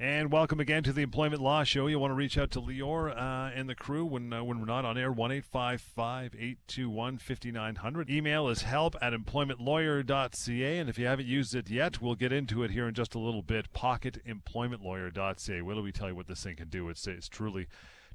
And 0.00 0.30
welcome 0.30 0.60
again 0.60 0.84
to 0.84 0.92
the 0.92 1.02
Employment 1.02 1.42
Law 1.42 1.64
Show. 1.64 1.88
You 1.88 1.98
want 1.98 2.12
to 2.12 2.14
reach 2.14 2.38
out 2.38 2.52
to 2.52 2.60
Lior 2.60 3.10
uh, 3.10 3.50
and 3.52 3.68
the 3.68 3.74
crew 3.74 4.04
when 4.04 4.32
uh, 4.32 4.44
when 4.44 4.60
we're 4.60 4.64
not 4.64 4.84
on 4.84 4.96
air, 4.96 5.10
1 5.10 5.32
821 5.32 7.18
5900. 7.18 8.08
Email 8.08 8.48
is 8.48 8.62
help 8.62 8.94
at 9.02 9.12
employmentlawyer.ca. 9.12 10.78
And 10.78 10.88
if 10.88 11.00
you 11.00 11.06
haven't 11.06 11.26
used 11.26 11.56
it 11.56 11.68
yet, 11.68 12.00
we'll 12.00 12.14
get 12.14 12.32
into 12.32 12.62
it 12.62 12.70
here 12.70 12.86
in 12.86 12.94
just 12.94 13.16
a 13.16 13.18
little 13.18 13.42
bit. 13.42 13.72
Pocketemploymentlawyer.ca. 13.72 15.62
Will 15.62 15.82
we 15.82 15.90
tell 15.90 16.10
you 16.10 16.14
what 16.14 16.28
this 16.28 16.44
thing 16.44 16.54
can 16.54 16.68
do? 16.68 16.88
It's, 16.88 17.04
it's 17.08 17.28
truly 17.28 17.66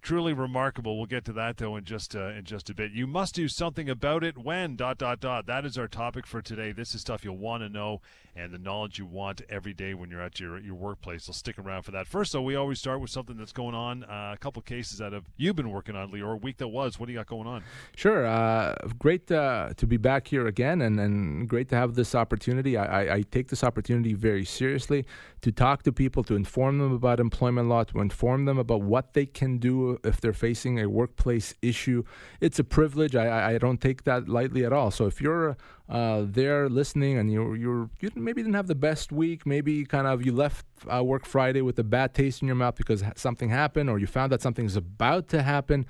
truly 0.04 0.34
remarkable. 0.34 0.98
We'll 0.98 1.08
get 1.08 1.26
to 1.26 1.34
that 1.34 1.58
though 1.58 1.76
in 1.76 1.86
just 1.86 2.16
uh, 2.16 2.28
in 2.28 2.44
just 2.44 2.70
a 2.70 2.76
bit. 2.76 2.92
You 2.92 3.08
must 3.08 3.34
do 3.36 3.48
something 3.48 3.90
about 3.90 4.24
it 4.24 4.38
when 4.38 4.76
dot 4.76 4.98
dot 5.00 5.20
dot. 5.20 5.48
That 5.48 5.66
is 5.66 5.78
our 5.78 5.88
topic 5.88 6.28
for 6.28 6.42
today. 6.42 6.72
This 6.72 6.94
is 6.94 7.02
stuff 7.02 7.24
you'll 7.24 7.38
want 7.38 7.64
to 7.64 7.70
know 7.70 8.02
and 8.36 8.52
the 8.52 8.58
knowledge 8.58 8.98
you 8.98 9.06
want 9.06 9.42
every 9.50 9.74
day 9.74 9.94
when 9.94 10.10
you're 10.10 10.22
at 10.22 10.40
your 10.40 10.60
your 10.60 10.76
workplace. 10.76 11.26
So 11.26 11.34
stick 11.34 11.58
around 11.60 11.84
for 11.84 11.92
that. 11.92 12.08
First, 12.08 12.34
though, 12.34 12.42
we 12.42 12.56
always 12.56 12.80
start 12.80 13.00
with 13.00 13.10
something 13.10 13.38
that's 13.38 13.52
going 13.52 13.76
on. 13.76 14.04
Uh, 14.04 14.32
a 14.34 14.38
couple 14.38 14.62
cases 14.62 14.98
that 15.00 15.14
have 15.14 15.26
you've 15.38 15.56
been 15.56 15.72
working 15.72 15.96
on, 15.96 16.12
Lior. 16.12 16.42
Week 16.42 16.58
that 16.58 16.68
was. 16.68 17.00
What 17.00 17.08
do 17.08 17.14
you 17.14 17.20
got 17.20 17.28
going 17.28 17.48
on? 17.48 17.64
Sure. 17.96 18.26
Uh, 18.26 18.76
great 19.00 19.32
uh, 19.32 19.70
to 19.78 19.88
be 19.88 19.98
back 19.98 20.28
here 20.28 20.48
again, 20.48 20.82
and, 20.82 21.00
and 21.00 21.48
great 21.48 21.70
to 21.70 21.76
have 21.76 21.96
this 21.96 22.16
opportunity. 22.16 22.78
I, 22.78 23.04
I, 23.04 23.16
I 23.16 23.22
take 23.22 23.50
this 23.50 23.64
opportunity 23.64 24.14
very 24.14 24.46
seriously 24.46 25.06
to 25.42 25.52
talk 25.52 25.84
to 25.84 25.92
people, 25.92 26.24
to 26.24 26.36
inform 26.36 26.80
them 26.80 26.94
about 26.94 27.20
employment 27.20 27.68
law, 27.70 27.84
to 27.84 28.00
inform 28.00 28.46
them 28.46 28.58
about 28.58 28.82
what 28.82 29.14
they 29.14 29.26
can 29.26 29.58
do 29.58 30.00
if 30.04 30.22
they're 30.22 30.34
facing 30.34 30.80
a 30.80 30.88
workplace 30.88 31.54
issue. 31.62 32.04
It's 32.42 32.60
a 32.60 32.64
privilege. 32.64 33.16
I, 33.16 33.54
I 33.54 33.58
don't 33.58 33.82
take 33.82 34.04
that 34.06 34.28
lightly 34.28 34.66
at 34.66 34.74
all. 34.74 34.90
So 34.90 35.06
if 35.06 35.22
you're 35.22 35.58
uh, 35.90 36.24
there 36.26 36.70
listening 36.70 37.18
and 37.18 37.32
you're, 37.32 37.56
you're, 37.56 37.90
you 38.00 38.10
maybe 38.16 38.42
didn't 38.42 38.56
have 38.56 38.68
the 38.68 38.76
best 38.76 39.12
week, 39.12 39.46
maybe 39.46 39.86
kind 39.86 40.08
of 40.08 40.26
you 40.26 40.32
left 40.32 40.66
uh, 40.92 41.04
work 41.04 41.26
Friday 41.26 41.62
with 41.62 41.78
a 41.78 41.84
bad 41.84 42.14
taste 42.14 42.42
in 42.42 42.48
your 42.48 42.56
mouth 42.56 42.76
because 42.76 43.04
something 43.16 43.50
happened 43.50 43.90
or 43.90 44.00
you 44.00 44.08
found 44.08 44.32
that 44.32 44.42
something's 44.42 44.76
about 44.76 45.28
to 45.30 45.42
happen, 45.42 45.86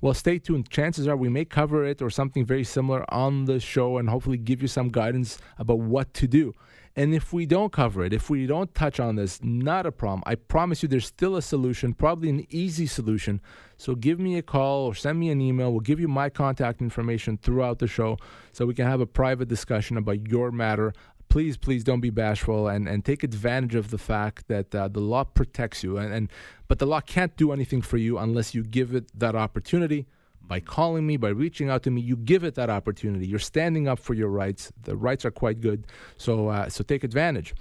well, 0.00 0.14
stay 0.14 0.38
tuned. 0.38 0.68
Chances 0.68 1.08
are 1.08 1.16
we 1.16 1.28
may 1.28 1.44
cover 1.44 1.84
it 1.84 2.02
or 2.02 2.10
something 2.10 2.44
very 2.44 2.64
similar 2.64 3.04
on 3.12 3.46
the 3.46 3.58
show 3.58 3.98
and 3.98 4.08
hopefully 4.08 4.38
give 4.38 4.60
you 4.60 4.68
some 4.68 4.88
guidance 4.88 5.38
about 5.58 5.78
what 5.78 6.12
to 6.14 6.28
do. 6.28 6.52
And 6.98 7.14
if 7.14 7.32
we 7.32 7.46
don't 7.46 7.72
cover 7.72 8.04
it, 8.04 8.12
if 8.12 8.28
we 8.28 8.44
don't 8.44 8.74
touch 8.74 8.98
on 8.98 9.14
this, 9.14 9.38
not 9.40 9.86
a 9.86 9.92
problem. 9.92 10.24
I 10.26 10.34
promise 10.34 10.82
you 10.82 10.88
there's 10.88 11.06
still 11.06 11.36
a 11.36 11.42
solution, 11.42 11.94
probably 11.94 12.28
an 12.28 12.44
easy 12.50 12.88
solution. 12.88 13.40
So 13.76 13.94
give 13.94 14.18
me 14.18 14.36
a 14.36 14.42
call 14.42 14.86
or 14.86 14.96
send 14.96 15.20
me 15.20 15.30
an 15.30 15.40
email. 15.40 15.70
We'll 15.70 15.78
give 15.78 16.00
you 16.00 16.08
my 16.08 16.28
contact 16.28 16.82
information 16.82 17.38
throughout 17.38 17.78
the 17.78 17.86
show 17.86 18.18
so 18.50 18.66
we 18.66 18.74
can 18.74 18.86
have 18.86 19.00
a 19.00 19.06
private 19.06 19.46
discussion 19.46 19.96
about 19.96 20.26
your 20.26 20.50
matter. 20.50 20.92
Please, 21.28 21.56
please 21.56 21.84
don't 21.84 22.00
be 22.00 22.10
bashful 22.10 22.66
and, 22.66 22.88
and 22.88 23.04
take 23.04 23.22
advantage 23.22 23.76
of 23.76 23.90
the 23.90 23.98
fact 23.98 24.48
that 24.48 24.74
uh, 24.74 24.88
the 24.88 24.98
law 24.98 25.22
protects 25.22 25.84
you. 25.84 25.98
And, 25.98 26.12
and 26.12 26.32
but 26.66 26.80
the 26.80 26.86
law 26.86 27.00
can't 27.00 27.36
do 27.36 27.52
anything 27.52 27.80
for 27.80 27.98
you 27.98 28.18
unless 28.18 28.56
you 28.56 28.64
give 28.64 28.92
it 28.92 29.16
that 29.16 29.36
opportunity 29.36 30.08
by 30.48 30.60
calling 30.60 31.06
me, 31.06 31.16
by 31.16 31.28
reaching 31.28 31.68
out 31.68 31.82
to 31.84 31.90
me, 31.90 32.00
you 32.00 32.16
give 32.16 32.42
it 32.42 32.54
that 32.56 32.70
opportunity. 32.70 33.26
You're 33.26 33.38
standing 33.38 33.86
up 33.86 33.98
for 33.98 34.14
your 34.14 34.28
rights. 34.28 34.72
The 34.82 34.96
rights 34.96 35.24
are 35.24 35.30
quite 35.30 35.60
good, 35.60 35.86
so 36.16 36.48
uh, 36.48 36.68
so 36.68 36.82
take 36.82 37.04
advantage. 37.04 37.54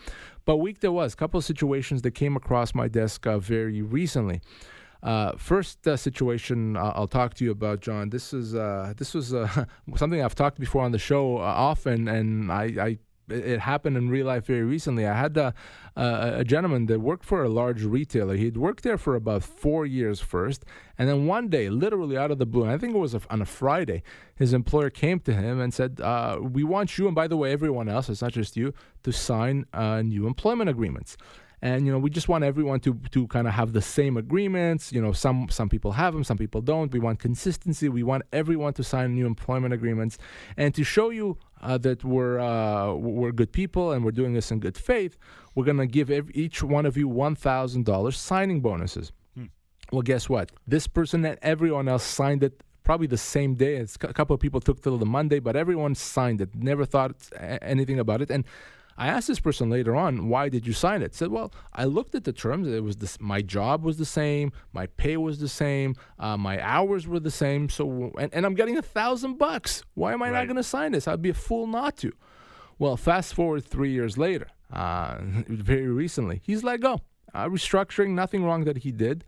But 0.45 0.57
week 0.57 0.79
there 0.79 0.93
was 0.93 1.13
a 1.13 1.17
couple 1.17 1.37
of 1.37 1.43
situations 1.43 2.01
that 2.03 2.11
came 2.11 2.35
across 2.37 2.73
my 2.73 2.87
desk 2.87 3.27
uh, 3.27 3.37
very 3.37 3.81
recently. 3.81 4.41
Uh, 5.03 5.33
first 5.37 5.87
uh, 5.87 5.95
situation 5.95 6.75
uh, 6.75 6.93
I'll 6.95 7.07
talk 7.07 7.35
to 7.35 7.45
you 7.45 7.51
about, 7.51 7.81
John. 7.81 8.09
This 8.09 8.33
is 8.33 8.55
uh, 8.55 8.93
this 8.97 9.13
was 9.13 9.27
something 9.95 10.23
I've 10.23 10.35
talked 10.35 10.59
before 10.59 10.83
on 10.83 10.91
the 10.91 10.99
show 10.99 11.37
often, 11.37 12.07
and 12.07 12.51
I, 12.51 12.63
I 12.79 12.97
it 13.29 13.59
happened 13.59 13.97
in 13.97 14.09
real 14.09 14.25
life 14.27 14.45
very 14.45 14.63
recently. 14.63 15.05
I 15.05 15.13
had 15.13 15.35
a, 15.37 15.53
a, 15.95 16.43
gentleman 16.43 16.85
that 16.87 16.99
worked 16.99 17.25
for 17.25 17.43
a 17.43 17.49
large 17.49 17.83
retailer. 17.83 18.35
He'd 18.35 18.57
worked 18.57 18.83
there 18.83 18.97
for 18.97 19.15
about 19.15 19.43
four 19.43 19.85
years 19.85 20.19
first, 20.19 20.63
and 20.97 21.09
then 21.09 21.25
one 21.27 21.49
day, 21.49 21.69
literally 21.69 22.17
out 22.17 22.31
of 22.31 22.37
the 22.37 22.45
blue, 22.45 22.65
I 22.65 22.77
think 22.77 22.95
it 22.95 22.99
was 22.99 23.15
on 23.29 23.41
a 23.41 23.45
Friday, 23.45 24.03
his 24.35 24.53
employer 24.53 24.89
came 24.89 25.19
to 25.21 25.33
him 25.33 25.59
and 25.59 25.73
said, 25.73 25.99
uh, 26.01 26.39
"We 26.41 26.63
want 26.63 26.97
you, 26.97 27.07
and 27.07 27.15
by 27.15 27.27
the 27.27 27.37
way, 27.37 27.51
everyone 27.51 27.89
else, 27.89 28.09
it's 28.09 28.21
not 28.21 28.33
just 28.33 28.55
you, 28.55 28.73
to 29.03 29.11
sign 29.11 29.65
uh, 29.73 30.01
new 30.01 30.27
employment 30.27 30.69
agreements." 30.69 31.17
And 31.61 31.85
you 31.85 31.91
know 31.91 31.97
we 31.97 32.09
just 32.09 32.29
want 32.29 32.43
everyone 32.43 32.79
to 32.79 32.93
to 33.11 33.27
kind 33.27 33.47
of 33.47 33.53
have 33.53 33.73
the 33.73 33.81
same 33.81 34.17
agreements 34.17 34.91
you 34.91 35.01
know 35.01 35.11
some 35.11 35.47
some 35.49 35.69
people 35.69 35.91
have 35.93 36.13
them 36.13 36.23
some 36.23 36.37
people 36.37 36.61
don't 36.61 36.93
we 36.93 36.99
want 36.99 37.19
consistency 37.19 37.89
we 37.89 38.03
want 38.03 38.23
everyone 38.31 38.73
to 38.73 38.83
sign 38.83 39.15
new 39.15 39.25
employment 39.25 39.73
agreements 39.73 40.17
and 40.55 40.75
to 40.75 40.83
show 40.83 41.09
you 41.09 41.37
uh, 41.61 41.77
that 41.77 42.03
we're 42.03 42.39
uh, 42.39 42.93
we're 42.93 43.31
good 43.31 43.51
people 43.51 43.91
and 43.91 44.03
we're 44.03 44.11
doing 44.11 44.33
this 44.33 44.51
in 44.51 44.59
good 44.59 44.77
faith, 44.77 45.17
we're 45.55 45.65
going 45.65 45.77
to 45.77 45.87
give 45.87 46.09
every, 46.09 46.33
each 46.33 46.63
one 46.63 46.85
of 46.85 46.97
you 46.97 47.07
one 47.07 47.35
thousand 47.35 47.85
dollars 47.85 48.17
signing 48.17 48.61
bonuses. 48.61 49.11
Hmm. 49.35 49.45
Well, 49.91 50.01
guess 50.01 50.29
what? 50.29 50.51
This 50.67 50.87
person 50.87 51.25
and 51.25 51.37
everyone 51.41 51.87
else 51.87 52.03
signed 52.03 52.43
it 52.43 52.63
probably 52.83 53.07
the 53.07 53.17
same 53.17 53.55
day. 53.55 53.75
It's 53.75 53.95
a 53.95 54.13
couple 54.13 54.33
of 54.33 54.39
people 54.39 54.61
took 54.61 54.81
till 54.81 54.97
the 54.97 55.05
Monday, 55.05 55.39
but 55.39 55.55
everyone 55.55 55.95
signed 55.95 56.41
it. 56.41 56.55
Never 56.55 56.85
thought 56.85 57.15
anything 57.61 57.99
about 57.99 58.21
it, 58.21 58.29
and 58.29 58.45
I 58.97 59.07
asked 59.07 59.27
this 59.27 59.39
person 59.39 59.69
later 59.69 59.95
on, 59.95 60.27
why 60.27 60.49
did 60.49 60.65
you 60.65 60.73
sign 60.73 61.03
it? 61.03 61.13
Said, 61.13 61.29
well, 61.29 61.53
I 61.73 61.85
looked 61.85 62.15
at 62.15 62.23
the 62.23 62.33
terms. 62.33 62.67
It 62.67 62.83
was 62.83 62.97
this, 62.97 63.19
my 63.19 63.41
job 63.41 63.83
was 63.83 63.97
the 63.97 64.05
same, 64.05 64.51
my 64.73 64.87
pay 64.87 65.17
was 65.17 65.39
the 65.39 65.47
same, 65.47 65.95
uh, 66.17 66.35
my 66.35 66.61
hours 66.61 67.07
were 67.07 67.19
the 67.19 67.31
same. 67.31 67.69
So, 67.69 68.11
and, 68.19 68.33
and 68.33 68.45
I'm 68.45 68.55
getting 68.55 68.77
a 68.77 68.81
thousand 68.81 69.37
bucks. 69.37 69.83
Why 69.93 70.13
am 70.13 70.23
I 70.23 70.31
right. 70.31 70.39
not 70.39 70.47
going 70.47 70.57
to 70.57 70.63
sign 70.63 70.93
this? 70.93 71.07
I'd 71.07 71.21
be 71.21 71.29
a 71.29 71.35
fool 71.35 71.67
not 71.67 71.97
to. 71.97 72.11
Well, 72.79 72.97
fast 72.97 73.33
forward 73.33 73.65
three 73.65 73.91
years 73.91 74.17
later, 74.17 74.47
uh, 74.73 75.17
very 75.21 75.87
recently, 75.87 76.41
he's 76.43 76.63
let 76.63 76.81
go. 76.81 77.01
Uh, 77.33 77.47
restructuring, 77.47 78.09
nothing 78.11 78.43
wrong 78.43 78.63
that 78.63 78.77
he 78.77 78.91
did 78.91 79.23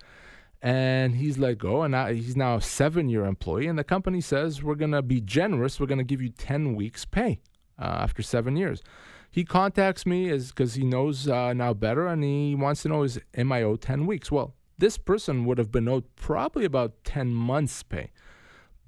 and 0.61 1.15
he's 1.15 1.37
let 1.37 1.57
go 1.57 1.83
and 1.83 1.95
he's 2.15 2.35
now 2.35 2.55
a 2.55 2.61
seven 2.61 3.07
year 3.07 3.25
employee 3.25 3.67
and 3.67 3.79
the 3.79 3.83
company 3.83 4.19
says 4.19 4.61
we're 4.61 4.75
going 4.75 4.91
to 4.91 5.01
be 5.01 5.21
generous 5.21 5.79
we're 5.79 5.85
going 5.85 5.99
to 5.99 6.03
give 6.03 6.21
you 6.21 6.29
10 6.29 6.75
weeks 6.75 7.05
pay 7.05 7.39
uh, 7.79 7.85
after 7.85 8.21
seven 8.21 8.57
years 8.57 8.83
he 9.31 9.45
contacts 9.45 10.05
me 10.05 10.29
is 10.29 10.49
because 10.49 10.73
he 10.73 10.83
knows 10.83 11.27
uh, 11.27 11.53
now 11.53 11.73
better 11.73 12.07
and 12.07 12.23
he 12.23 12.55
wants 12.55 12.83
to 12.83 12.89
know 12.89 13.03
is 13.03 13.19
am 13.35 13.51
I 13.51 13.63
owed 13.63 13.81
10 13.81 14.05
weeks? 14.05 14.31
Well, 14.31 14.55
this 14.77 14.97
person 14.97 15.45
would 15.45 15.57
have 15.57 15.71
been 15.71 15.87
owed 15.87 16.05
probably 16.15 16.65
about 16.65 17.03
10 17.03 17.33
months' 17.33 17.83
pay. 17.83 18.11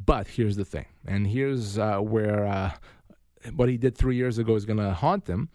But 0.03 0.29
here's 0.29 0.55
the 0.55 0.65
thing, 0.65 0.87
and 1.05 1.27
here's 1.27 1.77
uh, 1.77 1.99
where 1.99 2.47
uh, 2.47 2.71
what 3.55 3.69
he 3.69 3.77
did 3.77 3.95
three 3.95 4.15
years 4.15 4.39
ago 4.39 4.55
is 4.55 4.65
going 4.65 4.79
to 4.79 4.93
haunt 4.93 5.27
him. 5.27 5.49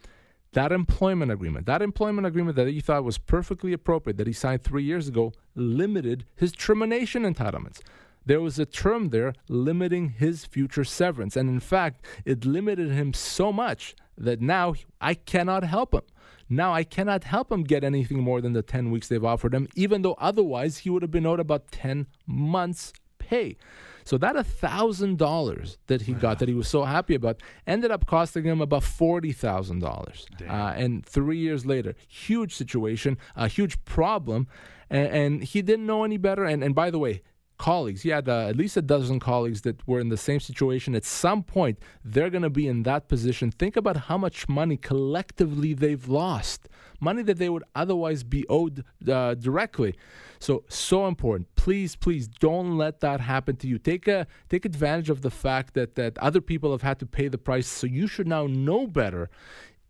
That 0.52 0.70
employment 0.70 1.32
agreement, 1.32 1.66
that 1.66 1.82
employment 1.82 2.28
agreement 2.28 2.54
that 2.54 2.68
he 2.68 2.80
thought 2.80 3.02
was 3.02 3.18
perfectly 3.18 3.72
appropriate 3.72 4.18
that 4.18 4.28
he 4.28 4.32
signed 4.32 4.62
three 4.62 4.84
years 4.84 5.08
ago, 5.08 5.32
limited 5.56 6.26
his 6.36 6.52
termination 6.52 7.24
entitlements 7.24 7.80
there 8.26 8.40
was 8.40 8.58
a 8.58 8.66
term 8.66 9.10
there 9.10 9.32
limiting 9.48 10.10
his 10.10 10.44
future 10.44 10.84
severance. 10.84 11.36
And 11.36 11.48
in 11.48 11.60
fact, 11.60 12.04
it 12.24 12.44
limited 12.44 12.90
him 12.90 13.14
so 13.14 13.52
much 13.52 13.94
that 14.18 14.40
now 14.40 14.74
I 15.00 15.14
cannot 15.14 15.64
help 15.64 15.94
him. 15.94 16.02
Now 16.48 16.72
I 16.72 16.84
cannot 16.84 17.24
help 17.24 17.50
him 17.50 17.64
get 17.64 17.82
anything 17.82 18.20
more 18.20 18.40
than 18.40 18.52
the 18.52 18.62
10 18.62 18.90
weeks 18.90 19.08
they've 19.08 19.24
offered 19.24 19.54
him, 19.54 19.68
even 19.74 20.02
though 20.02 20.14
otherwise 20.18 20.78
he 20.78 20.90
would 20.90 21.02
have 21.02 21.10
been 21.10 21.26
owed 21.26 21.40
about 21.40 21.70
10 21.72 22.06
months' 22.26 22.92
pay. 23.18 23.56
So 24.04 24.16
that 24.18 24.36
$1,000 24.36 25.76
that 25.88 26.02
he 26.02 26.12
got 26.12 26.38
that 26.38 26.48
he 26.48 26.54
was 26.54 26.68
so 26.68 26.84
happy 26.84 27.16
about 27.16 27.42
ended 27.66 27.90
up 27.90 28.06
costing 28.06 28.44
him 28.44 28.60
about 28.60 28.82
$40,000. 28.82 30.48
Uh, 30.48 30.74
and 30.76 31.04
three 31.04 31.38
years 31.38 31.66
later, 31.66 31.96
huge 32.06 32.54
situation, 32.54 33.18
a 33.34 33.48
huge 33.48 33.84
problem. 33.84 34.46
And, 34.88 35.08
and, 35.08 35.42
he 35.42 35.60
didn't 35.60 35.86
know 35.86 36.04
any 36.04 36.18
better. 36.18 36.44
And, 36.44 36.62
and 36.62 36.72
by 36.72 36.92
the 36.92 37.00
way, 37.00 37.22
colleagues. 37.58 38.02
He 38.02 38.10
had 38.10 38.28
at 38.28 38.56
least 38.56 38.76
a 38.76 38.82
dozen 38.82 39.20
colleagues 39.20 39.62
that 39.62 39.86
were 39.86 40.00
in 40.00 40.08
the 40.08 40.16
same 40.16 40.40
situation. 40.40 40.94
At 40.94 41.04
some 41.04 41.42
point, 41.42 41.78
they're 42.04 42.30
going 42.30 42.42
to 42.42 42.50
be 42.50 42.68
in 42.68 42.82
that 42.84 43.08
position. 43.08 43.50
Think 43.50 43.76
about 43.76 43.96
how 43.96 44.18
much 44.18 44.48
money 44.48 44.76
collectively 44.76 45.74
they've 45.74 46.08
lost, 46.08 46.68
money 47.00 47.22
that 47.22 47.38
they 47.38 47.48
would 47.48 47.64
otherwise 47.74 48.22
be 48.22 48.46
owed 48.48 48.84
uh, 49.08 49.34
directly. 49.34 49.94
So, 50.38 50.64
so 50.68 51.06
important. 51.06 51.54
Please, 51.56 51.96
please 51.96 52.28
don't 52.28 52.76
let 52.76 53.00
that 53.00 53.20
happen 53.20 53.56
to 53.56 53.66
you. 53.66 53.78
Take 53.78 54.06
a 54.06 54.26
take 54.48 54.64
advantage 54.64 55.10
of 55.10 55.22
the 55.22 55.30
fact 55.30 55.74
that 55.74 55.94
that 55.94 56.18
other 56.18 56.40
people 56.40 56.72
have 56.72 56.82
had 56.82 56.98
to 57.00 57.06
pay 57.06 57.28
the 57.28 57.38
price. 57.38 57.66
So 57.66 57.86
you 57.86 58.06
should 58.06 58.28
now 58.28 58.46
know 58.46 58.86
better 58.86 59.30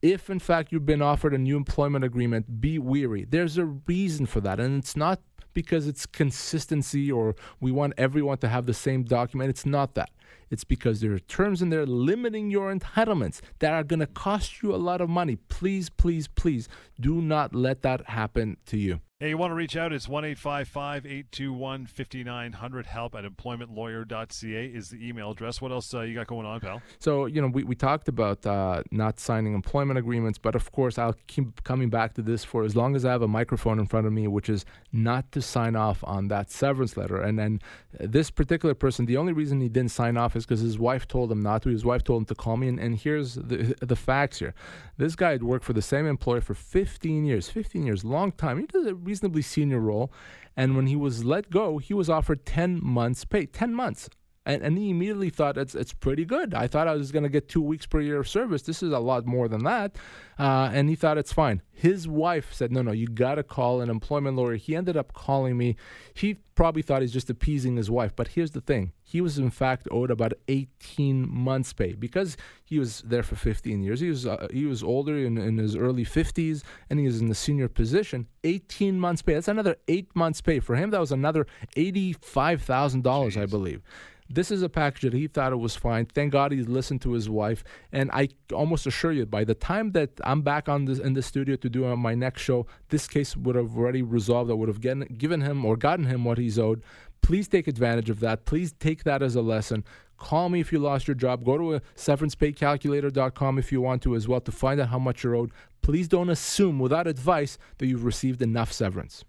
if 0.02 0.30
in 0.30 0.38
fact 0.38 0.72
you've 0.72 0.86
been 0.86 1.02
offered 1.02 1.34
a 1.34 1.38
new 1.38 1.56
employment 1.56 2.04
agreement, 2.04 2.60
be 2.60 2.78
weary. 2.78 3.24
There's 3.24 3.58
a 3.58 3.64
reason 3.64 4.26
for 4.26 4.40
that, 4.42 4.60
and 4.60 4.78
it's 4.78 4.96
not 4.96 5.20
because 5.56 5.86
it's 5.86 6.04
consistency 6.04 7.10
or 7.10 7.34
we 7.60 7.72
want 7.72 7.94
everyone 7.96 8.36
to 8.36 8.46
have 8.46 8.66
the 8.66 8.74
same 8.74 9.02
document. 9.02 9.48
It's 9.48 9.64
not 9.64 9.94
that. 9.94 10.10
It's 10.50 10.64
because 10.64 11.00
there 11.00 11.14
are 11.14 11.18
terms 11.18 11.62
in 11.62 11.70
there 11.70 11.86
limiting 11.86 12.50
your 12.50 12.72
entitlements 12.72 13.40
that 13.60 13.72
are 13.72 13.82
going 13.82 14.00
to 14.00 14.06
cost 14.06 14.62
you 14.62 14.74
a 14.74 14.76
lot 14.76 15.00
of 15.00 15.08
money. 15.08 15.36
Please, 15.48 15.88
please, 15.88 16.28
please 16.28 16.68
do 17.00 17.22
not 17.22 17.54
let 17.54 17.80
that 17.80 18.10
happen 18.10 18.58
to 18.66 18.76
you. 18.76 19.00
Hey, 19.18 19.30
you 19.30 19.38
want 19.38 19.50
to 19.50 19.54
reach 19.54 19.78
out? 19.78 19.94
It's 19.94 20.10
1 20.10 20.26
821 20.26 21.86
5900. 21.86 22.84
Help 22.84 23.14
at 23.14 23.24
employmentlawyer.ca 23.24 24.66
is 24.66 24.90
the 24.90 25.08
email 25.08 25.30
address. 25.30 25.58
What 25.58 25.72
else 25.72 25.94
uh, 25.94 26.02
you 26.02 26.14
got 26.14 26.26
going 26.26 26.44
on, 26.44 26.60
pal? 26.60 26.82
So, 26.98 27.24
you 27.24 27.40
know, 27.40 27.46
we, 27.46 27.64
we 27.64 27.74
talked 27.74 28.08
about 28.08 28.44
uh, 28.44 28.82
not 28.90 29.18
signing 29.18 29.54
employment 29.54 29.98
agreements, 29.98 30.36
but 30.36 30.54
of 30.54 30.70
course, 30.70 30.98
I'll 30.98 31.16
keep 31.28 31.64
coming 31.64 31.88
back 31.88 32.12
to 32.16 32.20
this 32.20 32.44
for 32.44 32.62
as 32.62 32.76
long 32.76 32.94
as 32.94 33.06
I 33.06 33.12
have 33.12 33.22
a 33.22 33.26
microphone 33.26 33.78
in 33.78 33.86
front 33.86 34.06
of 34.06 34.12
me, 34.12 34.28
which 34.28 34.50
is 34.50 34.66
not 34.92 35.32
to 35.32 35.40
sign 35.40 35.76
off 35.76 36.04
on 36.04 36.28
that 36.28 36.50
severance 36.50 36.98
letter. 36.98 37.18
And 37.18 37.38
then 37.38 37.62
this 37.98 38.30
particular 38.30 38.74
person, 38.74 39.06
the 39.06 39.16
only 39.16 39.32
reason 39.32 39.62
he 39.62 39.70
didn't 39.70 39.92
sign 39.92 40.18
off 40.18 40.36
is 40.36 40.44
because 40.44 40.60
his 40.60 40.78
wife 40.78 41.08
told 41.08 41.32
him 41.32 41.40
not 41.40 41.62
to. 41.62 41.70
His 41.70 41.86
wife 41.86 42.04
told 42.04 42.20
him 42.20 42.26
to 42.26 42.34
call 42.34 42.58
me. 42.58 42.68
And, 42.68 42.78
and 42.78 42.94
here's 42.98 43.36
the, 43.36 43.74
the 43.80 43.96
facts 43.96 44.40
here 44.40 44.52
this 44.98 45.16
guy 45.16 45.32
had 45.32 45.42
worked 45.42 45.64
for 45.64 45.72
the 45.72 45.82
same 45.82 46.06
employer 46.06 46.42
for 46.42 46.54
15 46.54 47.24
years, 47.24 47.48
15 47.48 47.86
years, 47.86 48.04
long 48.04 48.32
time. 48.32 48.58
He 48.58 48.66
does 48.66 48.86
reasonably 49.06 49.42
senior 49.42 49.80
role. 49.80 50.12
And 50.56 50.76
when 50.76 50.86
he 50.86 50.96
was 50.96 51.24
let 51.24 51.50
go, 51.50 51.78
he 51.78 51.94
was 51.94 52.10
offered 52.10 52.44
10 52.44 52.80
months' 52.82 53.24
pay. 53.24 53.46
10 53.46 53.74
months. 53.74 54.08
And, 54.46 54.62
and 54.62 54.78
he 54.78 54.90
immediately 54.90 55.28
thought 55.28 55.58
it's 55.58 55.75
it's 55.75 55.93
pretty 55.93 56.25
good. 56.25 56.54
I 56.54 56.69
thought 56.69 56.87
I 56.87 56.94
was 56.94 57.10
going 57.10 57.25
to 57.25 57.28
get 57.28 57.48
two 57.48 57.60
weeks 57.60 57.84
per 57.84 58.00
year 58.00 58.20
of 58.20 58.28
service. 58.28 58.62
This 58.62 58.81
is 58.81 58.93
a 58.93 59.00
lot 59.00 59.26
more 59.26 59.48
than 59.48 59.64
that, 59.64 59.96
uh, 60.38 60.70
and 60.72 60.88
he 60.88 60.94
thought 60.94 61.19
it's 61.19 61.32
fine. 61.32 61.62
His 61.72 62.06
wife 62.06 62.54
said, 62.54 62.70
"No, 62.70 62.81
no, 62.81 62.93
you 62.93 63.08
got 63.08 63.34
to 63.34 63.43
call 63.43 63.81
an 63.81 63.90
employment 63.90 64.37
lawyer." 64.37 64.54
He 64.54 64.76
ended 64.76 64.96
up 64.96 65.12
calling 65.12 65.58
me. 65.58 65.75
He 66.14 66.34
probably 66.54 66.82
thought 66.82 67.02
he's 67.02 67.12
just 67.12 67.28
appeasing 67.28 67.76
his 67.76 67.90
wife, 67.90 68.14
but 68.14 68.28
here's 68.28 68.52
the 68.52 68.60
thing: 68.60 68.93
he 69.02 69.20
was 69.20 69.37
in 69.37 69.50
fact 69.50 69.88
owed 69.90 70.10
about 70.12 70.32
18 70.46 71.28
months' 71.28 71.72
pay 71.72 71.94
because 71.94 72.37
he 72.64 72.78
was 72.78 73.02
there 73.02 73.22
for 73.22 73.34
15 73.34 73.82
years. 73.82 73.99
He 73.99 74.08
was 74.08 74.26
uh, 74.26 74.46
he 74.52 74.64
was 74.64 74.82
older 74.82 75.16
in, 75.16 75.38
in 75.38 75.58
his 75.58 75.75
early 75.75 76.04
50s, 76.04 76.62
and 76.88 77.00
he 77.00 77.06
was 77.06 77.20
in 77.20 77.28
the 77.28 77.34
senior 77.34 77.69
position. 77.69 78.28
18 78.44 79.00
months' 79.00 79.22
pay. 79.22 79.34
That's 79.34 79.49
another 79.49 79.76
eight 79.88 80.14
months' 80.14 80.40
pay 80.40 80.60
for 80.60 80.76
him. 80.76 80.90
That 80.90 81.00
was 81.00 81.10
another 81.10 81.49
eighty-five 81.76 82.62
thousand 82.62 83.02
dollars, 83.02 83.37
I 83.37 83.46
believe. 83.46 83.82
This 84.28 84.50
is 84.50 84.62
a 84.62 84.69
package 84.69 85.02
that 85.02 85.12
he 85.12 85.28
thought 85.28 85.52
it 85.52 85.56
was 85.56 85.76
fine. 85.76 86.06
Thank 86.06 86.32
God 86.32 86.52
he 86.52 86.62
listened 86.62 87.00
to 87.02 87.12
his 87.12 87.31
wife. 87.31 87.62
And 87.93 88.11
I 88.12 88.28
almost 88.52 88.87
assure 88.87 89.12
you, 89.12 89.25
by 89.25 89.44
the 89.44 89.55
time 89.55 89.93
that 89.93 90.11
I'm 90.25 90.43
back 90.43 90.69
on 90.69 90.84
this, 90.87 90.99
in 90.99 91.14
the 91.14 91.23
studio 91.23 91.56
to 91.56 91.69
do 91.69 91.94
my 91.96 92.14
next 92.14 92.43
show, 92.43 92.67
this 92.88 93.06
case 93.06 93.37
would 93.37 93.55
have 93.55 93.76
already 93.76 94.02
resolved. 94.02 94.50
I 94.50 94.55
would 94.55 94.69
have 94.69 94.81
getting, 94.81 95.14
given 95.17 95.43
him 95.43 95.64
or 95.64 95.76
gotten 95.76 96.06
him 96.06 96.25
what 96.25 96.38
he's 96.38 96.58
owed. 96.58 96.82
Please 97.23 97.49
take 97.49 97.69
advantage 97.69 98.11
of 98.11 98.20
that. 98.20 98.44
Please 98.44 98.73
take 98.73 99.05
that 99.05 99.23
as 99.23 99.37
a 99.37 99.43
lesson. 99.43 99.84
Call 100.19 100.49
me 100.49 100.61
if 100.61 100.73
you 100.73 100.78
lost 100.78 101.06
your 101.06 101.14
job. 101.14 101.44
Go 101.44 101.58
to 101.58 101.75
uh, 101.75 101.81
severancepaycalculator.com 101.94 103.58
if 103.58 103.70
you 103.70 103.81
want 103.81 104.02
to 104.02 104.14
as 104.14 104.26
well 104.26 104.40
to 104.40 104.52
find 104.52 104.81
out 104.81 104.88
how 104.88 104.99
much 104.99 105.23
you're 105.23 105.34
owed. 105.34 105.52
Please 105.82 106.08
don't 106.08 106.31
assume 106.31 106.78
without 106.78 107.06
advice 107.06 107.58
that 107.78 107.87
you've 107.87 108.05
received 108.05 108.43
enough 108.43 108.73
severance. 108.73 109.25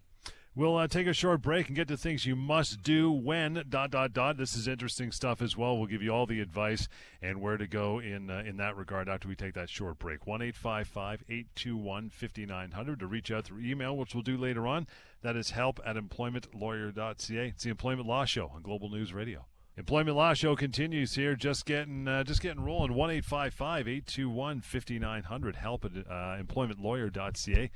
We'll 0.57 0.75
uh, 0.75 0.87
take 0.87 1.05
a 1.05 1.13
short 1.13 1.43
break 1.43 1.67
and 1.67 1.75
get 1.75 1.87
to 1.89 1.97
things 1.97 2.25
you 2.25 2.35
must 2.35 2.81
do 2.81 3.11
when 3.11 3.63
dot 3.69 3.91
dot 3.91 4.11
dot. 4.11 4.37
This 4.37 4.55
is 4.55 4.67
interesting 4.67 5.11
stuff 5.11 5.39
as 5.39 5.55
well. 5.55 5.77
We'll 5.77 5.85
give 5.85 6.01
you 6.01 6.09
all 6.09 6.25
the 6.25 6.41
advice 6.41 6.87
and 7.21 7.39
where 7.39 7.57
to 7.57 7.67
go 7.67 7.99
in 7.99 8.31
uh, 8.31 8.41
in 8.43 8.57
that 8.57 8.75
regard 8.75 9.07
after 9.07 9.27
we 9.27 9.35
take 9.35 9.53
that 9.53 9.69
short 9.69 9.99
break. 9.99 10.25
One 10.25 10.41
eight 10.41 10.55
five 10.55 10.87
five 10.87 11.23
eight 11.29 11.45
two 11.53 11.77
one 11.77 12.09
fifty 12.09 12.47
nine 12.47 12.71
hundred 12.71 13.01
to 13.01 13.05
reach 13.05 13.29
out 13.29 13.45
through 13.45 13.61
email, 13.61 13.95
which 13.95 14.15
we'll 14.15 14.23
do 14.23 14.35
later 14.35 14.65
on. 14.65 14.87
That 15.21 15.35
is 15.35 15.51
help 15.51 15.79
at 15.85 15.95
employmentlawyer.ca. 15.95 17.47
It's 17.49 17.63
the 17.63 17.69
Employment 17.69 18.07
Law 18.07 18.25
Show 18.25 18.51
on 18.55 18.63
Global 18.63 18.89
News 18.89 19.13
Radio. 19.13 19.45
Employment 19.77 20.17
Law 20.17 20.33
Show 20.33 20.55
continues 20.55 21.13
here. 21.13 21.35
Just 21.35 21.67
getting 21.67 22.07
uh, 22.07 22.23
just 22.23 22.41
getting 22.41 22.63
rolling. 22.63 22.95
One 22.95 23.11
eight 23.11 23.25
five 23.25 23.53
five 23.53 23.87
eight 23.87 24.07
two 24.07 24.27
one 24.27 24.61
fifty 24.61 24.97
nine 24.97 25.21
hundred. 25.21 25.57
Help 25.57 25.85
at 25.85 25.91
uh, 25.91 26.41
employmentlawyer.ca 26.41 27.69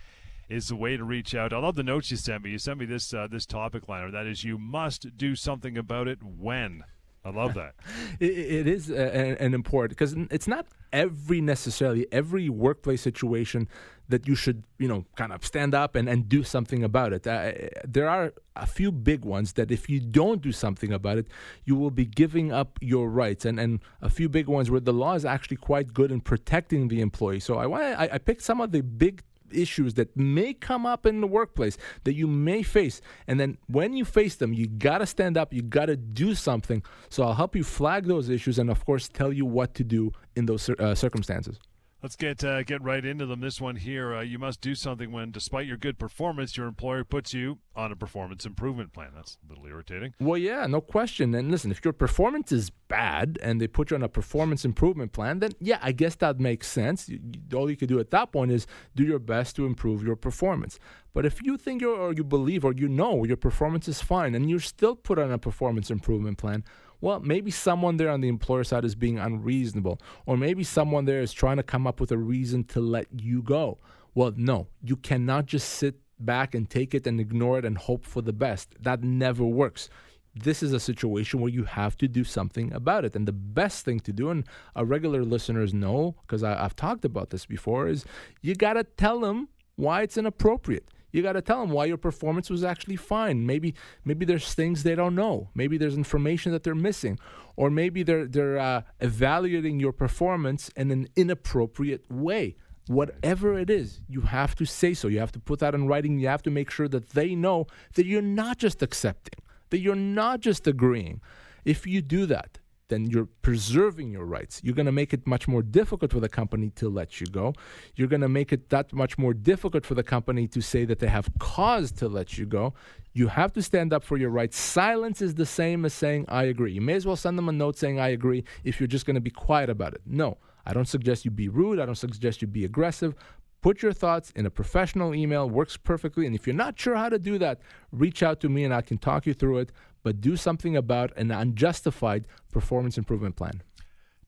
is 0.51 0.67
the 0.67 0.75
way 0.75 0.97
to 0.97 1.03
reach 1.03 1.33
out. 1.33 1.53
I 1.53 1.57
love 1.57 1.75
the 1.75 1.83
notes 1.83 2.11
you 2.11 2.17
sent 2.17 2.43
me. 2.43 2.51
You 2.51 2.57
sent 2.57 2.79
me 2.79 2.85
this 2.85 3.13
uh, 3.13 3.27
this 3.31 3.45
topic 3.45 3.87
liner. 3.87 4.11
That 4.11 4.25
is, 4.25 4.43
you 4.43 4.57
must 4.57 5.17
do 5.17 5.35
something 5.35 5.77
about 5.77 6.07
it 6.07 6.19
when. 6.21 6.83
I 7.23 7.29
love 7.29 7.53
that. 7.53 7.75
it, 8.19 8.31
it 8.31 8.67
is 8.67 8.89
an, 8.89 9.37
an 9.37 9.53
important 9.53 9.97
because 9.97 10.13
it's 10.31 10.47
not 10.47 10.65
every 10.91 11.39
necessarily 11.39 12.07
every 12.11 12.49
workplace 12.49 13.01
situation 13.01 13.69
that 14.09 14.27
you 14.27 14.35
should 14.35 14.63
you 14.77 14.87
know 14.87 15.05
kind 15.15 15.31
of 15.31 15.45
stand 15.45 15.73
up 15.73 15.95
and, 15.95 16.09
and 16.09 16.27
do 16.27 16.43
something 16.43 16.83
about 16.83 17.13
it. 17.13 17.25
Uh, 17.25 17.51
there 17.87 18.09
are 18.09 18.33
a 18.55 18.65
few 18.65 18.91
big 18.91 19.23
ones 19.23 19.53
that 19.53 19.71
if 19.71 19.89
you 19.89 19.99
don't 19.99 20.41
do 20.41 20.51
something 20.51 20.91
about 20.91 21.17
it, 21.17 21.27
you 21.63 21.75
will 21.75 21.91
be 21.91 22.05
giving 22.05 22.51
up 22.51 22.77
your 22.81 23.09
rights, 23.09 23.45
and 23.45 23.59
and 23.59 23.79
a 24.01 24.09
few 24.09 24.27
big 24.27 24.47
ones 24.47 24.69
where 24.69 24.81
the 24.81 24.93
law 24.93 25.13
is 25.13 25.23
actually 25.23 25.57
quite 25.57 25.93
good 25.93 26.11
in 26.11 26.21
protecting 26.21 26.87
the 26.87 27.01
employee. 27.01 27.39
So 27.39 27.57
I 27.57 27.67
want 27.67 27.83
I, 27.83 28.09
I 28.13 28.17
picked 28.17 28.41
some 28.41 28.59
of 28.59 28.71
the 28.71 28.81
big 28.81 29.23
issues 29.53 29.93
that 29.95 30.15
may 30.15 30.53
come 30.53 30.85
up 30.85 31.05
in 31.05 31.21
the 31.21 31.27
workplace 31.27 31.77
that 32.03 32.13
you 32.13 32.27
may 32.27 32.63
face. 32.63 33.01
And 33.27 33.39
then 33.39 33.57
when 33.67 33.93
you 33.93 34.05
face 34.05 34.35
them, 34.35 34.53
you 34.53 34.67
got 34.67 34.99
to 34.99 35.05
stand 35.05 35.37
up, 35.37 35.53
you 35.53 35.61
got 35.61 35.85
to 35.85 35.97
do 35.97 36.35
something. 36.35 36.83
So 37.09 37.23
I'll 37.23 37.33
help 37.33 37.55
you 37.55 37.63
flag 37.63 38.05
those 38.05 38.29
issues 38.29 38.59
and, 38.59 38.69
of 38.69 38.85
course, 38.85 39.07
tell 39.07 39.31
you 39.33 39.45
what 39.45 39.73
to 39.75 39.83
do 39.83 40.11
in 40.35 40.45
those 40.45 40.69
uh, 40.69 40.95
circumstances. 40.95 41.59
Let's 42.03 42.15
get 42.15 42.43
uh, 42.43 42.63
get 42.63 42.81
right 42.81 43.05
into 43.05 43.27
them. 43.27 43.41
This 43.41 43.61
one 43.61 43.75
here, 43.75 44.15
uh, 44.15 44.21
you 44.21 44.39
must 44.39 44.59
do 44.59 44.73
something 44.73 45.11
when, 45.11 45.29
despite 45.29 45.67
your 45.67 45.77
good 45.77 45.99
performance, 45.99 46.57
your 46.57 46.65
employer 46.65 47.03
puts 47.03 47.31
you 47.31 47.59
on 47.75 47.91
a 47.91 47.95
performance 47.95 48.43
improvement 48.43 48.91
plan. 48.91 49.11
That's 49.13 49.37
a 49.45 49.49
little 49.49 49.67
irritating. 49.67 50.15
Well, 50.19 50.39
yeah, 50.39 50.65
no 50.65 50.81
question. 50.81 51.35
And 51.35 51.51
listen, 51.51 51.69
if 51.69 51.85
your 51.85 51.93
performance 51.93 52.51
is 52.51 52.71
bad 52.87 53.37
and 53.43 53.61
they 53.61 53.67
put 53.67 53.91
you 53.91 53.97
on 53.97 54.01
a 54.01 54.09
performance 54.09 54.65
improvement 54.65 55.11
plan, 55.11 55.39
then 55.39 55.51
yeah, 55.59 55.77
I 55.79 55.91
guess 55.91 56.15
that 56.15 56.39
makes 56.39 56.67
sense. 56.67 57.07
All 57.53 57.69
you 57.69 57.77
can 57.77 57.87
do 57.87 57.99
at 57.99 58.09
that 58.09 58.31
point 58.31 58.51
is 58.51 58.65
do 58.95 59.03
your 59.03 59.19
best 59.19 59.55
to 59.57 59.67
improve 59.67 60.03
your 60.03 60.15
performance. 60.15 60.79
But 61.13 61.27
if 61.27 61.43
you 61.43 61.55
think 61.55 61.83
or 61.83 62.13
you 62.13 62.23
believe 62.23 62.65
or 62.65 62.73
you 62.73 62.87
know 62.87 63.25
your 63.25 63.37
performance 63.37 63.87
is 63.87 64.01
fine 64.01 64.33
and 64.33 64.49
you're 64.49 64.59
still 64.59 64.95
put 64.95 65.19
on 65.19 65.31
a 65.31 65.37
performance 65.37 65.91
improvement 65.91 66.39
plan, 66.39 66.63
well, 67.01 67.19
maybe 67.19 67.51
someone 67.51 67.97
there 67.97 68.09
on 68.09 68.21
the 68.21 68.29
employer 68.29 68.63
side 68.63 68.85
is 68.85 68.95
being 68.95 69.19
unreasonable, 69.19 69.99
or 70.25 70.37
maybe 70.37 70.63
someone 70.63 71.05
there 71.05 71.21
is 71.21 71.33
trying 71.33 71.57
to 71.57 71.63
come 71.63 71.87
up 71.87 71.99
with 71.99 72.11
a 72.11 72.17
reason 72.17 72.63
to 72.65 72.79
let 72.79 73.07
you 73.11 73.41
go. 73.41 73.79
Well, 74.13 74.33
no, 74.35 74.67
you 74.83 74.95
cannot 74.95 75.47
just 75.47 75.69
sit 75.69 75.95
back 76.19 76.53
and 76.53 76.69
take 76.69 76.93
it 76.93 77.07
and 77.07 77.19
ignore 77.19 77.57
it 77.57 77.65
and 77.65 77.77
hope 77.77 78.05
for 78.05 78.21
the 78.21 78.33
best. 78.33 78.75
That 78.79 79.03
never 79.03 79.43
works. 79.43 79.89
This 80.35 80.63
is 80.63 80.71
a 80.71 80.79
situation 80.79 81.41
where 81.41 81.51
you 81.51 81.63
have 81.65 81.97
to 81.97 82.07
do 82.07 82.23
something 82.23 82.71
about 82.71 83.03
it. 83.03 83.15
And 83.15 83.27
the 83.27 83.33
best 83.33 83.83
thing 83.83 83.99
to 84.01 84.13
do, 84.13 84.29
and 84.29 84.45
our 84.75 84.85
regular 84.85 85.23
listeners 85.23 85.73
know, 85.73 86.15
because 86.21 86.43
I've 86.43 86.75
talked 86.75 87.03
about 87.03 87.31
this 87.31 87.45
before, 87.45 87.87
is 87.87 88.05
you 88.41 88.55
got 88.55 88.73
to 88.73 88.83
tell 88.83 89.19
them 89.19 89.49
why 89.75 90.03
it's 90.03 90.17
inappropriate 90.17 90.87
you 91.11 91.21
got 91.21 91.33
to 91.33 91.41
tell 91.41 91.61
them 91.61 91.71
why 91.71 91.85
your 91.85 91.97
performance 91.97 92.49
was 92.49 92.63
actually 92.63 92.95
fine. 92.95 93.45
Maybe 93.45 93.73
maybe 94.05 94.25
there's 94.25 94.53
things 94.53 94.83
they 94.83 94.95
don't 94.95 95.15
know. 95.15 95.49
Maybe 95.53 95.77
there's 95.77 95.95
information 95.95 96.51
that 96.51 96.63
they're 96.63 96.75
missing, 96.75 97.19
or 97.55 97.69
maybe 97.69 98.03
they're 98.03 98.27
they're 98.27 98.57
uh, 98.57 98.81
evaluating 98.99 99.79
your 99.79 99.91
performance 99.91 100.69
in 100.75 100.91
an 100.91 101.07
inappropriate 101.15 102.09
way. 102.09 102.55
Whatever 102.87 103.57
it 103.57 103.69
is, 103.69 104.01
you 104.09 104.21
have 104.21 104.55
to 104.55 104.65
say 104.65 104.93
so. 104.93 105.07
You 105.07 105.19
have 105.19 105.31
to 105.33 105.39
put 105.39 105.59
that 105.59 105.75
in 105.75 105.87
writing. 105.87 106.19
You 106.19 106.27
have 106.27 106.43
to 106.43 106.51
make 106.51 106.71
sure 106.71 106.87
that 106.87 107.09
they 107.09 107.35
know 107.35 107.67
that 107.93 108.05
you're 108.05 108.21
not 108.21 108.57
just 108.57 108.81
accepting, 108.81 109.39
that 109.69 109.79
you're 109.79 109.95
not 109.95 110.39
just 110.39 110.65
agreeing. 110.67 111.21
If 111.63 111.85
you 111.85 112.01
do 112.01 112.25
that, 112.25 112.57
then 112.91 113.05
you're 113.05 113.29
preserving 113.41 114.11
your 114.11 114.25
rights. 114.25 114.59
You're 114.63 114.75
going 114.75 114.85
to 114.85 114.91
make 114.91 115.13
it 115.13 115.25
much 115.25 115.47
more 115.47 115.63
difficult 115.63 116.11
for 116.11 116.19
the 116.19 116.29
company 116.29 116.69
to 116.71 116.89
let 116.89 117.21
you 117.21 117.27
go. 117.27 117.53
You're 117.95 118.09
going 118.09 118.21
to 118.21 118.29
make 118.29 118.51
it 118.51 118.69
that 118.69 118.91
much 118.91 119.17
more 119.17 119.33
difficult 119.33 119.85
for 119.85 119.95
the 119.95 120.03
company 120.03 120.45
to 120.49 120.61
say 120.61 120.83
that 120.85 120.99
they 120.99 121.07
have 121.07 121.29
cause 121.39 121.91
to 121.93 122.09
let 122.09 122.37
you 122.37 122.45
go. 122.45 122.73
You 123.13 123.27
have 123.27 123.53
to 123.53 123.61
stand 123.61 123.93
up 123.93 124.03
for 124.03 124.17
your 124.17 124.29
rights. 124.29 124.57
Silence 124.57 125.21
is 125.21 125.35
the 125.35 125.45
same 125.45 125.85
as 125.85 125.93
saying, 125.93 126.25
I 126.27 126.43
agree. 126.43 126.73
You 126.73 126.81
may 126.81 126.93
as 126.93 127.05
well 127.05 127.15
send 127.15 127.37
them 127.37 127.47
a 127.47 127.53
note 127.53 127.77
saying, 127.77 127.99
I 127.99 128.09
agree, 128.09 128.43
if 128.65 128.79
you're 128.79 128.87
just 128.87 129.05
going 129.05 129.15
to 129.15 129.21
be 129.21 129.31
quiet 129.31 129.69
about 129.69 129.93
it. 129.93 130.01
No, 130.05 130.37
I 130.65 130.73
don't 130.73 130.87
suggest 130.87 131.23
you 131.23 131.31
be 131.31 131.47
rude. 131.47 131.79
I 131.79 131.85
don't 131.85 131.95
suggest 131.95 132.41
you 132.41 132.47
be 132.47 132.65
aggressive. 132.65 133.15
Put 133.61 133.83
your 133.83 133.93
thoughts 133.93 134.31
in 134.35 134.47
a 134.47 134.49
professional 134.49 135.13
email, 135.13 135.47
works 135.47 135.77
perfectly. 135.77 136.25
And 136.25 136.35
if 136.35 136.47
you're 136.47 136.55
not 136.55 136.79
sure 136.79 136.95
how 136.95 137.09
to 137.09 137.19
do 137.19 137.37
that, 137.37 137.61
reach 137.91 138.23
out 138.23 138.41
to 138.41 138.49
me 138.49 138.63
and 138.63 138.73
I 138.73 138.81
can 138.81 138.97
talk 138.97 139.25
you 139.25 139.33
through 139.33 139.59
it. 139.59 139.71
But 140.03 140.21
do 140.21 140.35
something 140.35 140.75
about 140.75 141.15
an 141.17 141.31
unjustified 141.31 142.25
performance 142.51 142.97
improvement 142.97 143.35
plan. 143.35 143.61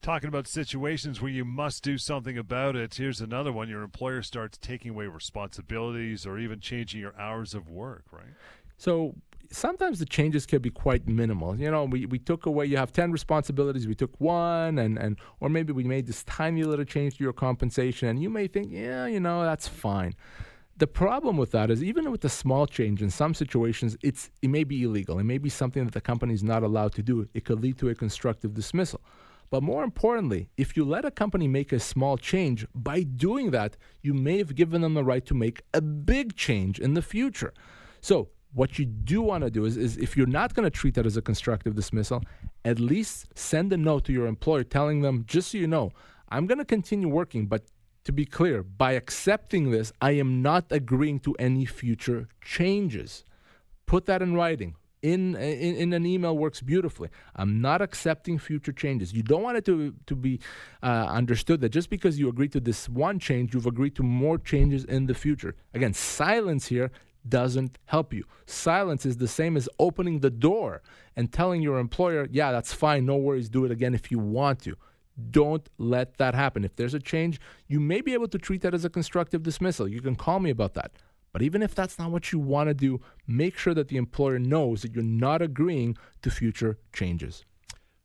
Talking 0.02 0.28
about 0.28 0.46
situations 0.46 1.22
where 1.22 1.30
you 1.30 1.44
must 1.44 1.82
do 1.82 1.96
something 1.96 2.36
about 2.36 2.76
it, 2.76 2.94
here's 2.94 3.20
another 3.20 3.50
one. 3.50 3.68
Your 3.68 3.82
employer 3.82 4.22
starts 4.22 4.58
taking 4.58 4.90
away 4.90 5.06
responsibilities 5.06 6.26
or 6.26 6.38
even 6.38 6.60
changing 6.60 7.00
your 7.00 7.18
hours 7.18 7.54
of 7.54 7.70
work, 7.70 8.04
right? 8.12 8.34
So 8.76 9.14
sometimes 9.50 9.98
the 9.98 10.04
changes 10.04 10.46
can 10.46 10.60
be 10.60 10.70
quite 10.70 11.06
minimal. 11.08 11.56
You 11.56 11.70
know, 11.70 11.84
we, 11.84 12.06
we 12.06 12.18
took 12.18 12.46
away, 12.46 12.66
you 12.66 12.76
have 12.76 12.92
10 12.92 13.12
responsibilities, 13.12 13.86
we 13.86 13.94
took 13.94 14.18
one, 14.20 14.78
and, 14.78 14.98
and 14.98 15.18
or 15.40 15.48
maybe 15.48 15.72
we 15.72 15.84
made 15.84 16.06
this 16.06 16.24
tiny 16.24 16.64
little 16.64 16.84
change 16.84 17.18
to 17.18 17.24
your 17.24 17.32
compensation, 17.32 18.08
and 18.08 18.22
you 18.22 18.30
may 18.30 18.46
think, 18.46 18.68
yeah, 18.70 19.06
you 19.06 19.20
know, 19.20 19.42
that's 19.42 19.68
fine. 19.68 20.14
The 20.76 20.86
problem 20.88 21.36
with 21.36 21.52
that 21.52 21.70
is 21.70 21.84
even 21.84 22.10
with 22.10 22.24
a 22.24 22.28
small 22.28 22.66
change, 22.66 23.00
in 23.00 23.10
some 23.10 23.32
situations, 23.32 23.96
it's 24.02 24.30
it 24.42 24.50
may 24.50 24.64
be 24.64 24.82
illegal. 24.82 25.20
It 25.20 25.24
may 25.24 25.38
be 25.38 25.48
something 25.48 25.84
that 25.84 25.94
the 25.94 26.00
company 26.00 26.34
is 26.34 26.42
not 26.42 26.64
allowed 26.64 26.92
to 26.94 27.02
do. 27.02 27.28
It 27.32 27.44
could 27.44 27.60
lead 27.60 27.78
to 27.78 27.90
a 27.90 27.94
constructive 27.94 28.54
dismissal. 28.54 29.00
But 29.50 29.62
more 29.62 29.84
importantly, 29.84 30.48
if 30.56 30.76
you 30.76 30.84
let 30.84 31.04
a 31.04 31.12
company 31.12 31.46
make 31.46 31.70
a 31.70 31.78
small 31.78 32.16
change, 32.16 32.66
by 32.74 33.04
doing 33.04 33.52
that, 33.52 33.76
you 34.02 34.14
may 34.14 34.38
have 34.38 34.56
given 34.56 34.80
them 34.80 34.94
the 34.94 35.04
right 35.04 35.24
to 35.26 35.34
make 35.34 35.62
a 35.72 35.80
big 35.80 36.34
change 36.34 36.80
in 36.80 36.94
the 36.94 37.02
future. 37.02 37.54
So, 38.00 38.30
what 38.52 38.78
you 38.78 38.84
do 38.84 39.22
want 39.22 39.44
to 39.44 39.50
do 39.50 39.64
is, 39.64 39.76
is 39.76 39.96
if 39.96 40.16
you're 40.16 40.26
not 40.26 40.54
going 40.54 40.64
to 40.64 40.70
treat 40.70 40.94
that 40.94 41.06
as 41.06 41.16
a 41.16 41.22
constructive 41.22 41.76
dismissal, 41.76 42.22
at 42.64 42.80
least 42.80 43.26
send 43.36 43.72
a 43.72 43.76
note 43.76 44.04
to 44.06 44.12
your 44.12 44.26
employer 44.26 44.64
telling 44.64 45.02
them, 45.02 45.24
just 45.26 45.52
so 45.52 45.58
you 45.58 45.66
know, 45.66 45.92
I'm 46.30 46.46
going 46.46 46.58
to 46.58 46.64
continue 46.64 47.08
working, 47.08 47.46
but 47.46 47.62
to 48.04 48.12
be 48.12 48.24
clear, 48.24 48.62
by 48.62 48.92
accepting 48.92 49.70
this, 49.70 49.92
I 50.00 50.12
am 50.12 50.42
not 50.42 50.66
agreeing 50.70 51.20
to 51.20 51.34
any 51.38 51.64
future 51.64 52.28
changes. 52.40 53.24
Put 53.86 54.06
that 54.06 54.22
in 54.22 54.34
writing 54.34 54.76
in, 55.04 55.36
in, 55.36 55.76
in 55.76 55.92
an 55.92 56.06
email 56.06 56.36
works 56.36 56.62
beautifully. 56.62 57.10
I'm 57.36 57.60
not 57.60 57.82
accepting 57.82 58.38
future 58.38 58.72
changes. 58.72 59.12
You 59.12 59.22
don't 59.22 59.42
want 59.42 59.58
it 59.58 59.64
to 59.66 59.94
to 60.06 60.16
be 60.16 60.40
uh, 60.82 61.06
understood 61.10 61.60
that 61.60 61.68
just 61.68 61.90
because 61.90 62.18
you 62.18 62.28
agree 62.30 62.48
to 62.48 62.58
this 62.58 62.88
one 62.88 63.18
change, 63.18 63.52
you've 63.52 63.66
agreed 63.66 63.94
to 63.96 64.02
more 64.02 64.38
changes 64.38 64.82
in 64.84 65.04
the 65.04 65.12
future. 65.14 65.54
Again, 65.74 65.92
silence 65.92 66.68
here 66.68 66.90
doesn't 67.28 67.78
help 67.84 68.14
you. 68.14 68.24
Silence 68.46 69.04
is 69.04 69.18
the 69.18 69.28
same 69.28 69.58
as 69.58 69.68
opening 69.78 70.20
the 70.20 70.30
door 70.30 70.80
and 71.16 71.30
telling 71.30 71.60
your 71.60 71.78
employer, 71.78 72.26
"Yeah, 72.30 72.50
that's 72.50 72.72
fine. 72.72 73.04
No 73.04 73.16
worries. 73.16 73.50
Do 73.50 73.66
it 73.66 73.70
again 73.70 73.94
if 73.94 74.10
you 74.10 74.18
want 74.18 74.60
to." 74.60 74.74
Don't 75.30 75.68
let 75.78 76.18
that 76.18 76.34
happen. 76.34 76.64
If 76.64 76.76
there's 76.76 76.94
a 76.94 77.00
change, 77.00 77.40
you 77.68 77.80
may 77.80 78.00
be 78.00 78.14
able 78.14 78.28
to 78.28 78.38
treat 78.38 78.62
that 78.62 78.74
as 78.74 78.84
a 78.84 78.90
constructive 78.90 79.42
dismissal. 79.42 79.86
You 79.86 80.00
can 80.00 80.16
call 80.16 80.40
me 80.40 80.50
about 80.50 80.74
that. 80.74 80.92
But 81.32 81.42
even 81.42 81.62
if 81.62 81.74
that's 81.74 81.98
not 81.98 82.10
what 82.10 82.32
you 82.32 82.38
want 82.38 82.68
to 82.68 82.74
do, 82.74 83.00
make 83.26 83.58
sure 83.58 83.74
that 83.74 83.88
the 83.88 83.96
employer 83.96 84.38
knows 84.38 84.82
that 84.82 84.94
you're 84.94 85.02
not 85.02 85.42
agreeing 85.42 85.96
to 86.22 86.30
future 86.30 86.78
changes. 86.92 87.44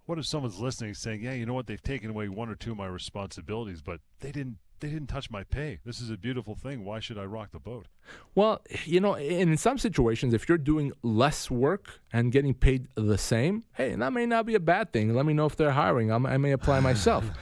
What 0.06 0.18
if 0.18 0.26
someone's 0.26 0.60
listening 0.60 0.96
saying, 0.96 1.22
"Yeah, 1.22 1.34
you 1.34 1.46
know 1.46 1.54
what? 1.54 1.68
They've 1.68 1.82
taken 1.82 2.10
away 2.10 2.30
one 2.30 2.50
or 2.50 2.56
two 2.56 2.72
of 2.72 2.78
my 2.78 2.88
responsibilities, 2.88 3.84
but 3.84 4.02
they 4.22 4.32
didn't 4.32 4.58
they 4.80 4.90
didn't 4.90 5.08
touch 5.08 5.30
my 5.30 5.44
pay. 5.44 5.80
This 5.86 6.00
is 6.02 6.10
a 6.10 6.18
beautiful 6.18 6.56
thing. 6.56 6.86
Why 6.86 7.00
should 7.00 7.18
I 7.18 7.26
rock 7.26 7.52
the 7.52 7.60
boat?" 7.60 7.88
Well, 8.36 8.62
you 8.86 9.00
know, 9.00 9.16
in 9.16 9.56
some 9.58 9.78
situations 9.78 10.34
if 10.34 10.48
you're 10.50 10.58
doing 10.58 10.92
less 11.04 11.52
work 11.52 12.00
and 12.12 12.32
getting 12.32 12.54
paid 12.54 12.88
the 12.96 13.18
same, 13.18 13.64
hey, 13.74 13.96
that 13.96 14.14
may 14.14 14.26
not 14.26 14.46
be 14.46 14.56
a 14.56 14.60
bad 14.60 14.94
thing. 14.94 15.14
Let 15.14 15.26
me 15.26 15.34
know 15.34 15.46
if 15.46 15.56
they're 15.56 15.72
hiring. 15.72 16.12
I'm, 16.12 16.26
i 16.26 16.38
may 16.38 16.52
apply 16.52 16.80
myself. 16.80 17.30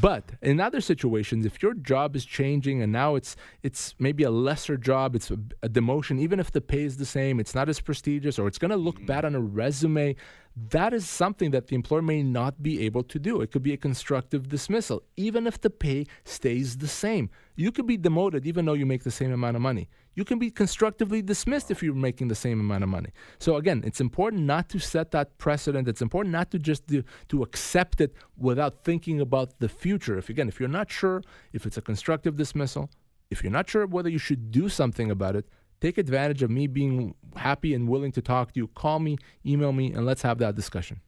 But 0.00 0.32
in 0.42 0.60
other 0.60 0.80
situations, 0.80 1.46
if 1.46 1.62
your 1.62 1.74
job 1.74 2.16
is 2.16 2.24
changing 2.24 2.82
and 2.82 2.90
now 2.90 3.14
it's 3.14 3.36
it's 3.62 3.94
maybe 3.98 4.24
a 4.24 4.30
lesser 4.30 4.76
job, 4.76 5.14
it's 5.14 5.30
a, 5.30 5.38
a 5.62 5.68
demotion, 5.68 6.18
even 6.18 6.40
if 6.40 6.50
the 6.50 6.60
pay 6.60 6.82
is 6.82 6.96
the 6.96 7.06
same, 7.06 7.38
it's 7.38 7.54
not 7.54 7.68
as 7.68 7.80
prestigious, 7.80 8.38
or 8.38 8.48
it's 8.48 8.58
going 8.58 8.72
to 8.72 8.76
look 8.76 8.98
mm. 8.98 9.06
bad 9.06 9.24
on 9.24 9.34
a 9.34 9.40
resume 9.40 10.16
that 10.56 10.94
is 10.94 11.08
something 11.08 11.50
that 11.50 11.66
the 11.66 11.74
employer 11.74 12.02
may 12.02 12.22
not 12.22 12.62
be 12.62 12.84
able 12.86 13.02
to 13.04 13.18
do. 13.18 13.40
It 13.40 13.50
could 13.50 13.62
be 13.62 13.72
a 13.72 13.76
constructive 13.76 14.48
dismissal, 14.48 15.02
even 15.16 15.46
if 15.48 15.60
the 15.60 15.70
pay 15.70 16.06
stays 16.24 16.76
the 16.76 16.86
same. 16.86 17.28
You 17.56 17.72
could 17.72 17.86
be 17.86 17.96
demoted 17.96 18.46
even 18.46 18.64
though 18.64 18.74
you 18.74 18.86
make 18.86 19.02
the 19.02 19.10
same 19.10 19.32
amount 19.32 19.56
of 19.56 19.62
money. 19.62 19.88
You 20.14 20.24
can 20.24 20.38
be 20.38 20.52
constructively 20.52 21.22
dismissed 21.22 21.72
if 21.72 21.82
you're 21.82 21.92
making 21.92 22.28
the 22.28 22.36
same 22.36 22.60
amount 22.60 22.84
of 22.84 22.88
money. 22.88 23.10
So 23.40 23.56
again, 23.56 23.82
it's 23.84 24.00
important 24.00 24.42
not 24.42 24.68
to 24.68 24.78
set 24.78 25.10
that 25.10 25.38
precedent. 25.38 25.88
It's 25.88 26.02
important 26.02 26.32
not 26.32 26.52
to 26.52 26.60
just 26.60 26.86
do, 26.86 27.02
to 27.30 27.42
accept 27.42 28.00
it 28.00 28.14
without 28.36 28.84
thinking 28.84 29.20
about 29.20 29.58
the 29.58 29.68
future. 29.68 30.16
If 30.16 30.28
again, 30.28 30.48
if 30.48 30.60
you're 30.60 30.68
not 30.68 30.88
sure 30.88 31.22
if 31.52 31.66
it's 31.66 31.76
a 31.76 31.82
constructive 31.82 32.36
dismissal, 32.36 32.90
if 33.28 33.42
you're 33.42 33.50
not 33.50 33.68
sure 33.68 33.86
whether 33.86 34.08
you 34.08 34.18
should 34.18 34.52
do 34.52 34.68
something 34.68 35.10
about 35.10 35.34
it, 35.34 35.48
Take 35.84 35.98
advantage 35.98 36.42
of 36.42 36.50
me 36.50 36.66
being 36.66 37.14
happy 37.36 37.74
and 37.74 37.86
willing 37.86 38.10
to 38.12 38.22
talk 38.22 38.54
to 38.54 38.58
you. 38.58 38.68
Call 38.68 39.00
me, 39.00 39.18
email 39.44 39.70
me, 39.70 39.92
and 39.92 40.06
let's 40.06 40.22
have 40.22 40.38
that 40.38 40.54
discussion. 40.54 41.02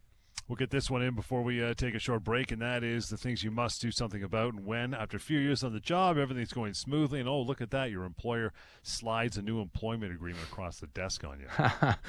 We'll 0.46 0.56
get 0.56 0.68
this 0.68 0.90
one 0.90 1.00
in 1.00 1.14
before 1.14 1.40
we 1.40 1.64
uh, 1.64 1.72
take 1.72 1.94
a 1.94 1.98
short 1.98 2.24
break, 2.24 2.52
and 2.52 2.60
that 2.60 2.84
is 2.84 3.08
the 3.08 3.16
things 3.16 3.42
you 3.42 3.50
must 3.50 3.80
do 3.80 3.90
something 3.90 4.22
about. 4.22 4.52
And 4.52 4.66
when, 4.66 4.92
after 4.92 5.16
a 5.16 5.20
few 5.20 5.38
years 5.38 5.64
on 5.64 5.72
the 5.72 5.80
job, 5.80 6.18
everything's 6.18 6.52
going 6.52 6.74
smoothly, 6.74 7.20
and 7.20 7.26
oh, 7.26 7.40
look 7.40 7.62
at 7.62 7.70
that, 7.70 7.90
your 7.90 8.04
employer 8.04 8.52
slides 8.82 9.38
a 9.38 9.42
new 9.42 9.62
employment 9.62 10.12
agreement 10.12 10.44
across 10.44 10.78
the 10.78 10.88
desk 10.88 11.24
on 11.24 11.40
you. 11.40 11.48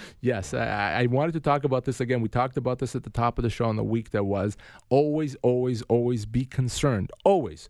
yes, 0.20 0.54
I, 0.54 1.04
I 1.04 1.06
wanted 1.06 1.36
to 1.36 1.40
talk 1.40 1.64
about 1.64 1.86
this 1.86 2.02
again. 2.02 2.20
We 2.20 2.28
talked 2.28 2.58
about 2.58 2.80
this 2.80 2.98
at 2.98 3.04
the 3.06 3.10
top 3.10 3.40
of 3.40 3.44
the 3.44 3.50
show 3.50 3.64
on 3.64 3.78
the 3.78 3.84
week 3.86 4.10
that 4.12 4.26
was. 4.26 4.58
Always, 4.90 5.38
always, 5.42 5.84
always 5.84 6.26
be 6.26 6.44
concerned. 6.44 7.12
Always 7.24 7.70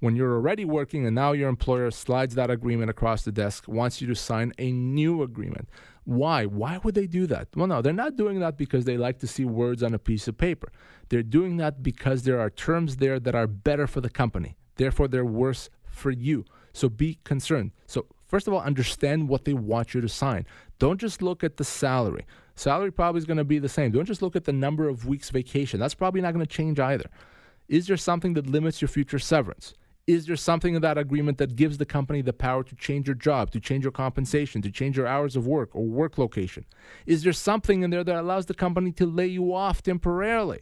when 0.00 0.16
you're 0.16 0.34
already 0.34 0.64
working 0.64 1.06
and 1.06 1.14
now 1.14 1.32
your 1.32 1.48
employer 1.48 1.90
slides 1.90 2.34
that 2.36 2.50
agreement 2.50 2.90
across 2.90 3.24
the 3.24 3.32
desk, 3.32 3.66
wants 3.66 4.00
you 4.00 4.06
to 4.06 4.14
sign 4.14 4.52
a 4.58 4.70
new 4.70 5.22
agreement. 5.22 5.68
Why? 6.04 6.46
Why 6.46 6.78
would 6.78 6.94
they 6.94 7.06
do 7.06 7.26
that? 7.26 7.48
Well, 7.54 7.66
no, 7.66 7.82
they're 7.82 7.92
not 7.92 8.16
doing 8.16 8.40
that 8.40 8.56
because 8.56 8.84
they 8.84 8.96
like 8.96 9.18
to 9.18 9.26
see 9.26 9.44
words 9.44 9.82
on 9.82 9.92
a 9.92 9.98
piece 9.98 10.26
of 10.28 10.38
paper. 10.38 10.72
They're 11.08 11.22
doing 11.22 11.56
that 11.58 11.82
because 11.82 12.22
there 12.22 12.40
are 12.40 12.50
terms 12.50 12.96
there 12.96 13.20
that 13.20 13.34
are 13.34 13.46
better 13.46 13.86
for 13.86 14.00
the 14.00 14.08
company. 14.08 14.56
Therefore, 14.76 15.08
they're 15.08 15.24
worse 15.24 15.68
for 15.84 16.10
you. 16.10 16.44
So 16.72 16.88
be 16.88 17.18
concerned. 17.24 17.72
So, 17.86 18.06
first 18.26 18.46
of 18.46 18.54
all, 18.54 18.60
understand 18.60 19.28
what 19.28 19.44
they 19.44 19.54
want 19.54 19.94
you 19.94 20.00
to 20.00 20.08
sign. 20.08 20.46
Don't 20.78 21.00
just 21.00 21.20
look 21.20 21.42
at 21.42 21.56
the 21.56 21.64
salary. 21.64 22.24
Salary 22.54 22.90
probably 22.90 23.18
is 23.18 23.24
going 23.24 23.36
to 23.36 23.44
be 23.44 23.58
the 23.58 23.68
same. 23.68 23.90
Don't 23.90 24.04
just 24.04 24.22
look 24.22 24.36
at 24.36 24.44
the 24.44 24.52
number 24.52 24.88
of 24.88 25.06
weeks 25.06 25.30
vacation. 25.30 25.78
That's 25.78 25.94
probably 25.94 26.20
not 26.20 26.32
going 26.32 26.44
to 26.44 26.50
change 26.50 26.80
either. 26.80 27.10
Is 27.68 27.86
there 27.86 27.96
something 27.96 28.34
that 28.34 28.46
limits 28.46 28.80
your 28.80 28.88
future 28.88 29.18
severance? 29.18 29.74
Is 30.08 30.24
there 30.24 30.36
something 30.36 30.74
in 30.74 30.80
that 30.80 30.96
agreement 30.96 31.36
that 31.36 31.54
gives 31.54 31.76
the 31.76 31.84
company 31.84 32.22
the 32.22 32.32
power 32.32 32.64
to 32.64 32.74
change 32.74 33.06
your 33.06 33.14
job, 33.14 33.50
to 33.50 33.60
change 33.60 33.84
your 33.84 33.92
compensation, 33.92 34.62
to 34.62 34.70
change 34.70 34.96
your 34.96 35.06
hours 35.06 35.36
of 35.36 35.46
work 35.46 35.68
or 35.74 35.84
work 35.84 36.16
location? 36.16 36.64
Is 37.04 37.24
there 37.24 37.34
something 37.34 37.82
in 37.82 37.90
there 37.90 38.02
that 38.02 38.16
allows 38.16 38.46
the 38.46 38.54
company 38.54 38.90
to 38.92 39.04
lay 39.04 39.26
you 39.26 39.54
off 39.54 39.82
temporarily? 39.82 40.60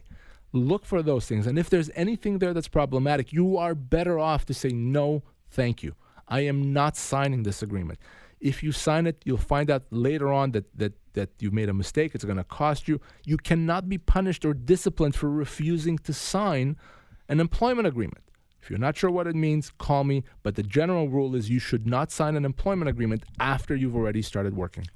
Look 0.53 0.85
for 0.85 1.00
those 1.00 1.26
things. 1.26 1.47
And 1.47 1.61
if 1.61 1.71
there's 1.71 1.93
anything 1.95 2.41
there 2.41 2.53
that's 2.53 2.67
problematic, 2.67 3.33
you 3.33 3.57
are 3.57 3.76
better 3.76 4.19
off 4.19 4.47
to 4.47 4.55
say, 4.55 4.71
no, 4.71 5.23
thank 5.49 5.81
you. 5.81 5.95
I 6.26 6.41
am 6.41 6.73
not 6.73 6.97
signing 6.97 7.45
this 7.45 7.62
agreement. 7.62 8.00
If 8.41 8.65
you 8.65 8.73
sign 8.73 9.07
it, 9.07 9.23
you'll 9.25 9.38
find 9.38 9.71
out 9.71 9.85
later 9.93 10.33
on 10.33 10.50
that, 10.53 10.76
that, 10.76 10.95
that 11.12 11.31
you 11.38 11.53
made 11.53 11.69
a 11.69 11.73
mistake. 11.73 12.17
It's 12.17 12.25
going 12.25 12.37
to 12.37 12.43
cost 12.43 12.88
you. 12.88 13.00
You 13.25 13.37
cannot 13.37 13.88
be 13.88 13.97
punished 13.97 14.45
or 14.45 14.55
disciplined 14.55 15.15
for 15.15 15.31
refusing 15.31 15.99
to 15.99 16.12
sign 16.12 16.76
an 17.29 17.38
employment 17.38 17.87
agreement. 17.87 18.25
If 18.66 18.70
you're 18.70 18.80
not 18.80 18.96
sure 18.96 19.12
what 19.12 19.28
it 19.28 19.37
means, 19.37 19.70
call 19.78 20.02
me. 20.02 20.25
But 20.42 20.56
the 20.56 20.64
general 20.64 21.08
rule 21.08 21.37
is 21.37 21.49
you 21.49 21.61
should 21.61 21.87
not 21.87 22.11
sign 22.11 22.35
an 22.35 22.44
employment 22.44 22.88
agreement 22.88 23.23
after 23.38 23.76
you've 23.76 23.94
already 23.94 24.23
started 24.23 24.56
working. 24.56 24.88